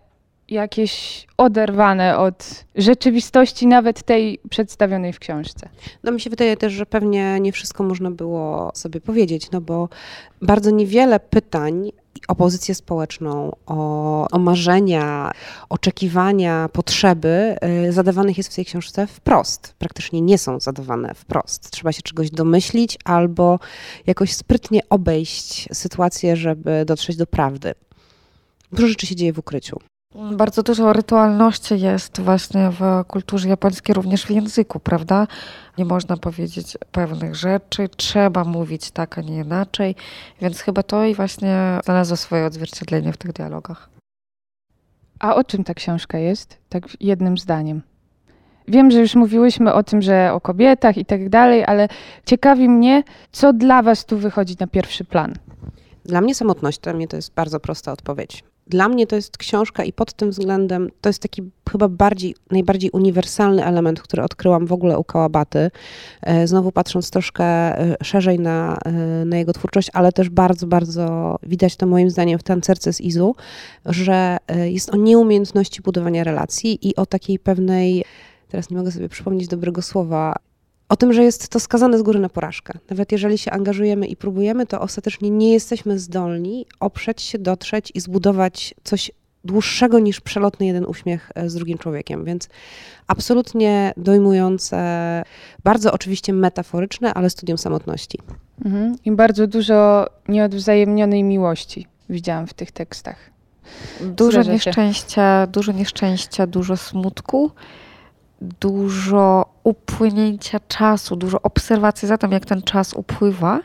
jakieś 0.49 1.26
oderwane 1.36 2.18
od 2.18 2.64
rzeczywistości, 2.74 3.66
nawet 3.66 4.03
tej 4.03 4.38
przedstawionej 4.51 5.12
w 5.12 5.18
książce. 5.18 5.68
No 6.03 6.12
mi 6.12 6.20
się 6.20 6.30
wydaje 6.30 6.57
też, 6.57 6.72
że 6.72 6.86
pewnie 6.86 7.40
nie 7.40 7.53
wszystko 7.53 7.84
można 7.84 8.11
było 8.11 8.72
sobie 8.74 9.01
powiedzieć, 9.01 9.51
no 9.51 9.61
bo 9.61 9.88
bardzo 10.42 10.70
niewiele 10.70 11.20
pytań 11.20 11.90
o 12.28 12.34
pozycję 12.34 12.74
społeczną, 12.74 13.57
o, 13.66 14.28
o 14.30 14.38
marzenia, 14.38 15.30
oczekiwania, 15.68 16.68
potrzeby 16.72 17.57
y, 17.88 17.92
zadawanych 17.92 18.36
jest 18.36 18.53
w 18.53 18.55
tej 18.55 18.64
książce 18.64 19.07
wprost. 19.07 19.74
Praktycznie 19.78 20.20
nie 20.20 20.38
są 20.38 20.61
zadawane 20.61 21.14
wprost. 21.14 21.70
Trzeba 21.70 21.92
się 21.92 22.03
czegoś 22.03 22.30
domyślić 22.30 22.99
albo 23.05 23.59
jakoś 24.07 24.34
sprytnie 24.34 24.80
obejść 24.90 25.68
sytuację, 25.72 26.36
żeby 26.36 26.84
dotrzeć 26.84 27.16
do 27.16 27.26
prawdy. 27.26 27.74
Dużo 28.72 28.88
rzeczy 28.88 29.07
się 29.07 29.16
dzieje 29.16 29.32
w 29.32 29.38
ukryciu. 29.38 29.80
Bardzo 30.14 30.62
dużo 30.62 30.92
rytualności 30.92 31.80
jest 31.80 32.20
właśnie 32.20 32.70
w 32.70 33.04
kulturze 33.08 33.48
japońskiej, 33.48 33.94
również 33.94 34.26
w 34.26 34.30
języku, 34.30 34.80
prawda? 34.80 35.26
Nie 35.78 35.84
można 35.84 36.16
powiedzieć 36.16 36.78
pewnych 36.92 37.34
rzeczy, 37.34 37.88
trzeba 37.96 38.44
mówić 38.44 38.90
tak, 38.90 39.18
a 39.18 39.20
nie 39.20 39.36
inaczej, 39.36 39.94
więc 40.40 40.60
chyba 40.60 40.82
to 40.82 41.04
i 41.04 41.14
właśnie 41.14 41.80
znalazło 41.84 42.16
swoje 42.16 42.46
odzwierciedlenie 42.46 43.12
w 43.12 43.16
tych 43.16 43.32
dialogach. 43.32 43.88
A 45.18 45.34
o 45.34 45.44
czym 45.44 45.64
ta 45.64 45.74
książka 45.74 46.18
jest? 46.18 46.58
Tak 46.68 46.84
jednym 47.00 47.38
zdaniem. 47.38 47.82
Wiem, 48.68 48.90
że 48.90 49.00
już 49.00 49.14
mówiłyśmy 49.14 49.72
o 49.72 49.82
tym, 49.82 50.02
że 50.02 50.32
o 50.32 50.40
kobietach 50.40 50.96
i 50.96 51.04
tak 51.04 51.28
dalej, 51.28 51.64
ale 51.64 51.88
ciekawi 52.26 52.68
mnie, 52.68 53.02
co 53.32 53.52
dla 53.52 53.82
Was 53.82 54.04
tu 54.04 54.18
wychodzi 54.18 54.56
na 54.60 54.66
pierwszy 54.66 55.04
plan. 55.04 55.34
Dla 56.04 56.20
mnie 56.20 56.34
samotność, 56.34 56.78
dla 56.78 56.92
mnie 56.92 57.08
to 57.08 57.16
jest 57.16 57.34
bardzo 57.34 57.60
prosta 57.60 57.92
odpowiedź 57.92 58.53
dla 58.66 58.88
mnie 58.88 59.06
to 59.06 59.16
jest 59.16 59.38
książka 59.38 59.84
i 59.84 59.92
pod 59.92 60.12
tym 60.12 60.30
względem 60.30 60.90
to 61.00 61.08
jest 61.08 61.22
taki 61.22 61.42
chyba 61.70 61.88
bardziej, 61.88 62.34
najbardziej 62.50 62.90
uniwersalny 62.90 63.64
element, 63.64 64.02
który 64.02 64.22
odkryłam 64.22 64.66
w 64.66 64.72
ogóle 64.72 64.98
u 64.98 65.04
Kałabaty. 65.04 65.70
E, 66.22 66.46
znowu 66.46 66.72
patrząc 66.72 67.10
troszkę 67.10 67.44
e, 67.44 67.96
szerzej 68.02 68.38
na, 68.38 68.78
e, 68.84 68.92
na 69.24 69.36
jego 69.36 69.52
twórczość, 69.52 69.90
ale 69.92 70.12
też 70.12 70.28
bardzo, 70.28 70.66
bardzo 70.66 71.36
widać 71.42 71.76
to 71.76 71.86
moim 71.86 72.10
zdaniem 72.10 72.38
w 72.38 72.42
tancerce 72.42 72.92
z 72.92 73.00
Izu, 73.00 73.34
że 73.86 74.36
jest 74.64 74.94
o 74.94 74.96
nieumiejętności 74.96 75.82
budowania 75.82 76.24
relacji 76.24 76.88
i 76.88 76.96
o 76.96 77.06
takiej 77.06 77.38
pewnej, 77.38 78.04
teraz 78.48 78.70
nie 78.70 78.76
mogę 78.76 78.90
sobie 78.90 79.08
przypomnieć 79.08 79.48
dobrego 79.48 79.82
słowa, 79.82 80.34
o 80.89 80.97
tym, 80.97 81.12
że 81.12 81.24
jest 81.24 81.49
to 81.49 81.61
skazane 81.61 81.99
z 81.99 82.03
góry 82.03 82.20
na 82.20 82.28
porażkę. 82.28 82.78
Nawet 82.91 83.12
jeżeli 83.12 83.39
się 83.39 83.51
angażujemy 83.51 84.07
i 84.07 84.16
próbujemy, 84.16 84.66
to 84.66 84.80
ostatecznie 84.80 85.30
nie 85.30 85.53
jesteśmy 85.53 85.99
zdolni 85.99 86.66
oprzeć 86.80 87.22
się, 87.22 87.39
dotrzeć 87.39 87.93
i 87.95 88.01
zbudować 88.01 88.74
coś 88.85 89.11
dłuższego 89.45 89.99
niż 89.99 90.20
przelotny 90.20 90.66
jeden 90.66 90.87
uśmiech 90.87 91.32
e, 91.35 91.49
z 91.51 91.55
drugim 91.55 91.78
człowiekiem. 91.78 92.24
Więc 92.24 92.49
absolutnie 93.07 93.93
dojmujące, 93.97 94.78
bardzo 95.64 95.93
oczywiście 95.93 96.32
metaforyczne, 96.32 97.14
ale 97.14 97.30
studium 97.30 97.59
samotności. 97.59 98.18
Mhm. 98.64 98.97
I 99.05 99.12
bardzo 99.12 99.47
dużo 99.47 100.07
nieodwzajemnionej 100.28 101.24
miłości 101.24 101.87
widziałam 102.11 102.47
w 102.47 102.55
tych 102.55 102.72
tekstach. 102.72 103.16
Dużo 104.01 104.43
nieszczęścia, 104.43 105.47
dużo 105.47 105.72
nieszczęścia, 105.72 106.47
dużo 106.47 106.76
smutku 106.76 107.51
dużo 108.61 109.47
upłynięcia 109.64 110.61
czasu, 110.68 111.16
dużo 111.16 111.42
obserwacji 111.42 112.09
za 112.09 112.18
tym, 112.18 112.32
jak 112.32 112.47
ten 112.47 112.62
czas 112.62 112.95
upływa, 112.95 113.61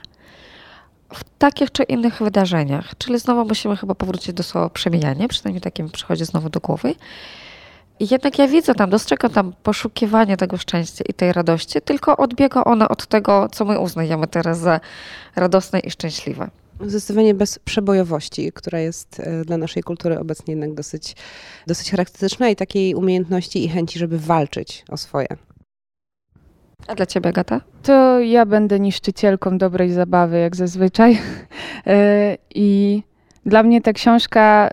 w 1.13 1.23
takich 1.37 1.71
czy 1.71 1.83
innych 1.83 2.17
wydarzeniach. 2.17 2.97
Czyli 2.97 3.19
znowu 3.19 3.45
musimy 3.45 3.77
chyba 3.77 3.95
powrócić 3.95 4.33
do 4.33 4.43
słowa 4.43 4.69
przemijanie, 4.69 5.27
przynajmniej 5.27 5.61
takie 5.61 5.83
mi 5.83 5.89
przychodzi 5.89 6.25
znowu 6.25 6.49
do 6.49 6.59
głowy. 6.59 6.95
I 7.99 8.07
jednak 8.11 8.39
ja 8.39 8.47
widzę 8.47 8.75
tam, 8.75 8.89
dostrzegam 8.89 9.31
tam 9.31 9.53
poszukiwanie 9.63 10.37
tego 10.37 10.57
szczęścia 10.57 11.03
i 11.09 11.13
tej 11.13 11.33
radości, 11.33 11.81
tylko 11.81 12.17
odbiega 12.17 12.63
ona 12.63 12.89
od 12.89 13.07
tego, 13.07 13.47
co 13.51 13.65
my 13.65 13.79
uznajemy 13.79 14.27
teraz 14.27 14.59
za 14.59 14.79
radosne 15.35 15.79
i 15.79 15.91
szczęśliwe. 15.91 16.49
Zdecydowanie 16.81 17.33
bez 17.33 17.59
przebojowości, 17.59 18.51
która 18.51 18.79
jest 18.79 19.19
e, 19.19 19.45
dla 19.45 19.57
naszej 19.57 19.83
kultury 19.83 20.19
obecnie 20.19 20.51
jednak 20.51 20.73
dosyć, 20.73 21.15
dosyć 21.67 21.91
charakterystyczna 21.91 22.49
i 22.49 22.55
takiej 22.55 22.95
umiejętności 22.95 23.65
i 23.65 23.69
chęci, 23.69 23.99
żeby 23.99 24.19
walczyć 24.19 24.85
o 24.89 24.97
swoje. 24.97 25.27
A 26.87 26.95
dla 26.95 27.05
ciebie, 27.05 27.33
Gata? 27.33 27.61
To 27.83 28.19
ja 28.19 28.45
będę 28.45 28.79
niszczycielką 28.79 29.57
dobrej 29.57 29.91
zabawy, 29.91 30.39
jak 30.39 30.55
zazwyczaj. 30.55 31.17
E, 31.87 32.37
I 32.55 33.03
dla 33.45 33.63
mnie 33.63 33.81
ta 33.81 33.93
książka 33.93 34.69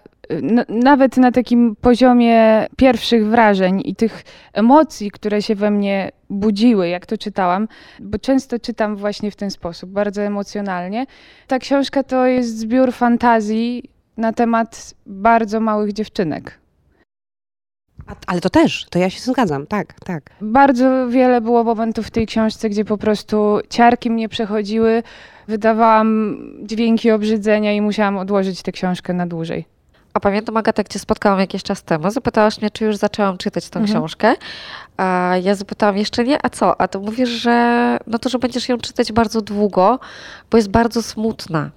nawet 0.68 1.16
na 1.16 1.32
takim 1.32 1.76
poziomie 1.80 2.66
pierwszych 2.76 3.26
wrażeń 3.26 3.82
i 3.84 3.94
tych 3.94 4.22
emocji, 4.52 5.10
które 5.10 5.42
się 5.42 5.54
we 5.54 5.70
mnie 5.70 6.10
budziły, 6.30 6.88
jak 6.88 7.06
to 7.06 7.18
czytałam, 7.18 7.68
bo 8.00 8.18
często 8.18 8.58
czytam 8.58 8.96
właśnie 8.96 9.30
w 9.30 9.36
ten 9.36 9.50
sposób, 9.50 9.90
bardzo 9.90 10.22
emocjonalnie. 10.22 11.06
Ta 11.46 11.58
książka 11.58 12.02
to 12.02 12.26
jest 12.26 12.58
zbiór 12.58 12.92
fantazji 12.92 13.90
na 14.16 14.32
temat 14.32 14.94
bardzo 15.06 15.60
małych 15.60 15.92
dziewczynek. 15.92 16.58
ale 18.26 18.40
to 18.40 18.50
też, 18.50 18.86
to 18.90 18.98
ja 18.98 19.10
się 19.10 19.20
zgadzam, 19.20 19.66
tak, 19.66 19.94
tak. 20.04 20.30
Bardzo 20.40 21.08
wiele 21.08 21.40
było 21.40 21.64
momentów 21.64 22.06
w 22.06 22.10
tej 22.10 22.26
książce, 22.26 22.68
gdzie 22.68 22.84
po 22.84 22.98
prostu 22.98 23.58
ciarki 23.70 24.10
mnie 24.10 24.28
przechodziły, 24.28 25.02
wydawałam 25.48 26.38
dźwięki 26.62 27.10
obrzydzenia 27.10 27.72
i 27.72 27.80
musiałam 27.80 28.16
odłożyć 28.16 28.62
tę 28.62 28.72
książkę 28.72 29.12
na 29.12 29.26
dłużej. 29.26 29.75
A 30.16 30.20
pamiętam, 30.20 30.56
Agata, 30.56 30.80
jak 30.80 30.88
cię 30.88 30.98
spotkałam 30.98 31.40
jakiś 31.40 31.62
czas 31.62 31.82
temu, 31.82 32.10
zapytałaś 32.10 32.60
mnie, 32.60 32.70
czy 32.70 32.84
już 32.84 32.96
zaczęłam 32.96 33.38
czytać 33.38 33.68
tę 33.68 33.80
mhm. 33.80 33.98
książkę. 33.98 34.34
A 34.96 35.32
ja 35.42 35.54
zapytałam 35.54 35.96
jeszcze 35.96 36.24
nie, 36.24 36.46
a 36.46 36.48
co? 36.48 36.80
A 36.80 36.88
to 36.88 37.00
mówisz, 37.00 37.28
że 37.28 37.98
no 38.06 38.18
to, 38.18 38.28
że 38.28 38.38
będziesz 38.38 38.68
ją 38.68 38.78
czytać 38.78 39.12
bardzo 39.12 39.42
długo, 39.42 39.98
bo 40.50 40.56
jest 40.56 40.70
bardzo 40.70 41.02
smutna. 41.02 41.70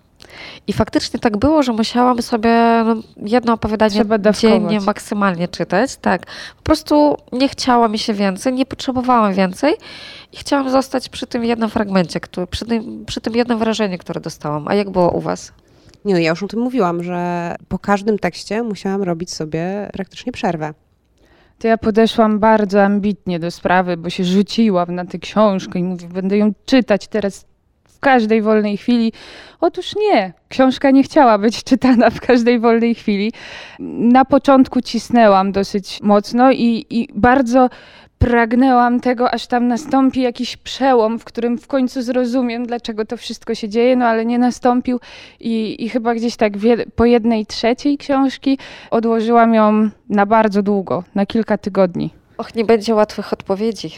I 0.67 0.73
faktycznie 0.73 1.19
tak 1.19 1.37
było, 1.37 1.63
że 1.63 1.73
musiałam 1.73 2.21
sobie 2.21 2.83
no, 2.85 2.95
jedno 3.17 3.53
opowiadanie 3.53 4.01
dziennie 4.39 4.79
maksymalnie 4.79 5.47
czytać. 5.47 5.95
Tak. 5.95 6.25
Po 6.57 6.63
prostu 6.63 7.17
nie 7.31 7.49
chciała 7.49 7.87
mi 7.87 7.99
się 7.99 8.13
więcej, 8.13 8.53
nie 8.53 8.65
potrzebowałam 8.65 9.33
więcej 9.33 9.75
i 10.33 10.37
chciałam 10.37 10.69
zostać 10.69 11.09
przy 11.09 11.27
tym 11.27 11.43
jednym 11.43 11.69
fragmencie, 11.69 12.19
który, 12.19 12.47
przy, 12.47 12.65
tym, 12.65 13.05
przy 13.05 13.21
tym 13.21 13.35
jednym 13.35 13.59
wrażeniu, 13.59 13.97
które 13.97 14.21
dostałam. 14.21 14.67
A 14.67 14.73
jak 14.73 14.89
było 14.89 15.11
u 15.11 15.19
was? 15.19 15.51
Nie, 16.05 16.13
no 16.13 16.19
ja 16.19 16.29
już 16.29 16.43
o 16.43 16.47
tym 16.47 16.59
mówiłam, 16.59 17.03
że 17.03 17.55
po 17.67 17.79
każdym 17.79 18.19
tekście 18.19 18.63
musiałam 18.63 19.03
robić 19.03 19.33
sobie 19.33 19.89
praktycznie 19.93 20.31
przerwę. 20.31 20.73
To 21.59 21.67
ja 21.67 21.77
podeszłam 21.77 22.39
bardzo 22.39 22.83
ambitnie 22.83 23.39
do 23.39 23.51
sprawy, 23.51 23.97
bo 23.97 24.09
się 24.09 24.23
rzuciłam 24.23 24.95
na 24.95 25.05
tę 25.05 25.19
książkę 25.19 25.79
i 25.79 25.83
mówię, 25.83 26.07
będę 26.07 26.37
ją 26.37 26.53
czytać 26.65 27.07
teraz 27.07 27.45
w 27.99 27.99
każdej 27.99 28.41
wolnej 28.41 28.77
chwili. 28.77 29.13
Otóż 29.61 29.95
nie, 29.95 30.33
książka 30.49 30.91
nie 30.91 31.03
chciała 31.03 31.37
być 31.37 31.63
czytana 31.69 32.09
w 32.09 32.21
każdej 32.21 32.59
wolnej 32.59 32.95
chwili. 32.95 33.31
Na 33.99 34.25
początku 34.25 34.81
cisnęłam 34.81 35.51
dosyć 35.51 35.99
mocno 36.01 36.51
i, 36.51 36.85
i 36.89 37.07
bardzo 37.15 37.69
pragnęłam 38.19 38.99
tego, 38.99 39.31
aż 39.31 39.47
tam 39.47 39.67
nastąpi 39.67 40.21
jakiś 40.21 40.57
przełom, 40.57 41.19
w 41.19 41.25
którym 41.25 41.57
w 41.57 41.67
końcu 41.67 42.01
zrozumiem, 42.01 42.65
dlaczego 42.65 43.05
to 43.05 43.17
wszystko 43.17 43.55
się 43.55 43.69
dzieje, 43.69 43.95
no 43.95 44.05
ale 44.05 44.25
nie 44.25 44.39
nastąpił 44.39 44.99
i, 45.39 45.83
i 45.85 45.89
chyba 45.89 46.15
gdzieś 46.15 46.35
tak 46.35 46.53
po 46.95 47.05
jednej 47.05 47.45
trzeciej 47.45 47.97
książki 47.97 48.57
odłożyłam 48.91 49.53
ją 49.53 49.89
na 50.09 50.25
bardzo 50.25 50.63
długo, 50.63 51.03
na 51.15 51.25
kilka 51.25 51.57
tygodni. 51.57 52.09
Och, 52.37 52.55
nie 52.55 52.65
będzie 52.65 52.95
łatwych 52.95 53.33
odpowiedzi. 53.33 53.91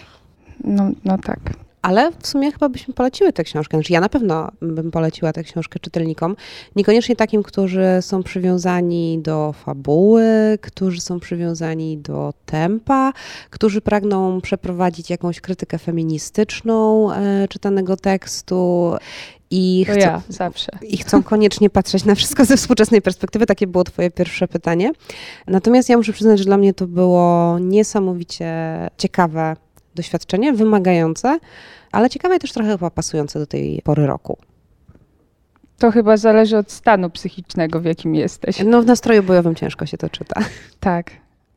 No, 0.64 0.92
no 1.06 1.18
tak. 1.18 1.40
Ale 1.82 2.12
w 2.20 2.28
sumie 2.28 2.52
chyba 2.52 2.70
byśmy 2.70 2.94
poleciły 2.94 3.34
tę 3.34 3.44
książkę. 3.44 3.78
Znaczy 3.78 3.94
ja 3.94 4.00
na 4.00 4.10
pewno 4.10 4.52
bym 4.62 4.92
poleciła 4.92 5.34
tę 5.34 5.44
książkę 5.44 5.80
czytelnikom. 5.80 6.36
Niekoniecznie 6.76 7.16
takim, 7.16 7.44
którzy 7.44 7.86
są 8.02 8.24
przywiązani 8.24 9.20
do 9.20 9.54
fabuły, 9.54 10.24
którzy 10.62 11.02
są 11.02 11.20
przywiązani 11.20 11.98
do 11.98 12.34
tempa, 12.46 13.14
którzy 13.50 13.82
pragną 13.82 14.42
przeprowadzić 14.42 15.10
jakąś 15.10 15.42
krytykę 15.42 15.78
feministyczną 15.78 17.12
e, 17.12 17.48
czytanego 17.48 17.98
tekstu 17.98 18.92
i 19.52 19.86
chcą, 19.90 20.00
ja, 20.00 20.22
zawsze. 20.30 20.72
I 20.82 20.98
chcą 20.98 21.24
koniecznie 21.34 21.70
patrzeć 21.70 22.06
na 22.06 22.16
wszystko 22.16 22.46
ze 22.46 22.58
współczesnej 22.58 23.02
perspektywy. 23.02 23.46
Takie 23.46 23.68
było 23.68 23.84
Twoje 23.84 24.12
pierwsze 24.12 24.48
pytanie. 24.48 24.92
Natomiast 25.48 25.90
ja 25.90 25.98
muszę 25.98 26.14
przyznać, 26.14 26.40
że 26.40 26.46
dla 26.46 26.58
mnie 26.58 26.74
to 26.74 26.88
było 26.88 27.60
niesamowicie 27.60 28.54
ciekawe 28.98 29.56
doświadczenie, 29.96 30.54
wymagające, 30.54 31.40
ale 31.92 32.10
ciekawe 32.10 32.36
i 32.36 32.40
też 32.40 32.52
trochę 32.52 32.72
chyba 32.72 32.90
pasujące 32.90 33.40
do 33.40 33.46
tej 33.46 33.82
pory 33.84 34.08
roku. 34.08 34.38
To 35.78 35.92
chyba 35.92 36.18
zależy 36.18 36.58
od 36.58 36.72
stanu 36.72 37.10
psychicznego, 37.10 37.80
w 37.80 37.86
jakim 37.86 38.16
jesteś. 38.16 38.64
No 38.66 38.82
w 38.82 38.86
nastroju 38.86 39.24
bojowym 39.24 39.56
ciężko 39.56 39.86
się 39.86 39.98
to 39.98 40.10
czyta. 40.10 40.42
Tak. 40.80 41.12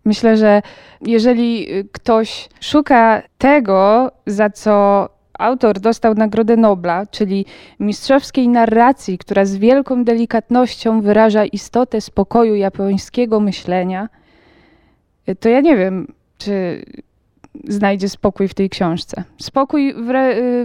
Myślę, 0.04 0.36
że 0.36 0.62
jeżeli 1.00 1.66
ktoś 1.92 2.48
szuka 2.60 3.22
tego, 3.38 4.10
za 4.26 4.50
co 4.50 5.08
autor 5.38 5.80
dostał 5.80 6.14
Nagrodę 6.14 6.56
Nobla, 6.56 7.06
czyli 7.06 7.46
mistrzowskiej 7.80 8.48
narracji, 8.48 9.18
która 9.18 9.44
z 9.44 9.56
wielką 9.56 10.04
delikatnością 10.04 11.00
wyraża 11.00 11.44
istotę 11.44 12.00
spokoju 12.00 12.54
japońskiego 12.54 13.40
myślenia, 13.40 14.08
to 15.40 15.48
ja 15.48 15.60
nie 15.60 15.76
wiem, 15.76 16.06
czy 16.38 16.84
znajdzie 17.68 18.08
spokój 18.08 18.48
w 18.48 18.54
tej 18.54 18.70
książce. 18.70 19.24
Spokój 19.38 19.94
w, 19.94 20.12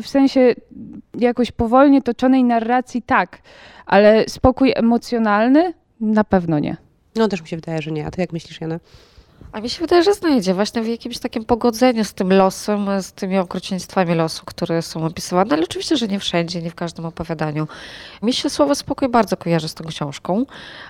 w, 0.03 0.07
sensie 0.07 0.55
jakoś 1.19 1.51
powolnie 1.51 2.01
toczonej 2.01 2.43
narracji 2.43 3.01
tak, 3.01 3.41
ale 3.85 4.23
spokój 4.27 4.73
emocjonalny 4.75 5.73
na 6.01 6.23
pewno 6.23 6.59
nie. 6.59 6.77
No 7.15 7.27
też 7.27 7.41
mi 7.41 7.47
się 7.47 7.55
wydaje, 7.55 7.81
że 7.81 7.91
nie. 7.91 8.05
A 8.05 8.11
ty 8.11 8.21
jak 8.21 8.33
myślisz, 8.33 8.61
Jana? 8.61 8.79
A 9.51 9.59
mi 9.61 9.69
się 9.69 9.81
wydaje, 9.81 10.03
że 10.03 10.13
znajdzie 10.13 10.53
właśnie 10.53 10.81
w 10.81 10.87
jakimś 10.87 11.19
takim 11.19 11.45
pogodzeniu 11.45 12.03
z 12.03 12.13
tym 12.13 12.33
losem, 12.33 13.01
z 13.01 13.11
tymi 13.11 13.37
okrucieństwami 13.37 14.15
losu, 14.15 14.45
które 14.45 14.81
są 14.81 15.05
opisywane, 15.05 15.55
ale 15.55 15.63
oczywiście, 15.63 15.97
że 15.97 16.07
nie 16.07 16.19
wszędzie, 16.19 16.61
nie 16.61 16.71
w 16.71 16.75
każdym 16.75 17.05
opowiadaniu. 17.05 17.67
Mi 18.21 18.33
się 18.33 18.49
słowo 18.49 18.75
spokój 18.75 19.09
bardzo 19.09 19.37
kojarzy 19.37 19.67
z 19.67 19.73
tą 19.73 19.85
książką. 19.85 20.45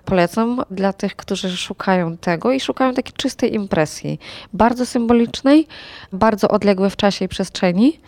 Polecam 0.06 0.64
dla 0.72 0.94
tych, 0.94 1.16
którzy 1.16 1.58
szukają 1.58 2.18
tego 2.18 2.52
i 2.52 2.60
szukają 2.60 2.94
takiej 2.94 3.14
czystej 3.14 3.56
impresji, 3.56 4.20
bardzo 4.54 4.86
symbolicznej, 4.86 5.68
bardzo 6.14 6.48
odległej 6.48 6.90
w 6.90 6.96
czasie 6.96 7.26
i 7.26 7.28
przestrzeni, 7.28 8.00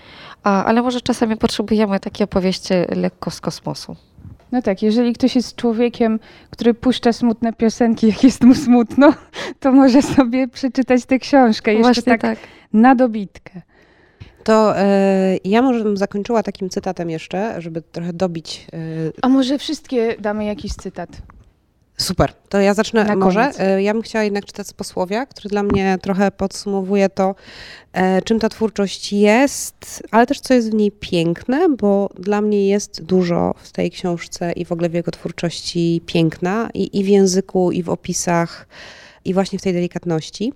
ale 0.43 0.81
może 0.81 1.01
czasami 1.01 1.37
potrzebujemy 1.37 1.99
takiej 1.99 2.23
opowieści 2.23 2.73
lekko 2.95 3.31
z 3.31 3.41
kosmosu. 3.41 3.95
No 4.51 4.61
tak, 4.61 4.81
jeżeli 4.81 5.13
ktoś 5.13 5.35
jest 5.35 5.55
człowiekiem, 5.55 6.19
który 6.49 6.73
puszcza 6.73 7.13
smutne 7.13 7.53
piosenki, 7.53 8.07
jak 8.07 8.23
jest 8.23 8.43
mu 8.43 8.55
smutno, 8.55 9.13
to 9.59 9.71
może 9.71 10.01
sobie 10.01 10.47
przeczytać 10.47 11.05
tę 11.05 11.19
książkę 11.19 11.73
jeszcze 11.73 11.83
Właśnie 11.83 12.03
tak, 12.03 12.21
tak 12.21 12.39
na 12.73 12.95
dobitkę. 12.95 13.61
To 14.43 14.77
e, 14.79 15.37
ja 15.43 15.61
może 15.61 15.83
bym 15.83 15.97
zakończyła 15.97 16.43
takim 16.43 16.69
cytatem 16.69 17.09
jeszcze, 17.09 17.61
żeby 17.61 17.81
trochę 17.81 18.13
dobić. 18.13 18.67
E, 18.73 18.77
A 19.21 19.29
może 19.29 19.57
wszystkie 19.57 20.15
damy 20.19 20.45
jakiś 20.45 20.73
cytat? 20.73 21.09
Super, 22.01 22.33
to 22.49 22.59
ja 22.59 22.73
zacznę 22.73 23.03
Na 23.03 23.15
może. 23.15 23.39
Koniec. 23.39 23.59
E, 23.59 23.83
ja 23.83 23.93
bym 23.93 24.01
chciała 24.01 24.23
jednak 24.23 24.45
czytać 24.45 24.67
z 24.67 24.73
posłowia, 24.73 25.25
który 25.25 25.49
dla 25.49 25.63
mnie 25.63 25.97
trochę 26.01 26.31
podsumowuje 26.31 27.09
to, 27.09 27.35
e, 27.93 28.21
czym 28.21 28.39
ta 28.39 28.49
twórczość 28.49 29.13
jest, 29.13 30.03
ale 30.11 30.27
też 30.27 30.39
co 30.39 30.53
jest 30.53 30.71
w 30.71 30.73
niej 30.73 30.91
piękne, 30.91 31.69
bo 31.69 32.09
dla 32.19 32.41
mnie 32.41 32.67
jest 32.67 33.03
dużo 33.03 33.55
w 33.57 33.71
tej 33.71 33.91
książce 33.91 34.51
i 34.51 34.65
w 34.65 34.71
ogóle 34.71 34.89
w 34.89 34.93
jego 34.93 35.11
twórczości 35.11 36.01
piękna 36.05 36.69
i, 36.73 36.99
i 36.99 37.03
w 37.03 37.07
języku, 37.07 37.71
i 37.71 37.83
w 37.83 37.89
opisach, 37.89 38.67
i 39.25 39.33
właśnie 39.33 39.59
w 39.59 39.61
tej 39.61 39.73
delikatności. 39.73 40.53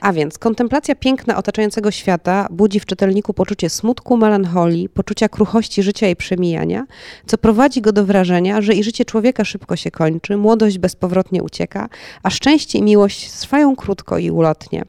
A 0.00 0.12
więc 0.12 0.38
kontemplacja 0.38 0.94
piękna 0.94 1.36
otaczającego 1.36 1.90
świata 1.90 2.46
budzi 2.50 2.80
w 2.80 2.86
czytelniku 2.86 3.34
poczucie 3.34 3.70
smutku, 3.70 4.16
melancholii, 4.16 4.88
poczucia 4.88 5.28
kruchości 5.28 5.82
życia 5.82 6.08
i 6.08 6.16
przemijania, 6.16 6.86
co 7.26 7.38
prowadzi 7.38 7.80
go 7.80 7.92
do 7.92 8.04
wrażenia, 8.04 8.60
że 8.60 8.74
i 8.74 8.84
życie 8.84 9.04
człowieka 9.04 9.44
szybko 9.44 9.76
się 9.76 9.90
kończy, 9.90 10.36
młodość 10.36 10.78
bezpowrotnie 10.78 11.42
ucieka, 11.42 11.88
a 12.22 12.30
szczęście 12.30 12.78
i 12.78 12.82
miłość 12.82 13.30
trwają 13.30 13.76
krótko 13.76 14.18
i 14.18 14.30
ulotnie. 14.30 14.84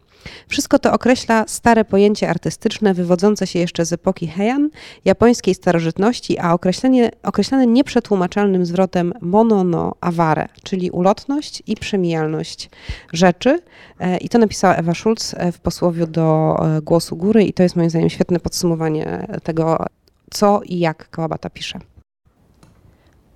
Wszystko 0.48 0.80
to 0.80 0.94
określa 0.94 1.46
stare 1.48 1.86
pojęcie 1.86 2.30
artystyczne 2.30 2.94
wywodzące 2.94 3.48
się 3.48 3.60
jeszcze 3.60 3.86
z 3.86 3.94
epoki 3.94 4.28
Heian, 4.28 4.70
japońskiej 5.06 5.56
starożytności, 5.56 6.40
a 6.40 6.54
określenie, 6.54 7.12
określane 7.24 7.68
nieprzetłumaczalnym 7.68 8.66
zwrotem 8.66 9.14
monono 9.22 9.96
aware, 10.02 10.50
czyli 10.64 10.92
ulotność 10.92 11.64
i 11.68 11.76
przemijalność 11.76 12.70
rzeczy. 13.14 13.62
E, 14.00 14.18
I 14.18 14.30
to 14.30 14.38
napisała 14.38 14.76
Ewa 14.76 14.94
Schulz 14.94 15.34
e, 15.38 15.52
w 15.52 15.60
posłowiu 15.60 16.08
do 16.08 16.58
e, 16.78 16.82
Głosu 16.82 17.16
Góry 17.16 17.44
i 17.44 17.54
to 17.54 17.64
jest 17.64 17.76
moim 17.76 17.90
zdaniem 17.90 18.10
świetne 18.10 18.40
podsumowanie 18.40 19.28
tego, 19.44 19.86
co 20.32 20.62
i 20.66 20.80
jak 20.80 21.10
Kałabata 21.10 21.50
pisze. 21.50 21.80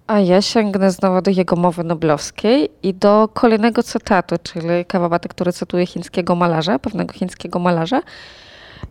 A 0.07 0.19
ja 0.19 0.41
sięgnę 0.41 0.91
znowu 0.91 1.21
do 1.21 1.31
jego 1.31 1.55
mowy 1.55 1.83
noblowskiej 1.83 2.69
i 2.83 2.93
do 2.93 3.29
kolejnego 3.33 3.83
cytatu, 3.83 4.35
czyli 4.43 4.85
Kawabata, 4.87 5.29
który 5.29 5.53
cytuje 5.53 5.85
chińskiego 5.85 6.35
malarza, 6.35 6.79
pewnego 6.79 7.13
chińskiego 7.13 7.59
malarza. 7.59 8.01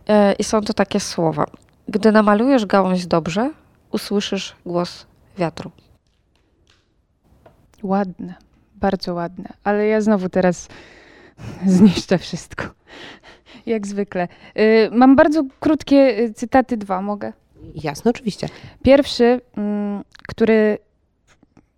E, 0.07 0.33
I 0.33 0.43
są 0.43 0.61
to 0.61 0.73
takie 0.73 0.99
słowa. 0.99 1.45
Gdy 1.87 2.11
namalujesz 2.11 2.65
gałąź 2.65 3.07
dobrze, 3.07 3.51
usłyszysz 3.91 4.55
głos 4.65 5.05
wiatru. 5.37 5.71
Ładne, 7.83 8.33
bardzo 8.75 9.13
ładne. 9.13 9.49
Ale 9.63 9.87
ja 9.87 10.01
znowu 10.01 10.29
teraz 10.29 10.67
zniszczę 11.65 12.17
wszystko. 12.17 12.65
Jak 13.65 13.87
zwykle. 13.87 14.27
Y, 14.59 14.89
mam 14.91 15.15
bardzo 15.15 15.43
krótkie 15.59 16.19
y, 16.19 16.33
cytaty, 16.33 16.77
dwa 16.77 17.01
mogę. 17.01 17.33
Jasne, 17.75 18.11
oczywiście. 18.11 18.47
Pierwszy, 18.83 19.41
mm, 19.57 20.03
który 20.27 20.77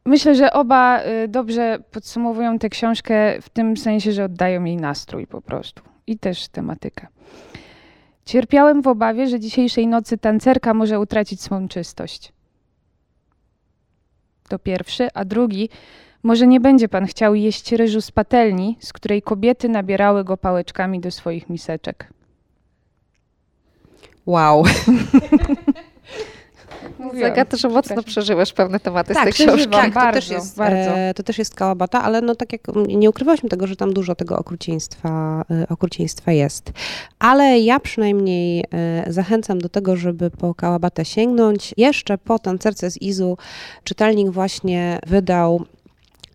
myślę, 0.06 0.36
że 0.36 0.54
oba 0.54 1.04
y, 1.04 1.28
dobrze 1.28 1.80
podsumowują 1.92 2.60
tę 2.60 2.70
książkę 2.70 3.42
w 3.42 3.50
tym 3.50 3.78
sensie, 3.78 4.12
że 4.12 4.26
oddają 4.26 4.64
jej 4.64 4.78
nastrój 4.78 5.28
po 5.28 5.42
prostu 5.42 5.84
i 6.08 6.18
też 6.18 6.48
tematykę. 6.48 7.08
Cierpiałem 8.26 8.82
w 8.82 8.88
obawie, 8.88 9.28
że 9.28 9.40
dzisiejszej 9.40 9.88
nocy 9.88 10.18
tancerka 10.18 10.74
może 10.74 11.00
utracić 11.00 11.42
swą 11.42 11.68
czystość. 11.68 12.34
To 14.50 14.60
pierwszy, 14.60 15.08
a 15.14 15.26
drugi, 15.26 15.70
może 16.24 16.48
nie 16.48 16.60
będzie 16.60 16.90
pan 16.90 17.06
chciał 17.06 17.36
jeść 17.36 17.72
ryżu 17.72 18.02
z 18.02 18.12
patelni, 18.12 18.78
z 18.80 18.94
której 18.94 19.22
kobiety 19.22 19.70
nabierały 19.70 20.24
go 20.24 20.38
pałeczkami 20.38 21.00
do 21.00 21.12
swoich 21.12 21.50
miseczek. 21.50 22.14
Wow. 24.26 24.64
Zagaty, 27.20 27.58
że 27.58 27.70
mocno 27.70 28.04
przeżyłeś 28.04 28.54
pewne 28.54 28.80
tematy 28.80 29.14
z 29.14 29.16
Tak, 29.16 29.24
tej 29.24 29.34
książki. 29.34 29.52
przeżywam. 29.54 29.82
Tak, 29.82 29.94
to, 29.94 30.00
Bardzo, 30.00 30.20
też 30.20 30.30
jest, 30.30 30.58
bardzo. 30.58 30.76
e, 30.98 31.14
to 31.14 31.24
też 31.24 31.38
jest 31.38 31.56
kałabata, 31.56 32.04
ale 32.04 32.22
no 32.22 32.36
tak 32.36 32.54
jak 32.54 32.62
nie 32.88 33.10
ukrywałyśmy 33.10 33.50
tego, 33.50 33.68
że 33.68 33.76
tam 33.76 33.94
dużo 33.94 34.16
tego 34.16 34.38
okrucieństwa, 34.38 35.46
e, 35.52 35.68
okrucieństwa 35.70 36.32
jest. 36.32 36.72
Ale 37.20 37.60
ja 37.60 37.80
przynajmniej 37.80 38.66
e, 38.74 39.06
zachęcam 39.08 39.60
do 39.60 39.70
tego, 39.70 39.96
żeby 39.96 40.32
po 40.32 40.54
kałabatę 40.54 41.06
sięgnąć. 41.06 41.74
Jeszcze 41.78 42.18
po 42.18 42.40
tancerce 42.40 42.92
z 42.92 43.02
Izu 43.02 43.38
czytelnik 43.84 44.30
właśnie 44.30 45.00
wydał 45.08 45.66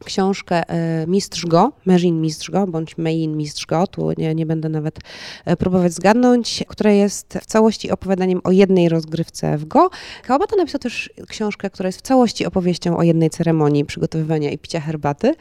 książkę 0.05 0.63
e, 0.69 1.07
Mistrz 1.07 1.47
Go, 1.47 1.73
Merzin 1.87 2.21
Mistrz 2.21 2.51
Go, 2.51 2.67
bądź 2.67 2.99
Mein 2.99 3.37
Mistrz 3.37 3.67
Go, 3.67 3.87
tu 3.87 4.13
nie, 4.19 4.35
nie 4.35 4.47
będę 4.47 4.69
nawet 4.69 4.99
e, 5.45 5.57
próbować 5.57 5.93
zgadnąć, 5.93 6.65
która 6.69 6.91
jest 6.91 7.39
w 7.43 7.47
całości 7.47 7.91
opowiadaniem 7.91 8.41
o 8.45 8.51
jednej 8.51 8.89
rozgrywce 8.89 9.59
w 9.59 9.65
Go. 9.65 9.91
Kałabata 10.23 10.57
napisał 10.57 10.79
też 10.79 11.11
książkę, 11.29 11.71
która 11.71 11.87
jest 11.87 11.99
w 11.99 12.03
całości 12.03 12.47
opowieścią 12.47 12.97
o 12.97 13.03
jednej 13.03 13.31
ceremonii 13.31 13.85
przygotowywania 13.85 14.51
i 14.51 14.59
picia 14.59 14.81
herbaty 14.81 15.35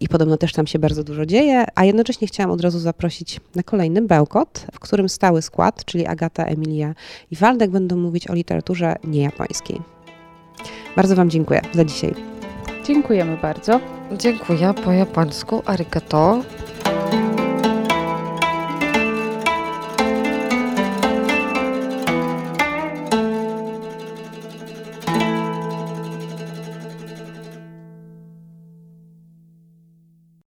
i 0.00 0.08
podobno 0.08 0.36
też 0.36 0.52
tam 0.52 0.66
się 0.66 0.78
bardzo 0.78 1.04
dużo 1.04 1.26
dzieje, 1.26 1.64
a 1.74 1.84
jednocześnie 1.84 2.26
chciałam 2.26 2.50
od 2.50 2.60
razu 2.60 2.78
zaprosić 2.78 3.40
na 3.54 3.62
kolejny 3.62 4.02
bełkot, 4.02 4.66
w 4.72 4.80
którym 4.80 5.08
stały 5.08 5.42
skład, 5.42 5.84
czyli 5.84 6.06
Agata, 6.06 6.44
Emilia 6.44 6.94
i 7.30 7.36
Waldek 7.36 7.70
będą 7.70 7.96
mówić 7.96 8.30
o 8.30 8.34
literaturze 8.34 8.96
niejapońskiej. 9.04 9.80
Bardzo 10.96 11.16
Wam 11.16 11.30
dziękuję 11.30 11.60
za 11.72 11.84
dzisiaj. 11.84 12.33
Dziękujemy 12.84 13.36
bardzo. 13.36 13.80
Dziękuję 14.12 14.74
po 14.84 14.92
japońsku, 14.92 15.62
arigato. 15.66 16.42